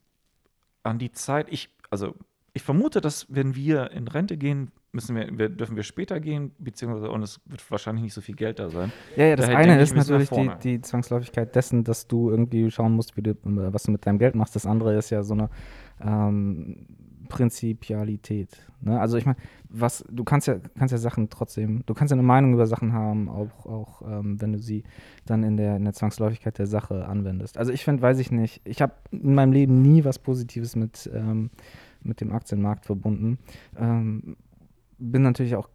an 0.83 0.99
die 0.99 1.13
Zeit. 1.13 1.51
Ich, 1.51 1.71
also 1.95 2.15
ich 2.55 2.63
vermute, 2.63 3.01
dass 3.01 3.27
wenn 3.29 3.55
wir 3.55 3.93
in 3.93 4.09
Rente 4.09 4.37
gehen, 4.37 4.73
müssen 4.93 5.15
wir, 5.15 5.29
wir, 5.39 5.49
dürfen 5.49 5.77
wir 5.77 5.85
später 5.85 6.19
gehen, 6.19 6.53
beziehungsweise 6.59 7.11
und 7.11 7.23
es 7.23 7.41
wird 7.47 7.69
wahrscheinlich 7.71 8.03
nicht 8.03 8.15
so 8.15 8.21
viel 8.21 8.35
Geld 8.35 8.59
da 8.59 8.69
sein. 8.69 8.93
Ja, 9.17 9.27
ja, 9.27 9.37
das 9.37 9.47
Daher 9.47 9.59
eine 9.59 9.81
ist 9.81 9.95
natürlich 9.95 10.31
die, 10.31 10.51
die, 10.63 10.81
Zwangsläufigkeit 10.81 11.55
dessen, 11.55 11.85
dass 11.85 12.09
du 12.09 12.31
irgendwie 12.31 12.71
schauen 12.71 12.93
musst, 12.93 13.17
du, 13.17 13.37
was 13.45 13.85
du 13.85 13.93
mit 13.93 14.07
deinem 14.07 14.19
Geld 14.19 14.35
machst. 14.35 14.57
Das 14.57 14.67
andere 14.67 14.97
ist 14.97 15.11
ja 15.11 15.23
so 15.23 15.35
eine 15.35 15.51
ähm, 16.01 16.87
Prinzipialität. 17.29 18.57
Ne? 18.81 19.01
Also 19.01 19.17
ich 19.17 19.27
meine, 19.27 19.39
was, 19.69 20.05
du 20.11 20.23
kannst 20.23 20.47
ja, 20.47 20.57
kannst 20.79 20.93
ja 20.93 20.99
Sachen 20.99 21.31
trotzdem, 21.31 21.83
du 21.87 21.95
kannst 21.95 22.13
ja 22.13 22.15
eine 22.15 22.23
Meinung 22.23 22.55
über 22.55 22.67
Sachen 22.67 22.93
haben, 22.93 23.29
auch, 23.29 23.67
auch 23.67 24.03
ähm, 24.03 24.41
wenn 24.41 24.53
du 24.53 24.59
sie 24.59 24.85
dann 25.27 25.43
in 25.43 25.57
der, 25.57 25.77
in 25.77 25.85
der 25.85 25.95
Zwangsläufigkeit 25.95 26.59
der 26.59 26.67
Sache 26.67 27.07
anwendest. 27.07 27.59
Also 27.59 27.73
ich 27.73 27.85
finde, 27.85 28.03
weiß 28.03 28.19
ich 28.19 28.31
nicht, 28.31 28.61
ich 28.65 28.81
habe 28.81 28.95
in 29.11 29.35
meinem 29.35 29.53
Leben 29.53 29.83
nie 29.83 30.05
was 30.05 30.19
Positives 30.19 30.77
mit 30.77 31.11
ähm, 31.13 31.51
mit 32.05 32.21
dem 32.21 32.33
Aktienmarkt 32.33 32.87
verbunden. 32.87 33.39
Ähm, 33.77 34.37
bin 34.99 35.23
natürlich 35.23 35.57
auch 35.57 35.69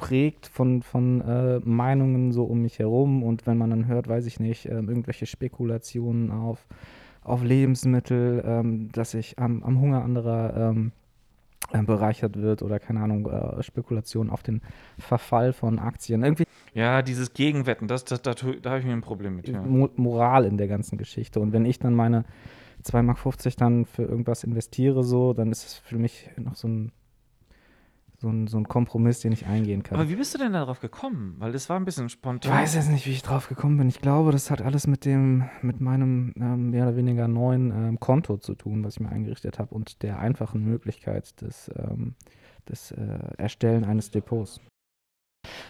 geprägt 0.00 0.46
von, 0.46 0.82
von 0.82 1.20
äh, 1.20 1.60
Meinungen 1.60 2.32
so 2.32 2.44
um 2.44 2.62
mich 2.62 2.78
herum 2.78 3.22
und 3.22 3.46
wenn 3.46 3.58
man 3.58 3.70
dann 3.70 3.86
hört, 3.86 4.08
weiß 4.08 4.26
ich 4.26 4.40
nicht, 4.40 4.66
äh, 4.66 4.70
irgendwelche 4.70 5.26
Spekulationen 5.26 6.30
auf, 6.30 6.66
auf 7.22 7.42
Lebensmittel, 7.44 8.42
ähm, 8.46 8.90
dass 8.92 9.12
sich 9.12 9.38
am, 9.38 9.62
am 9.62 9.80
Hunger 9.80 10.02
anderer 10.02 10.70
ähm, 10.70 10.92
äh, 11.72 11.82
bereichert 11.82 12.36
wird 12.36 12.62
oder 12.62 12.78
keine 12.78 13.00
Ahnung, 13.00 13.26
äh, 13.26 13.62
Spekulationen 13.62 14.30
auf 14.30 14.42
den 14.42 14.62
Verfall 14.98 15.52
von 15.52 15.78
Aktien. 15.78 16.22
Irgendwie 16.22 16.44
ja, 16.72 17.02
dieses 17.02 17.34
Gegenwetten, 17.34 17.86
das, 17.86 18.04
das, 18.04 18.22
das 18.22 18.36
da 18.62 18.70
habe 18.70 18.80
ich 18.80 18.86
mir 18.86 18.92
ein 18.92 19.02
Problem 19.02 19.36
mit. 19.36 19.48
Ja. 19.48 19.62
Moral 19.62 20.46
in 20.46 20.56
der 20.56 20.68
ganzen 20.68 20.96
Geschichte. 20.96 21.40
Und 21.40 21.52
wenn 21.52 21.66
ich 21.66 21.78
dann 21.78 21.94
meine 21.94 22.24
2,50 22.84 23.02
Mark 23.02 23.56
dann 23.56 23.84
für 23.86 24.02
irgendwas 24.02 24.44
investiere, 24.44 25.04
so, 25.04 25.32
dann 25.32 25.50
ist 25.50 25.64
es 25.64 25.74
für 25.74 25.98
mich 25.98 26.30
noch 26.36 26.54
so 26.54 26.68
ein, 26.68 26.92
so 28.18 28.28
ein, 28.28 28.46
so 28.46 28.58
ein 28.58 28.68
Kompromiss, 28.68 29.20
den 29.20 29.32
ich 29.32 29.46
eingehen 29.46 29.82
kann. 29.82 29.98
Aber 29.98 30.08
wie 30.08 30.16
bist 30.16 30.34
du 30.34 30.38
denn 30.38 30.52
darauf 30.52 30.80
gekommen? 30.80 31.36
Weil 31.38 31.52
das 31.52 31.68
war 31.68 31.76
ein 31.76 31.84
bisschen 31.84 32.08
spontan. 32.08 32.52
Ich 32.52 32.58
weiß 32.58 32.74
jetzt 32.74 32.90
nicht, 32.90 33.06
wie 33.06 33.12
ich 33.12 33.22
drauf 33.22 33.48
gekommen 33.48 33.78
bin. 33.78 33.88
Ich 33.88 34.00
glaube, 34.00 34.32
das 34.32 34.50
hat 34.50 34.62
alles 34.62 34.86
mit 34.86 35.04
dem, 35.04 35.48
mit 35.62 35.80
meinem 35.80 36.34
ähm, 36.36 36.70
mehr 36.70 36.86
oder 36.86 36.96
weniger 36.96 37.28
neuen 37.28 37.70
ähm, 37.70 38.00
Konto 38.00 38.36
zu 38.36 38.54
tun, 38.54 38.84
was 38.84 38.94
ich 38.94 39.00
mir 39.00 39.10
eingerichtet 39.10 39.58
habe 39.58 39.74
und 39.74 40.02
der 40.02 40.18
einfachen 40.18 40.64
Möglichkeit 40.64 41.40
des, 41.40 41.70
ähm, 41.76 42.14
des 42.68 42.92
äh, 42.92 43.18
Erstellen 43.38 43.84
eines 43.84 44.10
Depots. 44.10 44.60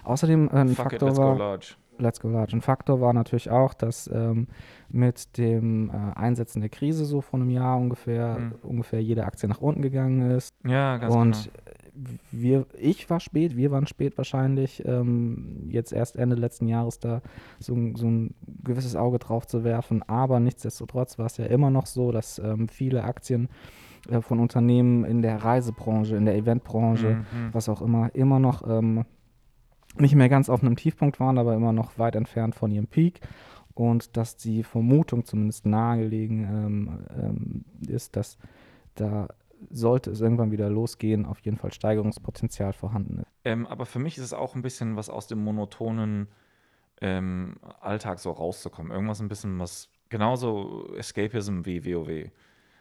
Außerdem 0.03 0.49
äh, 0.49 0.57
ein 0.57 0.69
Fuck 0.71 0.91
Faktor 0.91 1.09
it, 1.09 1.15
let's 1.15 1.19
war, 1.19 1.33
go 1.35 1.39
large. 1.39 1.75
Let's 2.01 2.21
Go 2.21 2.29
Large. 2.29 2.57
Ein 2.57 2.61
Faktor 2.61 3.01
war 3.01 3.13
natürlich 3.13 3.51
auch, 3.51 3.75
dass 3.75 4.11
ähm, 4.13 4.49
mit 4.89 5.37
dem 5.39 5.91
äh, 5.91 6.19
Einsetzen 6.19 6.61
der 6.61 6.71
Krise 6.71 7.05
so 7.05 7.21
vor 7.21 7.41
einem 7.41 7.51
Jahr 7.51 7.79
ungefähr, 7.79 8.39
mhm. 8.39 8.53
ungefähr 8.63 9.03
jede 9.03 9.25
Aktie 9.25 9.49
nach 9.49 9.61
unten 9.61 9.83
gegangen 9.83 10.31
ist. 10.31 10.55
Ja, 10.65 10.97
ganz 10.97 11.15
Und 11.15 11.51
genau. 11.95 12.19
wir, 12.31 12.67
ich 12.79 13.09
war 13.11 13.21
spät, 13.21 13.57
wir 13.57 13.71
waren 13.71 13.87
spät 13.87 14.17
wahrscheinlich, 14.19 14.85
ähm, 14.87 15.69
jetzt 15.69 15.93
erst 15.93 16.17
Ende 16.17 16.37
letzten 16.37 16.67
Jahres 16.67 16.99
da 16.99 17.23
so, 17.59 17.77
so, 17.95 18.07
ein 18.07 18.35
gewisses 18.65 18.97
Auge 18.97 19.19
drauf 19.19 19.47
zu 19.47 19.65
werfen. 19.65 20.03
Aber 20.09 20.41
nichtsdestotrotz 20.41 21.19
war 21.19 21.27
es 21.27 21.37
ja 21.37 21.47
immer 21.47 21.71
noch 21.71 21.87
so, 21.87 22.13
dass 22.13 22.39
ähm, 22.39 22.69
viele 22.69 23.05
Aktien 23.05 23.49
äh, 24.09 24.21
von 24.21 24.41
Unternehmen 24.41 25.05
in 25.05 25.23
der 25.23 25.45
Reisebranche, 25.45 26.17
in 26.17 26.25
der 26.25 26.37
Eventbranche, 26.37 27.17
mhm. 27.17 27.53
was 27.53 27.69
auch 27.69 27.83
immer, 27.83 28.15
immer 28.15 28.39
noch 28.39 28.67
ähm, 28.69 29.05
nicht 29.97 30.15
mehr 30.15 30.29
ganz 30.29 30.49
auf 30.49 30.63
einem 30.63 30.77
Tiefpunkt 30.77 31.21
waren, 31.21 31.39
aber 31.39 31.55
immer 31.55 31.73
noch 31.73 31.99
weit 31.99 32.15
entfernt 32.15 32.55
von 32.55 32.71
ihrem 32.71 32.87
Peak. 32.87 33.21
Und 33.75 34.17
dass 34.17 34.37
die 34.37 34.63
Vermutung 34.63 35.25
zumindest 35.25 35.67
nahegelegen 35.67 36.45
ähm, 36.45 37.07
ähm, 37.19 37.65
ist, 37.89 38.17
dass 38.17 38.37
da 38.95 39.29
sollte 39.71 40.11
es 40.11 40.21
irgendwann 40.21 40.53
wieder 40.53 40.71
losgehen, 40.71 41.27
auf 41.27 41.41
jeden 41.41 41.57
Fall 41.57 41.73
Steigerungspotenzial 41.73 42.73
vorhanden 42.73 43.21
ist. 43.21 43.27
Ähm, 43.45 43.67
aber 43.67 43.87
für 43.87 43.99
mich 43.99 44.17
ist 44.19 44.25
es 44.25 44.33
auch 44.33 44.55
ein 44.55 44.63
bisschen 44.63 44.97
was 44.97 45.11
aus 45.11 45.27
dem 45.27 45.43
monotonen 45.45 46.29
ähm, 47.01 47.57
Alltag 47.81 48.19
so 48.21 48.31
rauszukommen. 48.31 48.93
Irgendwas 48.93 49.21
ein 49.21 49.29
bisschen 49.29 49.59
was, 49.59 49.91
genauso 50.09 50.95
Escapism 50.97 51.65
wie 51.65 51.85
WoW. 51.85 52.31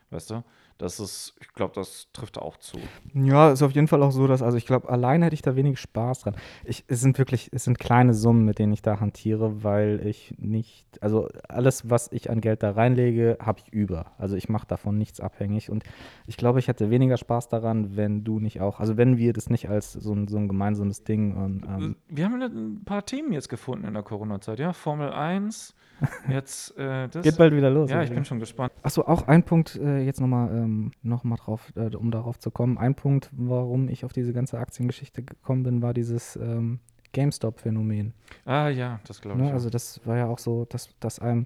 Weißt 0.10 0.32
du? 0.32 0.43
Das 0.80 1.02
ist, 1.02 1.36
ich 1.42 1.50
glaube, 1.50 1.74
das 1.76 2.08
trifft 2.13 2.38
auch 2.38 2.56
zu. 2.56 2.80
Ja, 3.13 3.52
ist 3.52 3.62
auf 3.62 3.74
jeden 3.74 3.89
Fall 3.89 4.02
auch 4.02 4.12
so, 4.12 4.28
dass, 4.28 4.42
also 4.42 4.58
ich 4.58 4.65
glaube, 4.65 4.88
alleine 4.88 5.26
hätte 5.26 5.34
ich 5.34 5.42
da 5.42 5.58
wenig 5.58 5.78
Spaß 5.78 6.22
dran. 6.22 6.38
Ich, 6.63 6.86
es 6.88 7.02
sind 7.02 7.18
wirklich, 7.18 7.50
es 7.52 7.65
sind 7.65 7.80
kleine 7.80 8.13
Summen, 8.13 8.46
mit 8.46 8.60
denen 8.60 8.72
ich 8.72 8.82
da 8.82 9.02
hantiere, 9.02 9.62
weil 9.62 10.00
ich 10.08 10.34
nicht, 10.38 10.88
also 11.02 11.28
alles, 11.50 11.89
was 11.89 12.10
ich 12.13 12.30
an 12.30 12.39
Geld 12.39 12.63
da 12.63 12.72
reinlege, 12.72 13.38
habe 13.42 13.60
ich 13.60 13.74
über. 13.74 14.13
Also 14.18 14.38
ich 14.38 14.48
mache 14.48 14.68
davon 14.68 14.98
nichts 14.98 15.20
abhängig 15.20 15.70
und 15.70 15.84
ich 16.28 16.38
glaube, 16.38 16.60
ich 16.60 16.70
hätte 16.70 16.89
weniger 16.89 17.18
Spaß 17.18 17.50
daran, 17.50 17.98
wenn 17.98 18.24
du 18.24 18.39
nicht 18.39 18.62
auch, 18.62 18.80
also 18.80 18.96
wenn 18.96 19.18
wir 19.18 19.34
das 19.34 19.50
nicht 19.50 19.68
als 19.68 19.92
so 19.92 20.13
ein, 20.13 20.30
so 20.30 20.38
ein 20.38 20.48
gemeinsames 20.48 21.04
Ding 21.04 21.36
und, 21.36 21.65
ähm, 21.65 21.98
Wir 22.08 22.24
haben 22.24 22.42
ein 22.42 22.86
paar 22.86 23.06
Themen 23.06 23.34
jetzt 23.34 23.50
gefunden 23.50 23.86
in 23.86 23.96
der 23.96 24.04
Corona-Zeit, 24.04 24.60
ja, 24.60 24.72
Formel 24.72 25.12
1, 25.12 25.76
Jetzt, 26.30 26.78
äh, 26.78 27.08
das, 27.10 27.24
Geht 27.24 27.38
bald 27.38 27.54
wieder 27.54 27.70
los. 27.70 27.89
Ja, 27.89 28.02
ich 28.04 28.10
bin 28.10 28.26
schon 28.26 28.39
gespannt. 28.39 28.72
Achso, 28.84 29.02
auch 29.02 29.28
ein 29.28 29.44
Punkt, 29.44 29.76
äh, 29.76 30.00
jetzt 30.00 30.22
nochmal 30.22 30.50
ähm, 30.56 30.68
noch 31.01 31.23
drauf, 31.38 31.71
äh, 31.75 31.95
um 31.95 32.12
darauf 32.12 32.39
zu 32.39 32.51
kommen. 32.51 32.77
Ein 32.77 32.95
Punkt, 32.95 33.29
warum 33.32 33.89
ich 33.89 34.05
auf 34.05 34.13
diese 34.13 34.34
ganze 34.34 34.60
Aktiengeschichte 34.60 35.23
gekommen 35.23 35.63
bin, 35.63 35.82
war 35.82 35.93
dieses 35.93 36.36
ähm, 36.36 36.79
GameStop-Phänomen. 37.13 38.13
Ah 38.45 38.69
ja, 38.69 38.99
das 39.08 39.21
glaube 39.21 39.41
ich. 39.41 39.47
Ne? 39.47 39.53
Also 39.53 39.69
das 39.69 40.01
war 40.05 40.17
ja 40.17 40.27
auch 40.27 40.39
so, 40.39 40.65
dass, 40.65 40.89
dass 40.99 41.19
einem 41.19 41.45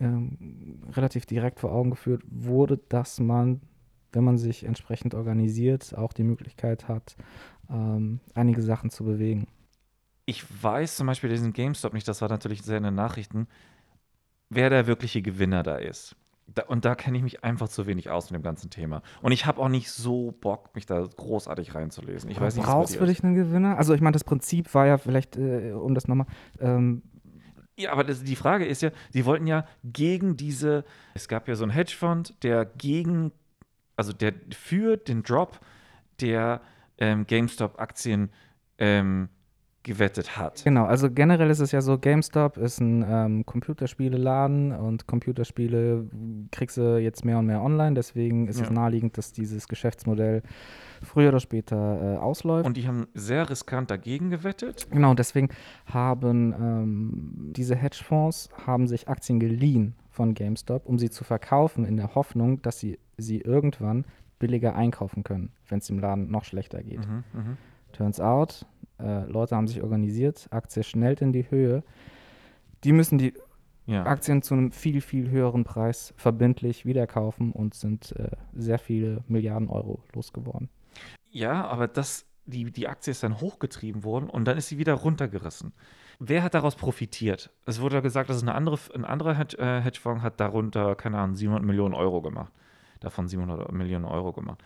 ähm, 0.00 0.80
relativ 0.92 1.26
direkt 1.26 1.60
vor 1.60 1.72
Augen 1.72 1.90
geführt 1.90 2.22
wurde, 2.28 2.78
dass 2.88 3.20
man, 3.20 3.60
wenn 4.12 4.24
man 4.24 4.38
sich 4.38 4.64
entsprechend 4.64 5.14
organisiert, 5.14 5.96
auch 5.96 6.12
die 6.12 6.24
Möglichkeit 6.24 6.88
hat, 6.88 7.16
ähm, 7.70 8.20
einige 8.34 8.62
Sachen 8.62 8.90
zu 8.90 9.04
bewegen 9.04 9.46
ich 10.26 10.44
weiß 10.62 10.96
zum 10.96 11.06
Beispiel 11.06 11.30
diesen 11.30 11.52
GameStop 11.52 11.94
nicht, 11.94 12.06
das 12.06 12.20
war 12.20 12.28
natürlich 12.28 12.62
sehr 12.62 12.78
in 12.78 12.84
den 12.84 12.94
Nachrichten, 12.94 13.48
wer 14.50 14.70
der 14.70 14.86
wirkliche 14.86 15.22
Gewinner 15.22 15.62
da 15.62 15.76
ist. 15.76 16.16
Da, 16.46 16.64
und 16.64 16.84
da 16.84 16.94
kenne 16.94 17.16
ich 17.16 17.22
mich 17.22 17.44
einfach 17.44 17.68
zu 17.68 17.86
wenig 17.86 18.10
aus 18.10 18.30
mit 18.30 18.38
dem 18.40 18.42
ganzen 18.42 18.68
Thema. 18.68 19.02
Und 19.22 19.32
ich 19.32 19.46
habe 19.46 19.60
auch 19.60 19.68
nicht 19.68 19.90
so 19.90 20.32
Bock, 20.32 20.74
mich 20.74 20.86
da 20.86 21.00
großartig 21.00 21.74
reinzulesen. 21.74 22.30
Ich 22.30 22.40
weiß 22.40 22.56
nicht, 22.56 22.66
Brauchst 22.66 23.00
du 23.00 23.06
dich 23.06 23.24
einen 23.24 23.34
Gewinner? 23.34 23.78
Also 23.78 23.94
ich 23.94 24.00
meine, 24.00 24.12
das 24.12 24.24
Prinzip 24.24 24.72
war 24.74 24.86
ja 24.86 24.98
vielleicht, 24.98 25.36
äh, 25.36 25.72
um 25.72 25.94
das 25.94 26.08
nochmal. 26.08 26.26
Ähm 26.60 27.02
ja, 27.76 27.90
aber 27.90 28.04
das, 28.04 28.22
die 28.22 28.36
Frage 28.36 28.66
ist 28.66 28.82
ja, 28.82 28.90
sie 29.10 29.24
wollten 29.24 29.46
ja 29.46 29.66
gegen 29.82 30.36
diese, 30.36 30.84
es 31.14 31.26
gab 31.26 31.48
ja 31.48 31.54
so 31.54 31.64
einen 31.64 31.72
Hedgefonds, 31.72 32.34
der 32.42 32.66
gegen, 32.66 33.32
also 33.96 34.12
der 34.12 34.34
für 34.50 34.96
den 34.96 35.22
Drop 35.22 35.58
der 36.20 36.60
ähm, 36.98 37.26
GameStop-Aktien 37.26 38.30
ähm, 38.78 39.28
gewettet 39.82 40.36
hat. 40.36 40.62
Genau, 40.64 40.84
also 40.84 41.10
generell 41.10 41.50
ist 41.50 41.60
es 41.60 41.72
ja 41.72 41.80
so, 41.80 41.98
GameStop 41.98 42.56
ist 42.56 42.80
ein 42.80 43.04
ähm, 43.08 43.46
Computerspieleladen 43.46 44.72
und 44.72 45.06
Computerspiele 45.06 46.06
kriegst 46.50 46.76
du 46.76 46.98
jetzt 46.98 47.24
mehr 47.24 47.38
und 47.38 47.46
mehr 47.46 47.62
online, 47.62 47.94
deswegen 47.94 48.46
ist 48.48 48.58
Ja. 48.58 48.64
es 48.66 48.70
naheliegend, 48.70 49.18
dass 49.18 49.32
dieses 49.32 49.68
Geschäftsmodell 49.68 50.42
früher 51.02 51.30
oder 51.30 51.40
später 51.40 52.14
äh, 52.14 52.16
ausläuft. 52.18 52.66
Und 52.66 52.76
die 52.76 52.86
haben 52.86 53.06
sehr 53.14 53.48
riskant 53.50 53.90
dagegen 53.90 54.30
gewettet. 54.30 54.86
Genau, 54.90 55.14
deswegen 55.14 55.48
haben 55.86 56.54
ähm, 56.58 57.52
diese 57.56 57.74
Hedgefonds 57.74 58.50
haben 58.66 58.86
sich 58.86 59.08
Aktien 59.08 59.40
geliehen 59.40 59.94
von 60.10 60.34
GameStop, 60.34 60.86
um 60.86 60.98
sie 60.98 61.10
zu 61.10 61.24
verkaufen, 61.24 61.84
in 61.84 61.96
der 61.96 62.14
Hoffnung, 62.14 62.62
dass 62.62 62.78
sie 62.78 62.98
sie 63.16 63.40
irgendwann 63.40 64.04
billiger 64.38 64.74
einkaufen 64.74 65.22
können, 65.24 65.50
wenn 65.68 65.78
es 65.78 65.86
dem 65.86 65.98
Laden 65.98 66.30
noch 66.30 66.44
schlechter 66.44 66.82
geht. 66.82 67.06
Mhm, 67.06 67.24
mhm. 67.32 67.56
Turns 67.92 68.20
out, 68.20 68.66
äh, 69.02 69.24
Leute 69.24 69.56
haben 69.56 69.66
sich 69.68 69.82
organisiert, 69.82 70.46
Aktie 70.50 70.82
schnellt 70.82 71.20
in 71.20 71.32
die 71.32 71.50
Höhe. 71.50 71.82
Die 72.84 72.92
müssen 72.92 73.18
die 73.18 73.34
Ja. 73.86 74.04
Aktien 74.06 74.42
zu 74.42 74.54
einem 74.54 74.70
viel, 74.72 75.00
viel 75.00 75.28
höheren 75.30 75.64
Preis 75.64 76.14
verbindlich 76.16 76.86
wiederkaufen 76.86 77.52
und 77.52 77.74
sind 77.74 78.12
äh, 78.16 78.30
sehr 78.54 78.78
viele 78.78 79.24
Milliarden 79.28 79.68
Euro 79.68 80.02
losgeworden. 80.14 80.68
Ja, 81.30 81.66
aber 81.66 81.88
das, 81.88 82.26
die, 82.46 82.70
die 82.70 82.86
Aktie 82.88 83.10
ist 83.10 83.22
dann 83.22 83.40
hochgetrieben 83.40 84.04
worden 84.04 84.28
und 84.30 84.44
dann 84.46 84.56
ist 84.58 84.68
sie 84.68 84.78
wieder 84.78 84.94
runtergerissen. 84.94 85.72
Wer 86.20 86.42
hat 86.44 86.54
daraus 86.54 86.76
profitiert? 86.76 87.50
Es 87.66 87.80
wurde 87.80 87.96
ja 87.96 88.00
gesagt, 88.00 88.30
dass 88.30 88.42
eine 88.42 88.54
andere, 88.54 88.78
ein 88.94 89.04
anderer 89.04 89.32
äh, 89.58 89.80
Hedgefonds 89.80 90.22
hat 90.22 90.38
darunter, 90.38 90.94
keine 90.94 91.18
Ahnung, 91.18 91.34
700 91.34 91.64
Millionen 91.64 91.94
Euro 91.94 92.22
gemacht. 92.22 92.52
Davon 93.00 93.26
700 93.26 93.72
Millionen 93.72 94.04
Euro 94.04 94.32
gemacht. 94.32 94.62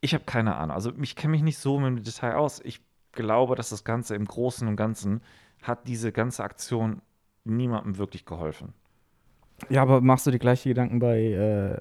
Ich 0.00 0.14
habe 0.14 0.24
keine 0.24 0.56
Ahnung. 0.56 0.74
Also 0.74 0.90
ich 1.00 1.14
kenne 1.14 1.30
mich 1.30 1.42
nicht 1.42 1.58
so 1.58 1.78
mit 1.78 1.98
dem 1.98 2.02
Detail 2.02 2.34
aus. 2.34 2.60
Ich 2.64 2.80
glaube, 3.12 3.54
dass 3.54 3.70
das 3.70 3.84
Ganze 3.84 4.14
im 4.14 4.24
Großen 4.24 4.66
und 4.68 4.76
Ganzen 4.76 5.22
hat 5.62 5.86
diese 5.86 6.12
ganze 6.12 6.44
Aktion 6.44 7.02
niemandem 7.44 7.98
wirklich 7.98 8.24
geholfen. 8.24 8.74
Ja, 9.68 9.82
aber 9.82 10.00
machst 10.00 10.26
du 10.26 10.30
die 10.30 10.38
gleichen 10.38 10.68
Gedanken 10.68 10.98
bei 10.98 11.22
äh, 11.22 11.76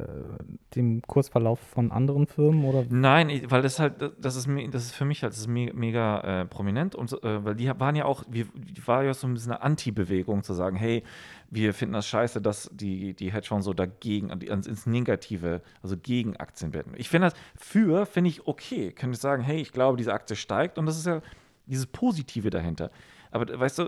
dem 0.76 1.02
Kursverlauf 1.02 1.60
von 1.60 1.92
anderen 1.92 2.28
Firmen 2.28 2.64
oder? 2.66 2.86
Nein, 2.90 3.30
ich- 3.30 3.50
weil 3.52 3.62
das 3.62 3.80
halt, 3.80 3.96
das 4.20 4.36
ist, 4.36 4.48
das 4.72 4.84
ist 4.86 4.92
für 4.94 5.06
mich 5.06 5.24
halt 5.24 5.34
das 5.34 5.40
ist 5.40 5.48
me 5.48 5.72
mega 5.74 6.42
äh, 6.42 6.46
prominent 6.46 6.96
und 6.96 7.12
äh, 7.24 7.44
weil 7.44 7.56
die 7.56 7.68
waren 7.80 7.96
ja 7.96 8.06
auch, 8.06 8.24
wir, 8.30 8.46
die 8.56 8.86
war 8.88 9.04
ja 9.04 9.14
so 9.14 9.28
ein 9.28 9.34
bisschen 9.34 9.52
eine 9.54 9.62
Anti-Bewegung 9.62 10.44
zu 10.44 10.54
sagen, 10.54 10.76
hey, 10.78 11.04
wir 11.50 11.74
finden 11.74 11.94
das 11.94 12.08
scheiße, 12.08 12.42
dass 12.42 12.70
die, 12.74 13.14
die 13.14 13.34
Hedgefonds 13.34 13.66
so 13.66 13.74
dagegen, 13.74 14.30
ins 14.30 14.86
Negative, 14.86 15.62
also 15.84 15.98
gegen 15.98 16.38
Aktien 16.38 16.74
wetten. 16.74 16.94
Ich 16.96 17.10
finde 17.10 17.28
das, 17.30 17.34
für 17.58 18.06
finde 18.06 18.30
ich 18.30 18.48
okay, 18.48 18.92
könnte 18.92 19.16
ich 19.16 19.22
sagen, 19.22 19.44
hey, 19.44 19.60
ich 19.60 19.72
glaube, 19.74 19.98
diese 19.98 20.14
Aktie 20.14 20.36
steigt 20.38 20.78
und 20.78 20.86
das 20.86 20.98
ist 20.98 21.08
ja 21.08 21.22
dieses 21.66 21.88
Positive 21.88 22.50
dahinter. 22.50 22.90
Aber 23.32 23.60
weißt 23.60 23.80
du, 23.80 23.86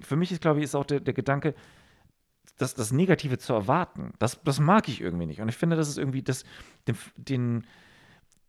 für 0.00 0.16
mich 0.16 0.32
ist, 0.32 0.40
glaube 0.40 0.58
ich, 0.60 0.64
ist 0.64 0.74
auch 0.74 0.84
der, 0.86 1.00
der 1.00 1.14
Gedanke, 1.14 1.54
das, 2.58 2.74
das 2.74 2.92
Negative 2.92 3.38
zu 3.38 3.52
erwarten, 3.54 4.12
das, 4.18 4.40
das 4.44 4.60
mag 4.60 4.88
ich 4.88 5.00
irgendwie 5.00 5.26
nicht. 5.26 5.40
Und 5.40 5.48
ich 5.48 5.56
finde, 5.56 5.76
das 5.76 5.88
ist 5.88 5.96
irgendwie 5.98 6.22
das, 6.22 6.44
den, 6.86 6.96
den, 7.16 7.64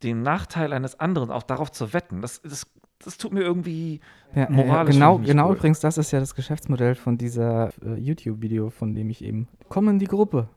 den 0.03 0.21
Nachteil 0.21 0.73
eines 0.73 0.99
anderen 0.99 1.31
auch 1.31 1.43
darauf 1.43 1.71
zu 1.71 1.93
wetten, 1.93 2.21
das, 2.21 2.41
das, 2.41 2.65
das 3.03 3.17
tut 3.17 3.31
mir 3.31 3.41
irgendwie 3.41 4.01
Ja, 4.35 4.43
ja, 4.43 4.49
moralisch 4.49 4.95
genau, 4.95 5.13
ich 5.15 5.19
nicht 5.21 5.29
genau 5.29 5.49
cool. 5.49 5.55
übrigens, 5.55 5.79
das 5.79 5.97
ist 5.97 6.11
ja 6.11 6.19
das 6.19 6.35
Geschäftsmodell 6.35 6.95
von 6.95 7.17
dieser 7.17 7.69
äh, 7.83 7.95
YouTube-Video, 7.95 8.69
von 8.69 8.93
dem 8.93 9.09
ich 9.09 9.23
eben. 9.23 9.47
Komm 9.69 9.87
in 9.89 9.99
die 9.99 10.07
Gruppe. 10.07 10.49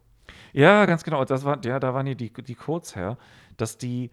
Ja, 0.52 0.86
ganz 0.86 1.04
genau. 1.04 1.24
Das 1.24 1.44
war, 1.44 1.64
ja, 1.64 1.78
da 1.78 1.94
waren 1.94 2.06
die, 2.06 2.16
die, 2.16 2.32
die 2.32 2.54
Codes 2.54 2.96
her, 2.96 3.18
dass 3.58 3.76
die, 3.78 4.10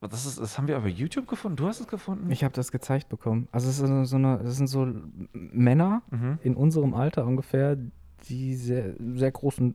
das, 0.00 0.26
ist, 0.26 0.38
das 0.38 0.56
haben 0.58 0.68
wir 0.68 0.76
aber 0.76 0.88
YouTube 0.88 1.26
gefunden. 1.26 1.56
Du 1.56 1.66
hast 1.66 1.80
es 1.80 1.88
gefunden? 1.88 2.30
Ich 2.30 2.44
habe 2.44 2.54
das 2.54 2.70
gezeigt 2.70 3.08
bekommen. 3.08 3.48
Also 3.50 3.68
es 3.68 3.80
ist 3.80 4.08
so 4.10 4.16
eine, 4.16 4.36
es 4.44 4.56
sind 4.56 4.68
so 4.68 4.86
Männer 5.32 6.02
Mhm. 6.10 6.38
in 6.42 6.54
unserem 6.54 6.94
Alter 6.94 7.26
ungefähr, 7.26 7.76
die 8.24 8.54
sehr, 8.54 8.94
sehr 8.98 9.30
großen 9.30 9.74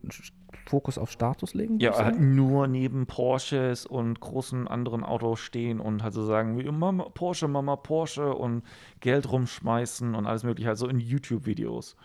Fokus 0.67 0.97
auf 0.97 1.11
Status 1.11 1.53
legen. 1.53 1.79
Ja, 1.79 1.97
halt 1.97 2.19
nur 2.19 2.67
neben 2.67 3.05
Porsches 3.05 3.85
und 3.85 4.19
großen 4.19 4.67
anderen 4.67 5.03
Autos 5.03 5.39
stehen 5.39 5.79
und 5.79 6.03
halt 6.03 6.13
so 6.13 6.23
sagen, 6.23 6.57
wie 6.57 6.69
Mama 6.69 7.05
Porsche, 7.13 7.47
Mama 7.47 7.75
Porsche 7.75 8.33
und 8.33 8.63
Geld 8.99 9.31
rumschmeißen 9.31 10.15
und 10.15 10.25
alles 10.25 10.43
mögliche, 10.43 10.69
halt 10.69 10.77
so 10.77 10.87
in 10.87 10.99
YouTube-Videos. 10.99 11.95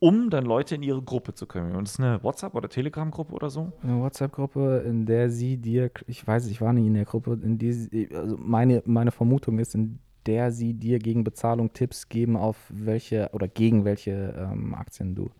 Um 0.00 0.30
dann 0.30 0.44
Leute 0.44 0.76
in 0.76 0.84
ihre 0.84 1.02
Gruppe 1.02 1.34
zu 1.34 1.46
können. 1.46 1.74
Und 1.74 1.88
das 1.88 1.94
ist 1.94 2.00
eine 2.00 2.22
WhatsApp- 2.22 2.54
oder 2.54 2.68
Telegram-Gruppe 2.68 3.32
oder 3.32 3.50
so? 3.50 3.72
Eine 3.82 4.00
WhatsApp-Gruppe, 4.00 4.84
in 4.86 5.06
der 5.06 5.28
sie 5.28 5.56
dir, 5.56 5.90
ich 6.06 6.24
weiß, 6.24 6.46
ich 6.46 6.60
war 6.60 6.72
nie 6.72 6.86
in 6.86 6.94
der 6.94 7.04
Gruppe, 7.04 7.36
in 7.42 7.58
die 7.58 8.08
also 8.14 8.36
meine, 8.38 8.80
meine 8.86 9.10
Vermutung 9.10 9.58
ist, 9.58 9.74
in 9.74 9.98
der 10.26 10.52
sie 10.52 10.74
dir 10.74 11.00
gegen 11.00 11.24
Bezahlung 11.24 11.72
Tipps 11.72 12.08
geben, 12.08 12.36
auf 12.36 12.56
welche 12.68 13.30
oder 13.32 13.48
gegen 13.48 13.84
welche 13.84 14.36
ähm, 14.38 14.72
Aktien 14.74 15.16
du 15.16 15.30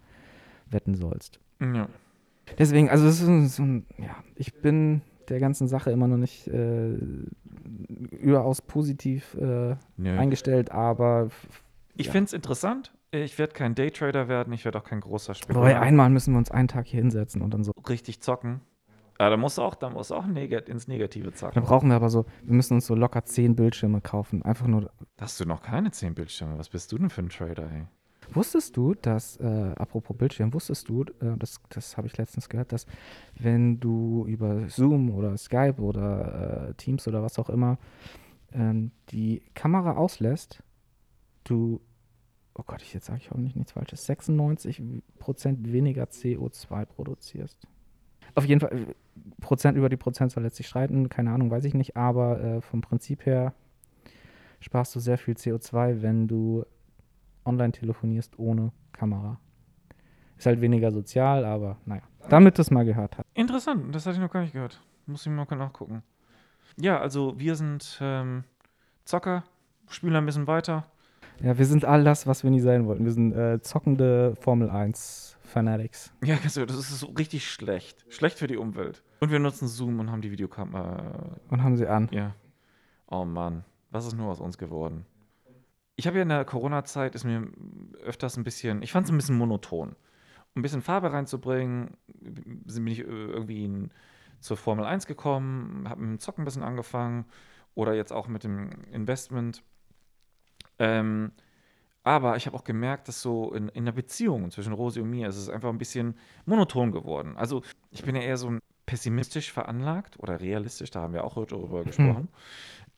wetten 0.70 0.94
sollst. 0.94 1.40
Ja. 1.60 1.88
Deswegen, 2.58 2.88
also 2.88 3.06
es 3.06 3.20
ist 3.20 3.56
so, 3.56 3.62
ein, 3.62 3.86
ja, 3.98 4.16
ich 4.36 4.54
bin 4.60 5.02
der 5.28 5.38
ganzen 5.40 5.68
Sache 5.68 5.90
immer 5.90 6.08
noch 6.08 6.16
nicht 6.16 6.46
äh, 6.48 6.96
überaus 8.10 8.62
positiv 8.62 9.34
äh, 9.34 9.76
eingestellt, 10.02 10.70
aber 10.70 11.28
Ich 11.96 12.06
ja. 12.06 12.12
finde 12.12 12.26
es 12.26 12.32
interessant. 12.32 12.92
Ich 13.10 13.38
werde 13.38 13.54
kein 13.54 13.74
Daytrader 13.74 14.28
werden, 14.28 14.52
ich 14.52 14.64
werde 14.64 14.78
auch 14.78 14.84
kein 14.84 15.00
großer 15.00 15.30
wobei 15.32 15.38
Spekulant. 15.38 15.76
einmal 15.82 16.10
müssen 16.10 16.34
wir 16.34 16.38
uns 16.38 16.50
einen 16.50 16.68
Tag 16.68 16.86
hier 16.86 17.00
hinsetzen 17.00 17.40
und 17.42 17.54
dann 17.54 17.64
so. 17.64 17.72
richtig 17.88 18.20
zocken. 18.20 18.60
Ja, 19.20 19.30
da 19.30 19.36
musst 19.36 19.58
du 19.58 19.62
auch, 19.62 19.74
da 19.74 19.90
musst 19.90 20.10
du 20.10 20.14
auch 20.14 20.26
negat 20.26 20.68
ins 20.68 20.86
Negative 20.88 21.24
Dann 21.30 21.34
zocken. 21.34 21.62
brauchen 21.64 21.88
wir 21.88 21.96
aber 21.96 22.08
so, 22.10 22.24
wir 22.44 22.54
müssen 22.54 22.74
uns 22.74 22.86
so 22.86 22.94
locker 22.94 23.24
zehn 23.24 23.56
Bildschirme 23.56 24.00
kaufen. 24.00 24.42
Einfach 24.44 24.66
nur. 24.68 24.90
Hast 25.20 25.40
du 25.40 25.44
noch 25.44 25.60
keine 25.62 25.90
10 25.90 26.14
Bildschirme? 26.14 26.56
Was 26.56 26.68
bist 26.68 26.92
du 26.92 26.98
denn 26.98 27.10
für 27.10 27.22
ein 27.22 27.28
Trader, 27.28 27.64
ey? 27.70 27.86
Wusstest 28.34 28.76
du, 28.76 28.94
dass, 28.94 29.36
äh, 29.38 29.72
apropos 29.76 30.16
Bildschirm, 30.16 30.52
wusstest 30.52 30.88
du, 30.88 31.02
äh, 31.02 31.36
das, 31.38 31.60
das 31.70 31.96
habe 31.96 32.06
ich 32.06 32.16
letztens 32.18 32.48
gehört, 32.48 32.72
dass 32.72 32.86
wenn 33.38 33.80
du 33.80 34.26
über 34.26 34.68
Zoom 34.68 35.10
oder 35.10 35.36
Skype 35.36 35.80
oder 35.80 36.68
äh, 36.68 36.74
Teams 36.74 37.08
oder 37.08 37.22
was 37.22 37.38
auch 37.38 37.48
immer 37.48 37.78
ähm, 38.52 38.90
die 39.10 39.42
Kamera 39.54 39.96
auslässt, 39.96 40.62
du, 41.44 41.80
oh 42.54 42.62
Gott, 42.66 42.82
ich 42.82 42.92
jetzt 42.92 43.06
sage 43.06 43.20
ich 43.22 43.30
hoffentlich 43.30 43.56
nichts 43.56 43.72
Falsches, 43.72 44.08
96% 44.08 45.02
weniger 45.72 46.04
CO2 46.04 46.84
produzierst. 46.84 47.66
Auf 48.34 48.44
jeden 48.44 48.60
Fall, 48.60 48.72
äh, 48.72 48.94
Prozent 49.40 49.76
über 49.76 49.88
die 49.88 49.96
Prozentzahl 49.96 50.42
lässt 50.42 50.56
sich 50.56 50.68
streiten, 50.68 51.08
keine 51.08 51.32
Ahnung, 51.32 51.50
weiß 51.50 51.64
ich 51.64 51.74
nicht, 51.74 51.96
aber 51.96 52.40
äh, 52.40 52.60
vom 52.60 52.82
Prinzip 52.82 53.24
her 53.24 53.54
sparst 54.60 54.94
du 54.94 55.00
sehr 55.00 55.18
viel 55.18 55.34
CO2, 55.34 56.02
wenn 56.02 56.28
du 56.28 56.64
online 57.44 57.72
telefonierst 57.72 58.38
ohne 58.38 58.72
Kamera. 58.92 59.38
Ist 60.36 60.46
halt 60.46 60.60
weniger 60.60 60.90
sozial, 60.92 61.44
aber 61.44 61.78
naja. 61.84 62.02
Damit 62.28 62.58
das 62.58 62.70
mal 62.70 62.84
gehört 62.84 63.18
hat. 63.18 63.26
Interessant, 63.34 63.94
das 63.94 64.06
hatte 64.06 64.16
ich 64.16 64.22
noch 64.22 64.30
gar 64.30 64.42
nicht 64.42 64.52
gehört. 64.52 64.80
Muss 65.06 65.26
ich 65.26 65.32
mal 65.32 65.44
nachgucken. 65.56 66.02
Ja, 66.76 67.00
also 67.00 67.38
wir 67.38 67.56
sind 67.56 67.98
ähm, 68.00 68.44
Zocker, 69.04 69.42
spielen 69.88 70.14
ein 70.14 70.26
bisschen 70.26 70.46
weiter. 70.46 70.84
Ja, 71.40 71.56
wir 71.56 71.66
sind 71.66 71.84
all 71.84 72.04
das, 72.04 72.26
was 72.26 72.42
wir 72.42 72.50
nie 72.50 72.60
sein 72.60 72.86
wollten. 72.86 73.04
Wir 73.04 73.12
sind 73.12 73.32
äh, 73.32 73.60
zockende 73.62 74.34
Formel 74.40 74.70
1 74.70 75.38
Fanatics. 75.42 76.12
Ja, 76.22 76.36
das 76.42 76.56
ist 76.56 77.00
so 77.00 77.06
richtig 77.06 77.50
schlecht. 77.50 78.04
Schlecht 78.08 78.38
für 78.38 78.46
die 78.46 78.56
Umwelt. 78.56 79.02
Und 79.20 79.30
wir 79.30 79.38
nutzen 79.38 79.66
Zoom 79.66 80.00
und 80.00 80.10
haben 80.10 80.20
die 80.20 80.30
Videokamera. 80.30 81.38
Und 81.48 81.62
haben 81.62 81.76
sie 81.76 81.86
an. 81.86 82.08
Ja. 82.12 82.34
Oh 83.06 83.24
Mann, 83.24 83.64
was 83.90 84.06
ist 84.06 84.14
nur 84.14 84.28
aus 84.28 84.40
uns 84.40 84.58
geworden? 84.58 85.06
Ich 85.98 86.06
habe 86.06 86.16
ja 86.16 86.22
in 86.22 86.28
der 86.28 86.44
Corona-Zeit 86.44 87.16
ist 87.16 87.24
mir 87.24 87.48
öfters 88.04 88.36
ein 88.36 88.44
bisschen, 88.44 88.82
ich 88.82 88.92
fand 88.92 89.06
es 89.06 89.12
ein 89.12 89.16
bisschen 89.16 89.36
monoton. 89.36 89.96
Um 90.54 90.60
ein 90.60 90.62
bisschen 90.62 90.80
Farbe 90.80 91.12
reinzubringen, 91.12 91.96
bin 92.06 92.86
ich 92.86 93.00
äh, 93.00 93.02
irgendwie 93.02 93.64
in, 93.64 93.90
zur 94.38 94.56
Formel 94.56 94.84
1 94.84 95.06
gekommen, 95.06 95.88
habe 95.88 96.00
mit 96.00 96.10
dem 96.10 96.20
Zocken 96.20 96.42
ein 96.42 96.44
bisschen 96.44 96.62
angefangen 96.62 97.24
oder 97.74 97.94
jetzt 97.94 98.12
auch 98.12 98.28
mit 98.28 98.44
dem 98.44 98.70
Investment. 98.92 99.64
Ähm, 100.78 101.32
aber 102.04 102.36
ich 102.36 102.46
habe 102.46 102.56
auch 102.56 102.62
gemerkt, 102.62 103.08
dass 103.08 103.20
so 103.20 103.52
in, 103.52 103.68
in 103.70 103.84
der 103.84 103.90
Beziehung 103.90 104.52
zwischen 104.52 104.74
Rosi 104.74 105.00
und 105.00 105.10
mir 105.10 105.28
ist 105.28 105.36
es 105.36 105.48
einfach 105.48 105.68
ein 105.68 105.78
bisschen 105.78 106.16
monoton 106.46 106.92
geworden. 106.92 107.36
Also 107.36 107.62
ich 107.90 108.04
bin 108.04 108.14
ja 108.14 108.22
eher 108.22 108.36
so 108.36 108.56
pessimistisch 108.86 109.52
veranlagt 109.52 110.16
oder 110.20 110.40
realistisch, 110.40 110.92
da 110.92 111.02
haben 111.02 111.12
wir 111.12 111.24
auch 111.24 111.34
heute 111.34 111.56
darüber 111.56 111.82
gesprochen. 111.82 112.28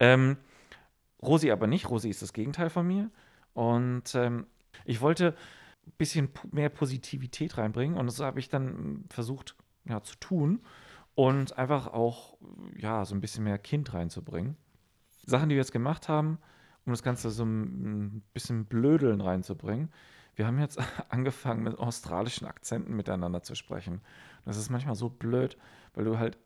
Ähm, 0.00 0.36
Rosi 1.22 1.50
aber 1.50 1.66
nicht. 1.66 1.88
Rosi 1.90 2.08
ist 2.08 2.22
das 2.22 2.32
Gegenteil 2.32 2.70
von 2.70 2.86
mir. 2.86 3.10
Und 3.52 4.14
ähm, 4.14 4.46
ich 4.84 5.00
wollte 5.00 5.34
ein 5.86 5.92
bisschen 5.98 6.30
mehr 6.52 6.68
Positivität 6.68 7.58
reinbringen 7.58 7.96
und 7.96 8.06
das 8.06 8.20
habe 8.20 8.38
ich 8.38 8.48
dann 8.48 9.04
versucht 9.08 9.56
ja, 9.84 10.02
zu 10.02 10.16
tun 10.16 10.60
und 11.14 11.58
einfach 11.58 11.88
auch 11.88 12.38
ja, 12.76 13.04
so 13.04 13.14
ein 13.14 13.20
bisschen 13.20 13.44
mehr 13.44 13.58
Kind 13.58 13.92
reinzubringen. 13.92 14.56
Sachen, 15.26 15.48
die 15.48 15.54
wir 15.54 15.60
jetzt 15.60 15.72
gemacht 15.72 16.08
haben, 16.08 16.38
um 16.86 16.92
das 16.92 17.02
Ganze 17.02 17.30
so 17.30 17.44
ein 17.44 18.22
bisschen 18.32 18.64
Blödeln 18.64 19.20
reinzubringen. 19.20 19.90
Wir 20.34 20.46
haben 20.46 20.58
jetzt 20.58 20.78
angefangen, 21.08 21.62
mit 21.62 21.78
australischen 21.78 22.46
Akzenten 22.46 22.94
miteinander 22.94 23.42
zu 23.42 23.54
sprechen. 23.54 24.00
Das 24.44 24.56
ist 24.56 24.70
manchmal 24.70 24.94
so 24.94 25.08
blöd, 25.08 25.58
weil 25.94 26.04
du 26.04 26.18
halt, 26.18 26.38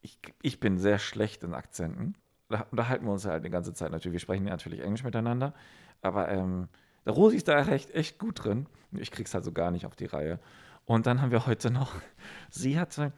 ich, 0.00 0.18
ich 0.42 0.60
bin 0.60 0.78
sehr 0.78 0.98
schlecht 0.98 1.42
in 1.44 1.54
Akzenten. 1.54 2.14
Da 2.48 2.66
unterhalten 2.70 3.04
wir 3.06 3.12
uns 3.12 3.24
halt 3.24 3.44
die 3.44 3.50
ganze 3.50 3.74
Zeit 3.74 3.90
natürlich. 3.90 4.14
Wir 4.14 4.20
sprechen 4.20 4.44
natürlich 4.44 4.80
Englisch 4.80 5.04
miteinander, 5.04 5.54
aber 6.02 6.28
ähm, 6.28 6.68
der 7.04 7.14
Rosi 7.14 7.36
ist 7.36 7.48
da 7.48 7.60
echt, 7.66 7.90
echt 7.92 8.18
gut 8.18 8.44
drin. 8.44 8.66
Ich 8.92 9.10
krieg's 9.10 9.34
halt 9.34 9.44
so 9.44 9.52
gar 9.52 9.70
nicht 9.70 9.86
auf 9.86 9.96
die 9.96 10.06
Reihe. 10.06 10.38
Und 10.84 11.06
dann 11.06 11.20
haben 11.20 11.30
wir 11.30 11.46
heute 11.46 11.70
noch, 11.70 11.92
sie 12.50 12.78
hatte, 12.78 13.12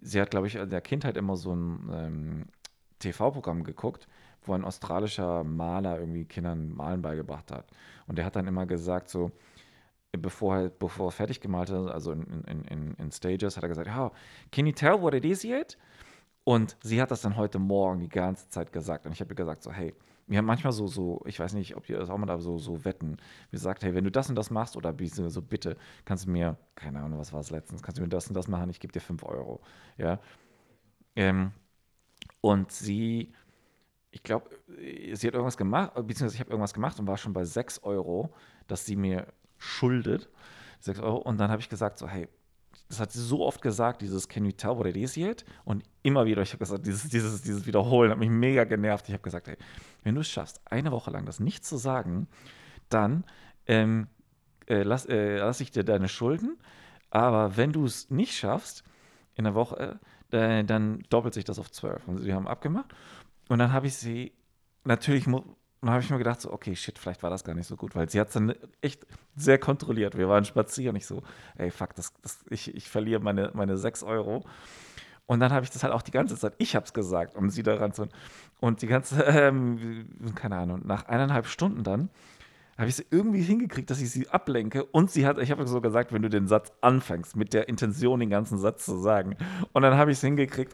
sie 0.00 0.20
hat, 0.20 0.30
glaube 0.30 0.46
ich, 0.46 0.56
in 0.56 0.70
der 0.70 0.80
Kindheit 0.80 1.16
immer 1.16 1.36
so 1.36 1.54
ein 1.54 1.90
ähm, 1.92 2.46
TV-Programm 2.98 3.64
geguckt, 3.64 4.08
wo 4.42 4.54
ein 4.54 4.64
australischer 4.64 5.44
Maler 5.44 5.98
irgendwie 6.00 6.24
Kindern 6.24 6.74
Malen 6.74 7.02
beigebracht 7.02 7.52
hat. 7.52 7.70
Und 8.06 8.18
der 8.18 8.24
hat 8.24 8.36
dann 8.36 8.46
immer 8.46 8.66
gesagt, 8.66 9.08
so, 9.08 9.30
bevor 10.12 10.56
er, 10.56 10.68
bevor 10.70 11.08
er 11.08 11.12
fertig 11.12 11.40
gemalt 11.40 11.70
hat, 11.70 11.90
also 11.90 12.12
in, 12.12 12.44
in, 12.46 12.64
in, 12.64 12.94
in 12.94 13.12
Stages, 13.12 13.56
hat 13.56 13.62
er 13.62 13.68
gesagt, 13.68 13.90
oh, 13.96 14.10
can 14.50 14.66
you 14.66 14.72
tell 14.72 15.00
what 15.00 15.14
it 15.14 15.24
is 15.24 15.44
yet? 15.44 15.76
Und 16.48 16.78
sie 16.82 17.02
hat 17.02 17.10
das 17.10 17.20
dann 17.20 17.36
heute 17.36 17.58
Morgen 17.58 18.00
die 18.00 18.08
ganze 18.08 18.48
Zeit 18.48 18.72
gesagt. 18.72 19.04
Und 19.04 19.12
ich 19.12 19.20
habe 19.20 19.32
ihr 19.32 19.36
gesagt, 19.36 19.62
so, 19.62 19.70
hey, 19.70 19.92
wir 20.26 20.38
haben 20.38 20.46
manchmal 20.46 20.72
so, 20.72 20.86
so, 20.86 21.20
ich 21.26 21.38
weiß 21.38 21.52
nicht, 21.52 21.76
ob 21.76 21.86
ihr 21.90 21.98
das 21.98 22.08
auch 22.08 22.16
mal 22.16 22.24
da 22.24 22.38
so, 22.38 22.56
so 22.56 22.86
wetten. 22.86 23.18
Wir 23.50 23.58
sagt, 23.58 23.82
hey, 23.82 23.94
wenn 23.94 24.04
du 24.04 24.10
das 24.10 24.30
und 24.30 24.34
das 24.34 24.50
machst, 24.50 24.74
oder 24.74 24.94
so, 25.28 25.42
bitte, 25.42 25.76
kannst 26.06 26.24
du 26.24 26.30
mir, 26.30 26.56
keine 26.74 27.00
Ahnung, 27.00 27.18
was 27.18 27.34
war 27.34 27.40
es 27.40 27.50
letztens, 27.50 27.82
kannst 27.82 27.98
du 27.98 28.02
mir 28.02 28.08
das 28.08 28.28
und 28.28 28.34
das 28.34 28.48
machen, 28.48 28.70
ich 28.70 28.80
gebe 28.80 28.94
dir 28.94 29.02
5 29.02 29.24
Euro. 29.24 29.60
Ja. 29.98 30.20
Ähm, 31.16 31.52
und 32.40 32.72
sie, 32.72 33.34
ich 34.10 34.22
glaube, 34.22 34.48
sie 34.68 35.26
hat 35.26 35.34
irgendwas 35.34 35.58
gemacht, 35.58 35.92
beziehungsweise 35.96 36.36
ich 36.36 36.40
habe 36.40 36.52
irgendwas 36.52 36.72
gemacht 36.72 36.98
und 36.98 37.06
war 37.06 37.18
schon 37.18 37.34
bei 37.34 37.44
6 37.44 37.82
Euro, 37.82 38.32
dass 38.68 38.86
sie 38.86 38.96
mir 38.96 39.26
schuldet. 39.58 40.30
6 40.80 41.00
Euro. 41.00 41.18
Und 41.18 41.36
dann 41.36 41.50
habe 41.50 41.60
ich 41.60 41.68
gesagt, 41.68 41.98
so, 41.98 42.08
hey, 42.08 42.26
das 42.88 43.00
hat 43.00 43.12
sie 43.12 43.20
so 43.20 43.44
oft 43.44 43.60
gesagt, 43.60 44.02
dieses 44.02 44.28
Can 44.28 44.44
you 44.44 44.52
tell 44.52 44.76
what 44.76 44.86
it 44.86 44.96
is 44.96 45.16
yet? 45.16 45.44
Und 45.64 45.84
immer 46.02 46.24
wieder, 46.24 46.42
ich 46.42 46.50
habe 46.50 46.58
gesagt, 46.58 46.86
dieses, 46.86 47.08
dieses, 47.08 47.42
dieses 47.42 47.66
Wiederholen 47.66 48.10
hat 48.10 48.18
mich 48.18 48.30
mega 48.30 48.64
genervt. 48.64 49.08
Ich 49.08 49.12
habe 49.12 49.22
gesagt, 49.22 49.48
hey, 49.48 49.56
wenn 50.02 50.14
du 50.14 50.22
es 50.22 50.28
schaffst, 50.28 50.60
eine 50.64 50.90
Woche 50.90 51.10
lang 51.10 51.26
das 51.26 51.38
nicht 51.38 51.64
zu 51.64 51.76
sagen, 51.76 52.28
dann 52.88 53.24
ähm, 53.66 54.08
äh, 54.66 54.82
lass, 54.82 55.06
äh, 55.06 55.36
lass 55.38 55.60
ich 55.60 55.70
dir 55.70 55.84
deine 55.84 56.08
Schulden. 56.08 56.58
Aber 57.10 57.56
wenn 57.56 57.72
du 57.72 57.84
es 57.84 58.10
nicht 58.10 58.34
schaffst, 58.34 58.84
in 59.34 59.44
der 59.44 59.54
Woche, 59.54 60.00
äh, 60.30 60.64
dann 60.64 61.02
doppelt 61.10 61.34
sich 61.34 61.44
das 61.44 61.58
auf 61.58 61.70
zwölf. 61.70 62.06
Und 62.08 62.18
sie 62.18 62.32
haben 62.32 62.48
abgemacht. 62.48 62.94
Und 63.48 63.58
dann 63.58 63.72
habe 63.72 63.86
ich 63.86 63.96
sie, 63.96 64.32
natürlich 64.84 65.26
dann 65.80 65.90
habe 65.90 66.02
ich 66.02 66.10
mir 66.10 66.18
gedacht, 66.18 66.40
so, 66.40 66.52
okay, 66.52 66.74
shit, 66.74 66.98
vielleicht 66.98 67.22
war 67.22 67.30
das 67.30 67.44
gar 67.44 67.54
nicht 67.54 67.66
so 67.66 67.76
gut, 67.76 67.94
weil 67.94 68.08
sie 68.08 68.18
hat 68.18 68.28
es 68.28 68.34
dann 68.34 68.54
echt 68.80 69.06
sehr 69.36 69.58
kontrolliert. 69.58 70.16
Wir 70.16 70.28
waren 70.28 70.44
spazieren, 70.44 70.96
ich 70.96 71.06
so, 71.06 71.22
ey, 71.56 71.70
fuck, 71.70 71.94
das, 71.94 72.12
das, 72.22 72.44
ich, 72.50 72.74
ich 72.74 72.88
verliere 72.88 73.20
meine, 73.20 73.50
meine 73.54 73.78
6 73.78 74.02
Euro. 74.02 74.44
Und 75.26 75.40
dann 75.40 75.52
habe 75.52 75.64
ich 75.64 75.70
das 75.70 75.84
halt 75.84 75.92
auch 75.92 76.02
die 76.02 76.10
ganze 76.10 76.36
Zeit, 76.36 76.54
ich 76.58 76.74
habe 76.74 76.86
es 76.86 76.92
gesagt, 76.92 77.36
um 77.36 77.50
sie 77.50 77.62
daran 77.62 77.92
zu. 77.92 78.08
Und 78.60 78.82
die 78.82 78.86
ganze, 78.86 79.22
ähm, 79.24 80.08
keine 80.34 80.56
Ahnung, 80.56 80.82
nach 80.84 81.04
eineinhalb 81.06 81.46
Stunden 81.46 81.84
dann 81.84 82.10
habe 82.78 82.88
ich 82.88 82.98
es 82.98 83.06
irgendwie 83.10 83.42
hingekriegt, 83.42 83.90
dass 83.90 84.00
ich 84.00 84.10
sie 84.10 84.28
ablenke. 84.28 84.84
Und 84.84 85.10
sie 85.10 85.26
hat, 85.26 85.38
ich 85.38 85.50
habe 85.50 85.66
so 85.66 85.80
gesagt, 85.80 86.12
wenn 86.12 86.22
du 86.22 86.30
den 86.30 86.46
Satz 86.46 86.72
anfängst, 86.80 87.36
mit 87.36 87.52
der 87.52 87.68
Intention, 87.68 88.20
den 88.20 88.30
ganzen 88.30 88.56
Satz 88.56 88.84
zu 88.84 88.98
sagen. 88.98 89.36
Und 89.72 89.82
dann 89.82 89.96
habe 89.96 90.12
ich 90.12 90.18
es 90.18 90.20
hingekriegt. 90.22 90.72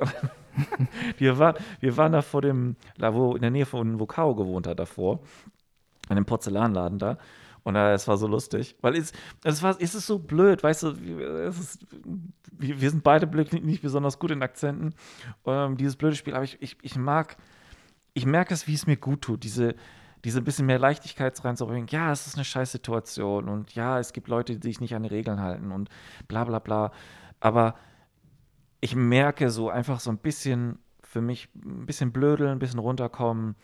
wir, 1.18 1.38
waren, 1.38 1.56
wir 1.80 1.96
waren 1.96 2.12
da 2.12 2.20
vor 2.20 2.42
dem, 2.42 2.76
da 2.98 3.14
wo, 3.14 3.34
in 3.34 3.40
der 3.40 3.50
Nähe 3.50 3.64
von 3.64 3.98
wo 3.98 4.04
Caro 4.04 4.34
gewohnt 4.34 4.66
hat 4.66 4.78
davor, 4.78 5.20
an 6.10 6.16
dem 6.16 6.26
Porzellanladen 6.26 6.98
da. 6.98 7.18
Und 7.62 7.76
äh, 7.76 7.94
es 7.94 8.06
war 8.06 8.18
so 8.18 8.26
lustig, 8.26 8.76
weil 8.82 8.94
es, 8.96 9.12
es, 9.42 9.62
war, 9.62 9.74
es 9.80 9.94
ist 9.94 10.06
so 10.06 10.18
blöd, 10.18 10.62
weißt 10.62 10.82
du, 10.82 10.88
es 11.48 11.58
ist, 11.58 11.86
wir, 12.52 12.82
wir 12.82 12.90
sind 12.90 13.02
beide 13.02 13.26
nicht 13.62 13.80
besonders 13.80 14.18
gut 14.18 14.30
in 14.30 14.42
Akzenten. 14.42 14.94
Ähm, 15.46 15.78
dieses 15.78 15.96
blöde 15.96 16.16
Spiel, 16.16 16.34
aber 16.34 16.44
ich, 16.44 16.60
ich, 16.60 16.76
ich 16.82 16.96
mag, 16.96 17.38
ich 18.12 18.26
merke 18.26 18.52
es, 18.52 18.68
wie 18.68 18.74
es 18.74 18.86
mir 18.86 18.98
gut 18.98 19.22
tut, 19.22 19.42
diese, 19.42 19.74
diese 20.24 20.40
bisschen 20.40 20.66
mehr 20.66 20.78
Leichtigkeit 20.78 21.42
reinzubringen. 21.44 21.86
Ja, 21.90 22.10
es 22.10 22.26
ist 22.26 22.36
eine 22.36 22.44
scheiß 22.44 22.72
Situation 22.72 23.48
und 23.48 23.74
ja, 23.74 23.98
es 23.98 24.12
gibt 24.12 24.28
Leute, 24.28 24.56
die 24.56 24.68
sich 24.68 24.80
nicht 24.80 24.94
an 24.94 25.02
die 25.02 25.10
Regeln 25.10 25.40
halten 25.40 25.70
und 25.70 25.90
bla 26.28 26.44
bla 26.44 26.58
bla. 26.58 26.92
Aber 27.40 27.74
ich 28.80 28.96
merke 28.96 29.50
so 29.50 29.68
einfach 29.68 30.00
so 30.00 30.10
ein 30.10 30.18
bisschen 30.18 30.78
für 31.02 31.20
mich 31.20 31.48
ein 31.54 31.86
bisschen 31.86 32.10
blödeln, 32.10 32.50
ein 32.50 32.58
bisschen 32.58 32.80
runterkommen. 32.80 33.54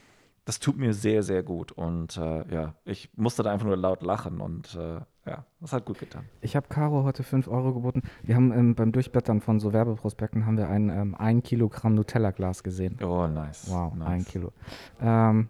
Das 0.44 0.60
tut 0.60 0.76
mir 0.76 0.94
sehr, 0.94 1.22
sehr 1.22 1.42
gut. 1.42 1.72
Und 1.72 2.16
äh, 2.16 2.54
ja, 2.54 2.74
ich 2.84 3.10
musste 3.16 3.42
da 3.42 3.52
einfach 3.52 3.66
nur 3.66 3.76
laut 3.76 4.02
lachen 4.02 4.40
und 4.40 4.74
äh, 4.74 5.00
ja, 5.26 5.44
das 5.60 5.72
hat 5.72 5.84
gut 5.84 5.98
getan. 5.98 6.24
Ich 6.40 6.56
habe 6.56 6.68
Caro 6.68 7.04
heute 7.04 7.22
5 7.22 7.48
Euro 7.48 7.74
geboten. 7.74 8.02
Wir 8.22 8.34
haben 8.36 8.52
ähm, 8.52 8.74
beim 8.74 8.92
Durchblättern 8.92 9.40
von 9.40 9.60
so 9.60 9.72
Werbeprospekten 9.72 10.46
haben 10.46 10.56
wir 10.56 10.68
ein 10.68 10.88
ähm, 10.88 11.14
1 11.14 11.44
Kilogramm 11.44 11.94
Nutella-Glas 11.94 12.62
gesehen. 12.62 12.98
Oh, 13.02 13.26
nice. 13.26 13.70
Wow, 13.70 13.94
nice. 13.94 14.08
ein 14.08 14.24
Kilo. 14.24 14.52
Ähm, 15.00 15.48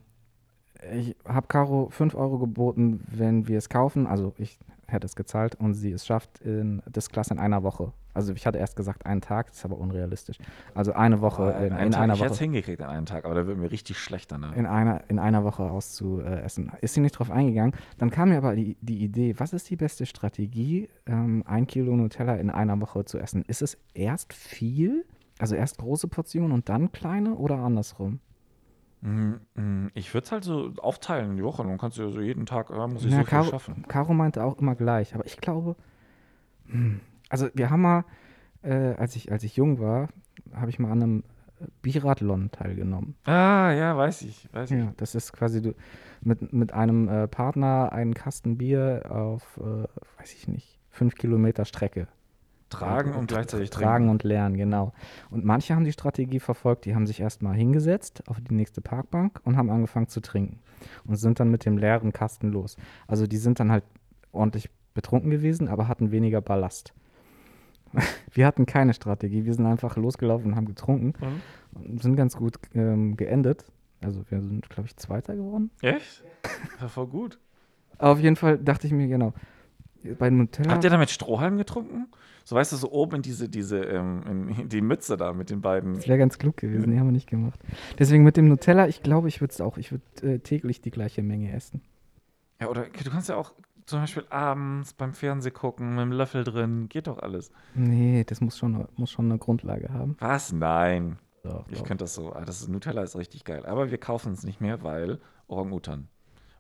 ich 0.93 1.17
habe 1.27 1.47
Caro 1.47 1.89
5 1.91 2.15
Euro 2.15 2.39
geboten, 2.39 3.05
wenn 3.11 3.49
wir 3.49 3.59
es 3.59 3.69
kaufen. 3.69 4.07
Also 4.07 4.35
ich 4.39 4.59
hätte 4.87 5.07
es 5.07 5.17
gezahlt 5.17 5.55
und 5.55 5.75
sie 5.75 5.93
es 5.93 6.07
schafft, 6.07 6.41
in, 6.41 6.83
das 6.91 7.11
Glas 7.11 7.31
in 7.31 7.39
einer 7.39 7.63
Woche. 7.63 7.93
Also 8.13 8.33
ich 8.33 8.45
hatte 8.45 8.59
erst 8.59 8.75
gesagt 8.75 9.07
einen 9.07 9.21
Tag, 9.21 9.47
das 9.47 9.59
ist 9.59 9.65
aber 9.65 9.79
unrealistisch. 9.79 10.39
Also 10.75 10.93
eine 10.93 11.21
Woche 11.21 11.55
oh, 11.57 11.65
in, 11.65 11.77
in 11.77 11.93
Tag, 11.93 12.03
einer 12.03 12.15
ich 12.15 12.21
Woche. 12.21 12.27
Ich 12.27 12.33
hätte 12.33 12.45
hingekriegt 12.45 12.83
an 12.83 12.91
einem 12.91 13.07
Tag, 13.07 13.25
aber 13.25 13.35
da 13.35 13.47
würden 13.47 13.63
wir 13.63 13.71
richtig 13.71 13.99
schlecht 13.99 14.33
danach. 14.33 14.57
In 14.57 14.67
einer, 14.67 15.03
in 15.09 15.19
einer 15.19 15.45
Woche 15.45 15.63
auszuessen. 15.63 16.73
Ist 16.81 16.95
sie 16.95 17.01
nicht 17.01 17.13
drauf 17.13 17.31
eingegangen. 17.31 17.73
Dann 17.99 18.11
kam 18.11 18.31
mir 18.31 18.39
aber 18.39 18.57
die, 18.57 18.77
die 18.81 18.99
Idee, 19.05 19.35
was 19.39 19.53
ist 19.53 19.71
die 19.71 19.77
beste 19.77 20.07
Strategie, 20.07 20.89
ähm, 21.07 21.45
ein 21.47 21.67
Kilo 21.67 21.95
Nutella 21.97 22.35
in 22.35 22.51
einer 22.51 22.81
Woche 22.81 23.05
zu 23.05 23.19
essen? 23.19 23.45
Ist 23.47 23.63
es 23.63 23.79
erst 23.95 24.33
viel, 24.33 25.05
also 25.39 25.55
erst 25.55 25.79
große 25.79 26.09
Portionen 26.09 26.51
und 26.51 26.69
dann 26.69 26.91
kleine 26.91 27.37
oder 27.37 27.59
andersrum? 27.59 28.19
Mhm, 29.03 29.41
mhm. 29.55 29.91
Ich 29.95 30.13
würde 30.13 30.25
es 30.25 30.33
halt 30.33 30.45
so 30.45 30.73
aufteilen 30.79 31.31
in 31.31 31.37
die 31.37 31.45
Woche. 31.45 31.63
Dann 31.63 31.79
kannst 31.79 31.99
du 31.99 32.03
ja 32.03 32.11
so 32.11 32.21
jeden 32.21 32.47
Tag, 32.47 32.71
äh, 32.71 32.87
muss 32.87 33.05
ich 33.05 33.15
so 33.15 33.25
Caro, 33.25 33.43
viel 33.45 33.51
schaffen. 33.53 33.85
Caro 33.89 34.13
meinte 34.13 34.45
auch 34.45 34.59
immer 34.59 34.75
gleich, 34.75 35.15
aber 35.15 35.27
ich 35.27 35.39
glaube, 35.39 35.77
hm, 36.67 37.01
also 37.29 37.49
wir 37.55 37.71
haben 37.71 37.83
mal, 37.83 38.05
äh, 38.63 38.95
als, 38.95 39.17
ich, 39.17 39.33
als 39.33 39.43
ich 39.45 39.57
jung 39.57 39.81
war, 39.81 40.09
habe 40.55 40.71
ich 40.71 40.79
mal 40.79 40.91
an 40.91 41.03
einem 41.03 41.25
Biathlon 41.83 42.51
teilgenommen. 42.51 43.17
Ah, 43.25 43.73
ja, 43.73 43.97
weiß 43.97 44.23
ich, 44.23 44.49
weiß 44.53 44.71
ich. 44.71 44.79
Ja, 44.79 44.93
das 44.97 45.15
ist 45.15 45.33
quasi 45.33 45.61
du, 45.61 45.75
mit, 46.23 46.53
mit 46.53 46.73
einem 46.73 47.09
äh, 47.09 47.29
Partner 47.29 47.93
einen 47.93 48.15
Kasten 48.15 48.59
Bier 48.59 49.07
auf, 49.11 49.59
äh, 49.59 49.85
weiß 50.19 50.35
ich 50.35 50.49
nicht, 50.49 50.79
fünf 50.91 51.15
Kilometer 51.15 51.65
Strecke. 51.65 52.09
Tragen 52.71 53.13
und 53.15 53.29
gleichzeitig 53.29 53.69
Tragen 53.71 54.05
trinken. 54.07 54.11
und 54.11 54.23
lernen, 54.25 54.57
genau. 54.57 54.93
Und 55.31 55.45
manche 55.45 55.75
haben 55.75 55.85
die 55.85 55.93
Strategie 55.93 56.41
verfolgt, 56.41 56.85
die 56.87 56.95
haben 56.95 57.07
sich 57.07 57.21
erstmal 57.21 57.55
hingesetzt 57.55 58.23
auf 58.29 58.39
die 58.41 58.55
nächste 58.55 58.81
Parkbank 58.81 59.41
und 59.45 59.57
haben 59.57 59.69
angefangen 59.71 60.09
zu 60.09 60.21
trinken 60.21 60.61
und 61.05 61.17
sind 61.17 61.39
dann 61.41 61.51
mit 61.51 61.65
dem 61.67 61.77
leeren 61.77 62.13
Kasten 62.13 62.51
los. 62.51 62.77
Also 63.07 63.27
die 63.27 63.37
sind 63.37 63.61
dann 63.61 63.71
halt 63.71 63.85
ordentlich 64.33 64.71
betrunken 64.95 65.31
gewesen, 65.31 65.69
aber 65.69 65.87
hatten 65.89 66.11
weniger 66.11 66.41
Ballast. 66.41 66.95
Wir 68.33 68.47
hatten 68.47 68.67
keine 68.67 68.95
Strategie, 68.95 69.45
wir 69.45 69.53
sind 69.55 69.67
einfach 69.67 69.97
losgelaufen 69.97 70.53
und 70.53 70.57
haben 70.57 70.67
getrunken 70.67 71.13
Mhm. 71.21 71.91
und 71.91 72.03
sind 72.03 72.15
ganz 72.17 72.37
gut 72.37 72.59
ähm, 72.75 73.17
geendet. 73.17 73.65
Also 74.03 74.23
wir 74.31 74.41
sind, 74.41 74.71
glaube 74.71 74.87
ich, 74.89 74.97
Zweiter 74.97 75.35
geworden. 75.37 75.71
Echt? 75.83 76.25
Das 76.43 76.83
war 76.83 76.89
voll 76.89 77.07
gut. 77.09 77.39
Auf 77.99 78.19
jeden 78.21 78.37
Fall 78.37 78.57
dachte 78.59 78.87
ich 78.87 78.93
mir, 78.95 79.09
genau, 79.09 79.35
bei 80.19 80.31
Nutella. 80.31 80.71
Habt 80.73 80.85
ihr 80.85 80.91
da 80.91 80.99
mit 80.99 81.11
Strohhalm 81.11 81.57
getrunken? 81.59 82.07
So 82.45 82.57
weißt 82.57 82.73
du, 82.73 82.77
so 82.77 82.91
oben 82.91 83.17
in 83.17 83.23
diese, 83.23 83.49
diese, 83.49 83.79
ähm, 83.85 84.49
in 84.59 84.69
die 84.69 84.81
Mütze 84.81 85.17
da 85.17 85.33
mit 85.33 85.51
den 85.51 85.61
beiden. 85.61 85.95
Das 85.95 86.09
wäre 86.09 86.19
ganz 86.19 86.39
klug 86.39 86.57
gewesen, 86.57 86.91
die 86.91 86.99
haben 86.99 87.07
wir 87.07 87.13
nicht 87.13 87.29
gemacht. 87.29 87.61
Deswegen 87.99 88.25
mit 88.25 88.37
dem 88.37 88.49
Nutella, 88.49 88.89
ich 88.89 89.03
glaube, 89.03 89.29
ich 89.29 89.41
würde 89.41 89.53
es 89.53 89.61
auch, 89.61 89.77
ich 89.79 89.93
würde 89.93 90.05
äh, 90.23 90.39
täglich 90.39 90.81
die 90.81 90.91
gleiche 90.91 91.23
Menge 91.23 91.53
essen. 91.53 91.83
Ja, 92.61 92.69
oder 92.69 92.85
du 92.87 93.11
kannst 93.11 93.29
ja 93.29 93.37
auch 93.37 93.53
zum 93.87 94.01
Beispiel 94.01 94.25
abends 94.31 94.95
beim 94.95 95.13
Fernseh 95.15 95.51
gucken, 95.51 95.91
mit 95.91 96.01
dem 96.03 96.13
Löffel 96.13 96.45
drin, 96.45 96.89
geht 96.89 97.07
doch 97.07 97.19
alles. 97.19 97.51
Nee, 97.75 98.25
das 98.25 98.41
muss 98.41 98.57
schon, 98.59 98.87
muss 98.97 99.11
schon 99.11 99.27
eine 99.27 99.39
Grundlage 99.39 99.91
haben. 99.93 100.17
Was? 100.21 100.53
Nein. 100.53 101.19
Doch, 101.43 101.67
Ich 101.71 101.83
könnte 101.85 102.05
das 102.05 102.15
so. 102.15 102.33
ah, 102.33 102.45
Das 102.45 102.61
ist, 102.61 102.69
Nutella 102.69 103.03
ist 103.03 103.17
richtig 103.17 103.45
geil. 103.45 103.65
Aber 103.67 103.91
wir 103.91 103.99
kaufen 103.99 104.33
es 104.33 104.45
nicht 104.45 104.61
mehr, 104.61 104.83
weil 104.83 105.19
Orang-Utan. 105.49 106.09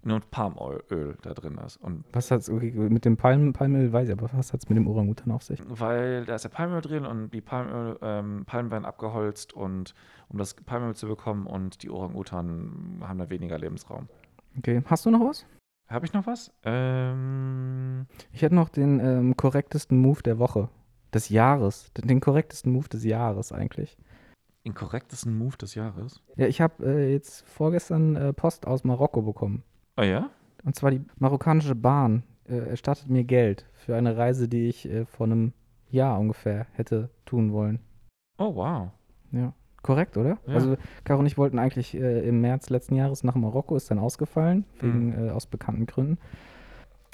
Nur 0.03 0.20
Palmöl 0.20 0.82
Öl 0.90 1.16
da 1.22 1.34
drin 1.34 1.59
ist. 1.59 1.76
Und 1.76 2.05
Was 2.12 2.30
hat's, 2.30 2.48
okay, 2.48 2.70
mit 2.72 3.05
dem 3.05 3.16
Palm, 3.18 3.53
Palmöl 3.53 3.92
weiß 3.92 4.09
ich, 4.09 4.12
aber 4.18 4.30
was 4.32 4.53
hat 4.53 4.61
es 4.62 4.68
mit 4.68 4.76
dem 4.78 4.86
Orang-Utan 4.88 5.30
auf 5.30 5.42
sich? 5.42 5.61
weil 5.68 6.24
da 6.24 6.36
ist 6.36 6.44
ja 6.44 6.48
Palmöl 6.51 6.80
drin 6.80 7.05
und 7.05 7.30
die 7.34 7.40
Palmöl, 7.42 7.98
ähm, 8.01 8.44
Palmen 8.46 8.70
werden 8.70 8.84
abgeholzt 8.86 9.53
und 9.53 9.94
um 10.28 10.38
das 10.38 10.55
Palmöl 10.55 10.94
zu 10.94 11.07
bekommen 11.07 11.46
und 11.46 11.82
die 11.82 11.90
Orang-Utan 11.90 13.01
haben 13.03 13.18
da 13.18 13.28
weniger 13.28 13.59
Lebensraum. 13.59 14.09
Okay, 14.57 14.82
hast 14.86 15.05
du 15.05 15.11
noch 15.11 15.20
was? 15.20 15.44
Habe 15.88 16.07
ich 16.07 16.12
noch 16.12 16.26
was? 16.26 16.51
Ähm, 16.64 18.07
Ich 18.32 18.42
hätte 18.42 18.55
noch 18.55 18.68
den 18.68 19.01
ähm, 19.01 19.36
korrektesten 19.36 19.98
Move 19.98 20.22
der 20.22 20.38
Woche. 20.38 20.68
Des 21.12 21.28
Jahres. 21.28 21.92
Den, 21.94 22.07
den 22.07 22.20
korrektesten 22.20 22.72
Move 22.72 22.88
des 22.88 23.05
Jahres 23.05 23.53
eigentlich. 23.53 23.98
den 24.64 24.74
korrektesten 24.74 25.36
Move 25.36 25.57
des 25.57 25.74
Jahres. 25.74 26.22
Ja, 26.36 26.46
ich 26.46 26.61
habe 26.61 26.84
äh, 26.86 27.12
jetzt 27.12 27.46
vorgestern 27.48 28.14
äh, 28.16 28.32
Post 28.32 28.66
aus 28.66 28.84
Marokko 28.84 29.22
bekommen. 29.22 29.62
Ah 29.97 30.05
ja? 30.05 30.30
Und 30.64 30.74
zwar 30.76 30.91
die 30.91 31.03
marokkanische 31.18 31.74
Bahn 31.74 32.22
äh, 32.49 32.57
erstattet 32.70 33.09
mir 33.09 33.24
Geld 33.24 33.66
für 33.74 33.97
eine 33.97 34.16
Reise, 34.16 34.49
die 34.49 34.68
ich 34.68 34.88
äh, 34.88 35.05
vor 35.07 35.26
einem 35.26 35.53
Jahr 35.91 36.18
ungefähr 36.18 36.66
hätte 36.72 37.11
tun 37.26 37.53
wollen. 37.53 37.80
Oh 38.38 38.55
wow. 38.55 38.88
Ja. 39.32 39.53
Korrekt, 39.82 40.16
oder? 40.18 40.38
Ja. 40.47 40.55
Also 40.55 40.76
Caro 41.05 41.20
und 41.20 41.26
ich 41.26 41.38
wollten 41.38 41.59
eigentlich 41.59 41.95
äh, 41.95 42.28
im 42.28 42.41
März 42.43 42.68
letzten 42.68 42.95
Jahres 42.97 43.24
nach 43.24 43.34
Marokko, 43.34 43.76
ist 43.76 43.91
dann 43.91 43.99
ausgefallen, 43.99 44.64
wegen, 44.80 45.24
Mhm. 45.24 45.30
aus 45.30 45.47
bekannten 45.47 45.86
Gründen. 45.86 46.18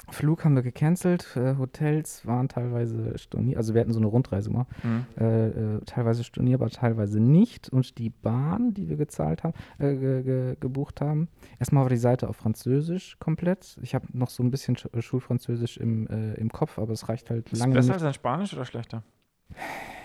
Flug 0.09 0.45
haben 0.45 0.55
wir 0.55 0.61
gecancelt, 0.63 1.35
äh, 1.35 1.55
Hotels 1.57 2.25
waren 2.25 2.47
teilweise 2.47 3.17
storniert, 3.17 3.57
also 3.57 3.73
wir 3.73 3.81
hatten 3.81 3.91
so 3.91 3.99
eine 3.99 4.07
Rundreise 4.07 4.49
mal, 4.49 4.65
Mhm. 4.83 5.05
äh, 5.19 5.47
äh, 5.47 5.81
teilweise 5.85 6.23
stornierbar, 6.23 6.69
teilweise 6.69 7.19
nicht. 7.19 7.69
Und 7.69 7.97
die 7.97 8.09
Bahn, 8.09 8.73
die 8.73 8.87
wir 8.87 8.95
gezahlt 8.97 9.43
haben, 9.43 9.53
äh, 9.79 9.95
ge 9.95 10.23
ge 10.23 10.55
gebucht 10.59 11.01
haben, 11.01 11.27
erstmal 11.59 11.83
war 11.83 11.89
die 11.89 11.97
Seite 11.97 12.29
auf 12.29 12.37
Französisch 12.37 13.17
komplett. 13.19 13.77
Ich 13.81 13.93
habe 13.95 14.07
noch 14.13 14.29
so 14.29 14.43
ein 14.43 14.51
bisschen 14.51 14.77
Sch 14.77 14.87
Schulfranzösisch 14.99 15.77
im, 15.77 16.07
äh, 16.07 16.33
im 16.35 16.49
Kopf, 16.51 16.79
aber 16.79 16.93
es 16.93 17.09
reicht 17.09 17.29
halt 17.29 17.51
Ist 17.51 17.59
lange 17.59 17.73
besser 17.73 17.87
nicht. 17.87 17.93
als 17.95 18.03
ein 18.03 18.13
Spanisch 18.13 18.53
oder 18.53 18.65
schlechter? 18.65 19.03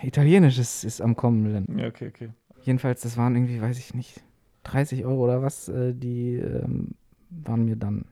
Italienisch 0.03 0.59
ist, 0.59 0.85
ist 0.85 1.01
am 1.01 1.15
kommenden. 1.17 1.79
Ja, 1.79 1.87
okay, 1.89 2.09
okay. 2.09 2.31
Jedenfalls, 2.63 3.03
das 3.03 3.17
waren 3.17 3.35
irgendwie, 3.35 3.61
weiß 3.61 3.79
ich 3.79 3.95
nicht, 3.95 4.23
30 4.65 5.05
Euro 5.05 5.25
oder 5.25 5.43
was, 5.43 5.69
äh, 5.69 5.95
die 5.95 6.35
ähm, 6.37 6.93
waren 7.31 7.65
mir 7.65 7.77
dann, 7.77 8.05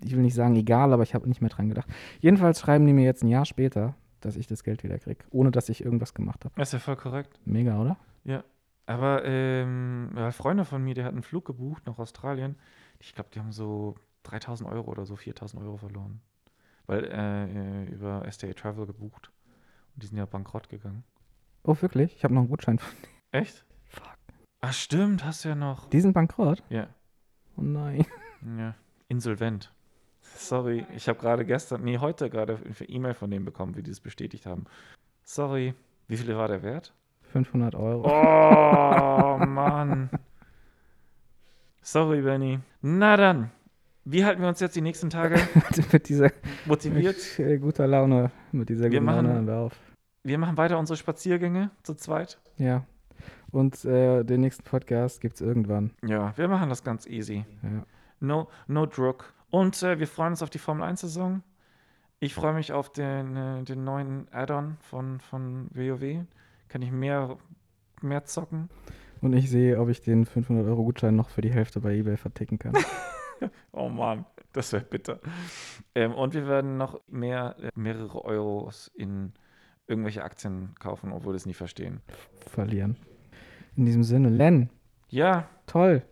ich 0.00 0.12
will 0.14 0.22
nicht 0.22 0.34
sagen 0.34 0.54
egal, 0.56 0.92
aber 0.92 1.02
ich 1.02 1.14
habe 1.14 1.28
nicht 1.28 1.40
mehr 1.40 1.50
dran 1.50 1.68
gedacht. 1.68 1.88
Jedenfalls 2.20 2.60
schreiben 2.60 2.86
die 2.86 2.92
mir 2.92 3.04
jetzt 3.04 3.22
ein 3.22 3.28
Jahr 3.28 3.44
später, 3.46 3.94
dass 4.20 4.36
ich 4.36 4.46
das 4.46 4.62
Geld 4.64 4.82
wieder 4.84 4.98
kriege, 4.98 5.24
ohne 5.30 5.50
dass 5.50 5.68
ich 5.68 5.84
irgendwas 5.84 6.14
gemacht 6.14 6.44
habe. 6.44 6.54
Das 6.56 6.68
ist 6.68 6.72
ja 6.72 6.78
voll 6.78 6.96
korrekt. 6.96 7.40
Mega, 7.44 7.80
oder? 7.80 7.96
Aber 8.88 9.24
ähm, 9.24 10.10
ja, 10.14 10.30
Freunde 10.30 10.64
von 10.64 10.80
mir, 10.82 10.94
die 10.94 11.02
hatten 11.02 11.16
einen 11.16 11.22
Flug 11.24 11.44
gebucht 11.44 11.84
nach 11.86 11.98
Australien. 11.98 12.54
Ich 13.00 13.14
glaube, 13.16 13.30
die 13.34 13.40
haben 13.40 13.50
so 13.50 13.96
3000 14.22 14.70
Euro 14.70 14.88
oder 14.92 15.04
so 15.04 15.16
4000 15.16 15.60
Euro 15.60 15.76
verloren. 15.76 16.20
Weil 16.86 17.04
äh, 17.06 17.82
äh, 17.82 17.84
über 17.86 18.24
STA 18.30 18.52
Travel 18.52 18.86
gebucht. 18.86 19.32
Und 19.94 20.02
die 20.04 20.06
sind 20.06 20.18
ja 20.18 20.24
bankrott 20.24 20.68
gegangen. 20.68 21.02
Oh, 21.64 21.76
wirklich? 21.80 22.14
Ich 22.14 22.22
habe 22.22 22.32
noch 22.32 22.42
einen 22.42 22.48
Gutschein. 22.48 22.78
Echt? 23.32 23.64
Fuck. 23.88 24.16
Ach, 24.60 24.72
stimmt, 24.72 25.24
hast 25.24 25.44
du 25.44 25.48
ja 25.48 25.56
noch. 25.56 25.90
Die 25.90 26.00
sind 26.00 26.12
bankrott? 26.12 26.62
Ja, 26.68 26.86
Oh 27.56 27.62
nein. 27.62 28.06
ja. 28.56 28.76
Insolvent. 29.08 29.72
Sorry, 30.36 30.86
ich 30.94 31.08
habe 31.08 31.18
gerade 31.18 31.44
gestern, 31.44 31.82
nee, 31.82 31.98
heute 31.98 32.28
gerade 32.30 32.58
eine 32.64 32.88
E-Mail 32.88 33.14
von 33.14 33.30
denen 33.30 33.44
bekommen, 33.44 33.74
wie 33.76 33.82
die 33.82 33.90
das 33.90 34.00
bestätigt 34.00 34.46
haben. 34.46 34.64
Sorry. 35.24 35.74
Wie 36.08 36.16
viel 36.16 36.36
war 36.36 36.48
der 36.48 36.62
Wert? 36.62 36.92
500 37.32 37.74
Euro. 37.74 38.04
Oh, 38.06 39.38
Mann. 39.46 40.10
Sorry, 41.82 42.22
Benny. 42.22 42.60
Na 42.82 43.16
dann, 43.16 43.50
wie 44.04 44.24
halten 44.24 44.42
wir 44.42 44.48
uns 44.48 44.60
jetzt 44.60 44.76
die 44.76 44.80
nächsten 44.80 45.10
Tage 45.10 45.36
mit 45.92 46.08
dieser 46.08 46.30
motiviert? 46.64 47.16
mit, 47.38 47.38
äh, 47.46 47.58
guter 47.58 47.86
Laune, 47.86 48.30
mit 48.52 48.68
dieser 48.68 48.84
Wir 48.90 49.00
guten 49.00 49.06
Laune 49.06 49.28
machen- 49.28 49.46
wir 49.46 49.56
auf. 49.56 49.80
Wir 50.22 50.38
machen 50.38 50.56
weiter 50.56 50.78
unsere 50.78 50.96
Spaziergänge 50.96 51.70
zu 51.84 51.94
zweit. 51.94 52.40
Ja. 52.56 52.84
Und 53.52 53.84
äh, 53.84 54.24
den 54.24 54.40
nächsten 54.40 54.64
Podcast 54.64 55.20
gibt 55.20 55.36
es 55.36 55.40
irgendwann. 55.40 55.92
Ja, 56.04 56.36
wir 56.36 56.48
machen 56.48 56.68
das 56.68 56.82
ganz 56.82 57.06
easy. 57.06 57.44
Ja. 57.62 57.86
No, 58.18 58.48
no 58.66 58.86
druck. 58.86 59.32
Und 59.50 59.82
äh, 59.82 59.98
wir 59.98 60.06
freuen 60.08 60.30
uns 60.32 60.42
auf 60.42 60.50
die 60.50 60.58
Formel 60.58 60.86
1-Saison. 60.88 61.42
Ich 62.18 62.34
freue 62.34 62.54
mich 62.54 62.72
auf 62.72 62.92
den, 62.92 63.36
äh, 63.36 63.62
den 63.64 63.84
neuen 63.84 64.26
Add-on 64.32 64.76
von, 64.80 65.20
von 65.20 65.68
WoW. 65.74 66.24
Kann 66.68 66.82
ich 66.82 66.90
mehr, 66.90 67.36
mehr 68.00 68.24
zocken. 68.24 68.68
Und 69.20 69.32
ich 69.34 69.50
sehe, 69.50 69.78
ob 69.80 69.88
ich 69.88 70.00
den 70.02 70.26
500 70.26 70.66
Euro 70.66 70.84
Gutschein 70.84 71.16
noch 71.16 71.30
für 71.30 71.40
die 71.40 71.52
Hälfte 71.52 71.80
bei 71.80 71.94
eBay 71.94 72.16
verticken 72.16 72.58
kann. 72.58 72.72
Oh 73.72 73.90
Mann, 73.90 74.24
das 74.54 74.72
wäre 74.72 74.82
bitter. 74.82 75.20
Ähm, 75.94 76.14
und 76.14 76.32
wir 76.32 76.48
werden 76.48 76.78
noch 76.78 77.02
mehr, 77.06 77.54
äh, 77.60 77.68
mehrere 77.74 78.24
Euros 78.24 78.90
in 78.94 79.34
irgendwelche 79.86 80.24
Aktien 80.24 80.74
kaufen, 80.78 81.12
obwohl 81.12 81.34
wir 81.34 81.36
es 81.36 81.44
nie 81.44 81.52
verstehen. 81.52 82.00
Verlieren. 82.50 82.96
In 83.76 83.84
diesem 83.84 84.04
Sinne, 84.04 84.30
Len, 84.30 84.70
Ja, 85.10 85.50
toll. 85.66 86.02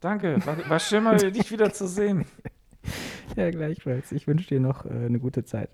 danke. 0.00 0.44
War, 0.44 0.68
war 0.68 0.78
schön, 0.78 1.04
mal 1.04 1.16
dich 1.32 1.50
wieder 1.50 1.72
zu 1.72 1.86
sehen. 1.88 2.26
Ja, 3.36 3.50
gleichfalls. 3.50 4.12
Ich 4.12 4.26
wünsche 4.26 4.48
dir 4.48 4.60
noch 4.60 4.84
äh, 4.84 4.88
eine 4.88 5.18
gute 5.18 5.44
Zeit. 5.44 5.70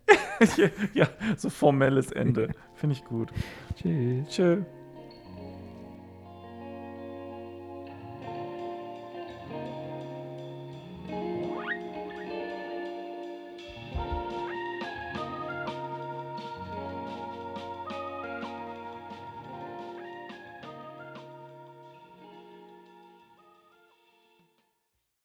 ja, 0.94 1.08
so 1.36 1.50
formelles 1.50 2.12
Ende. 2.12 2.50
Finde 2.74 2.94
ich 2.94 3.04
gut. 3.04 3.30
Tschüss. 3.76 4.28
Tschö. 4.28 4.62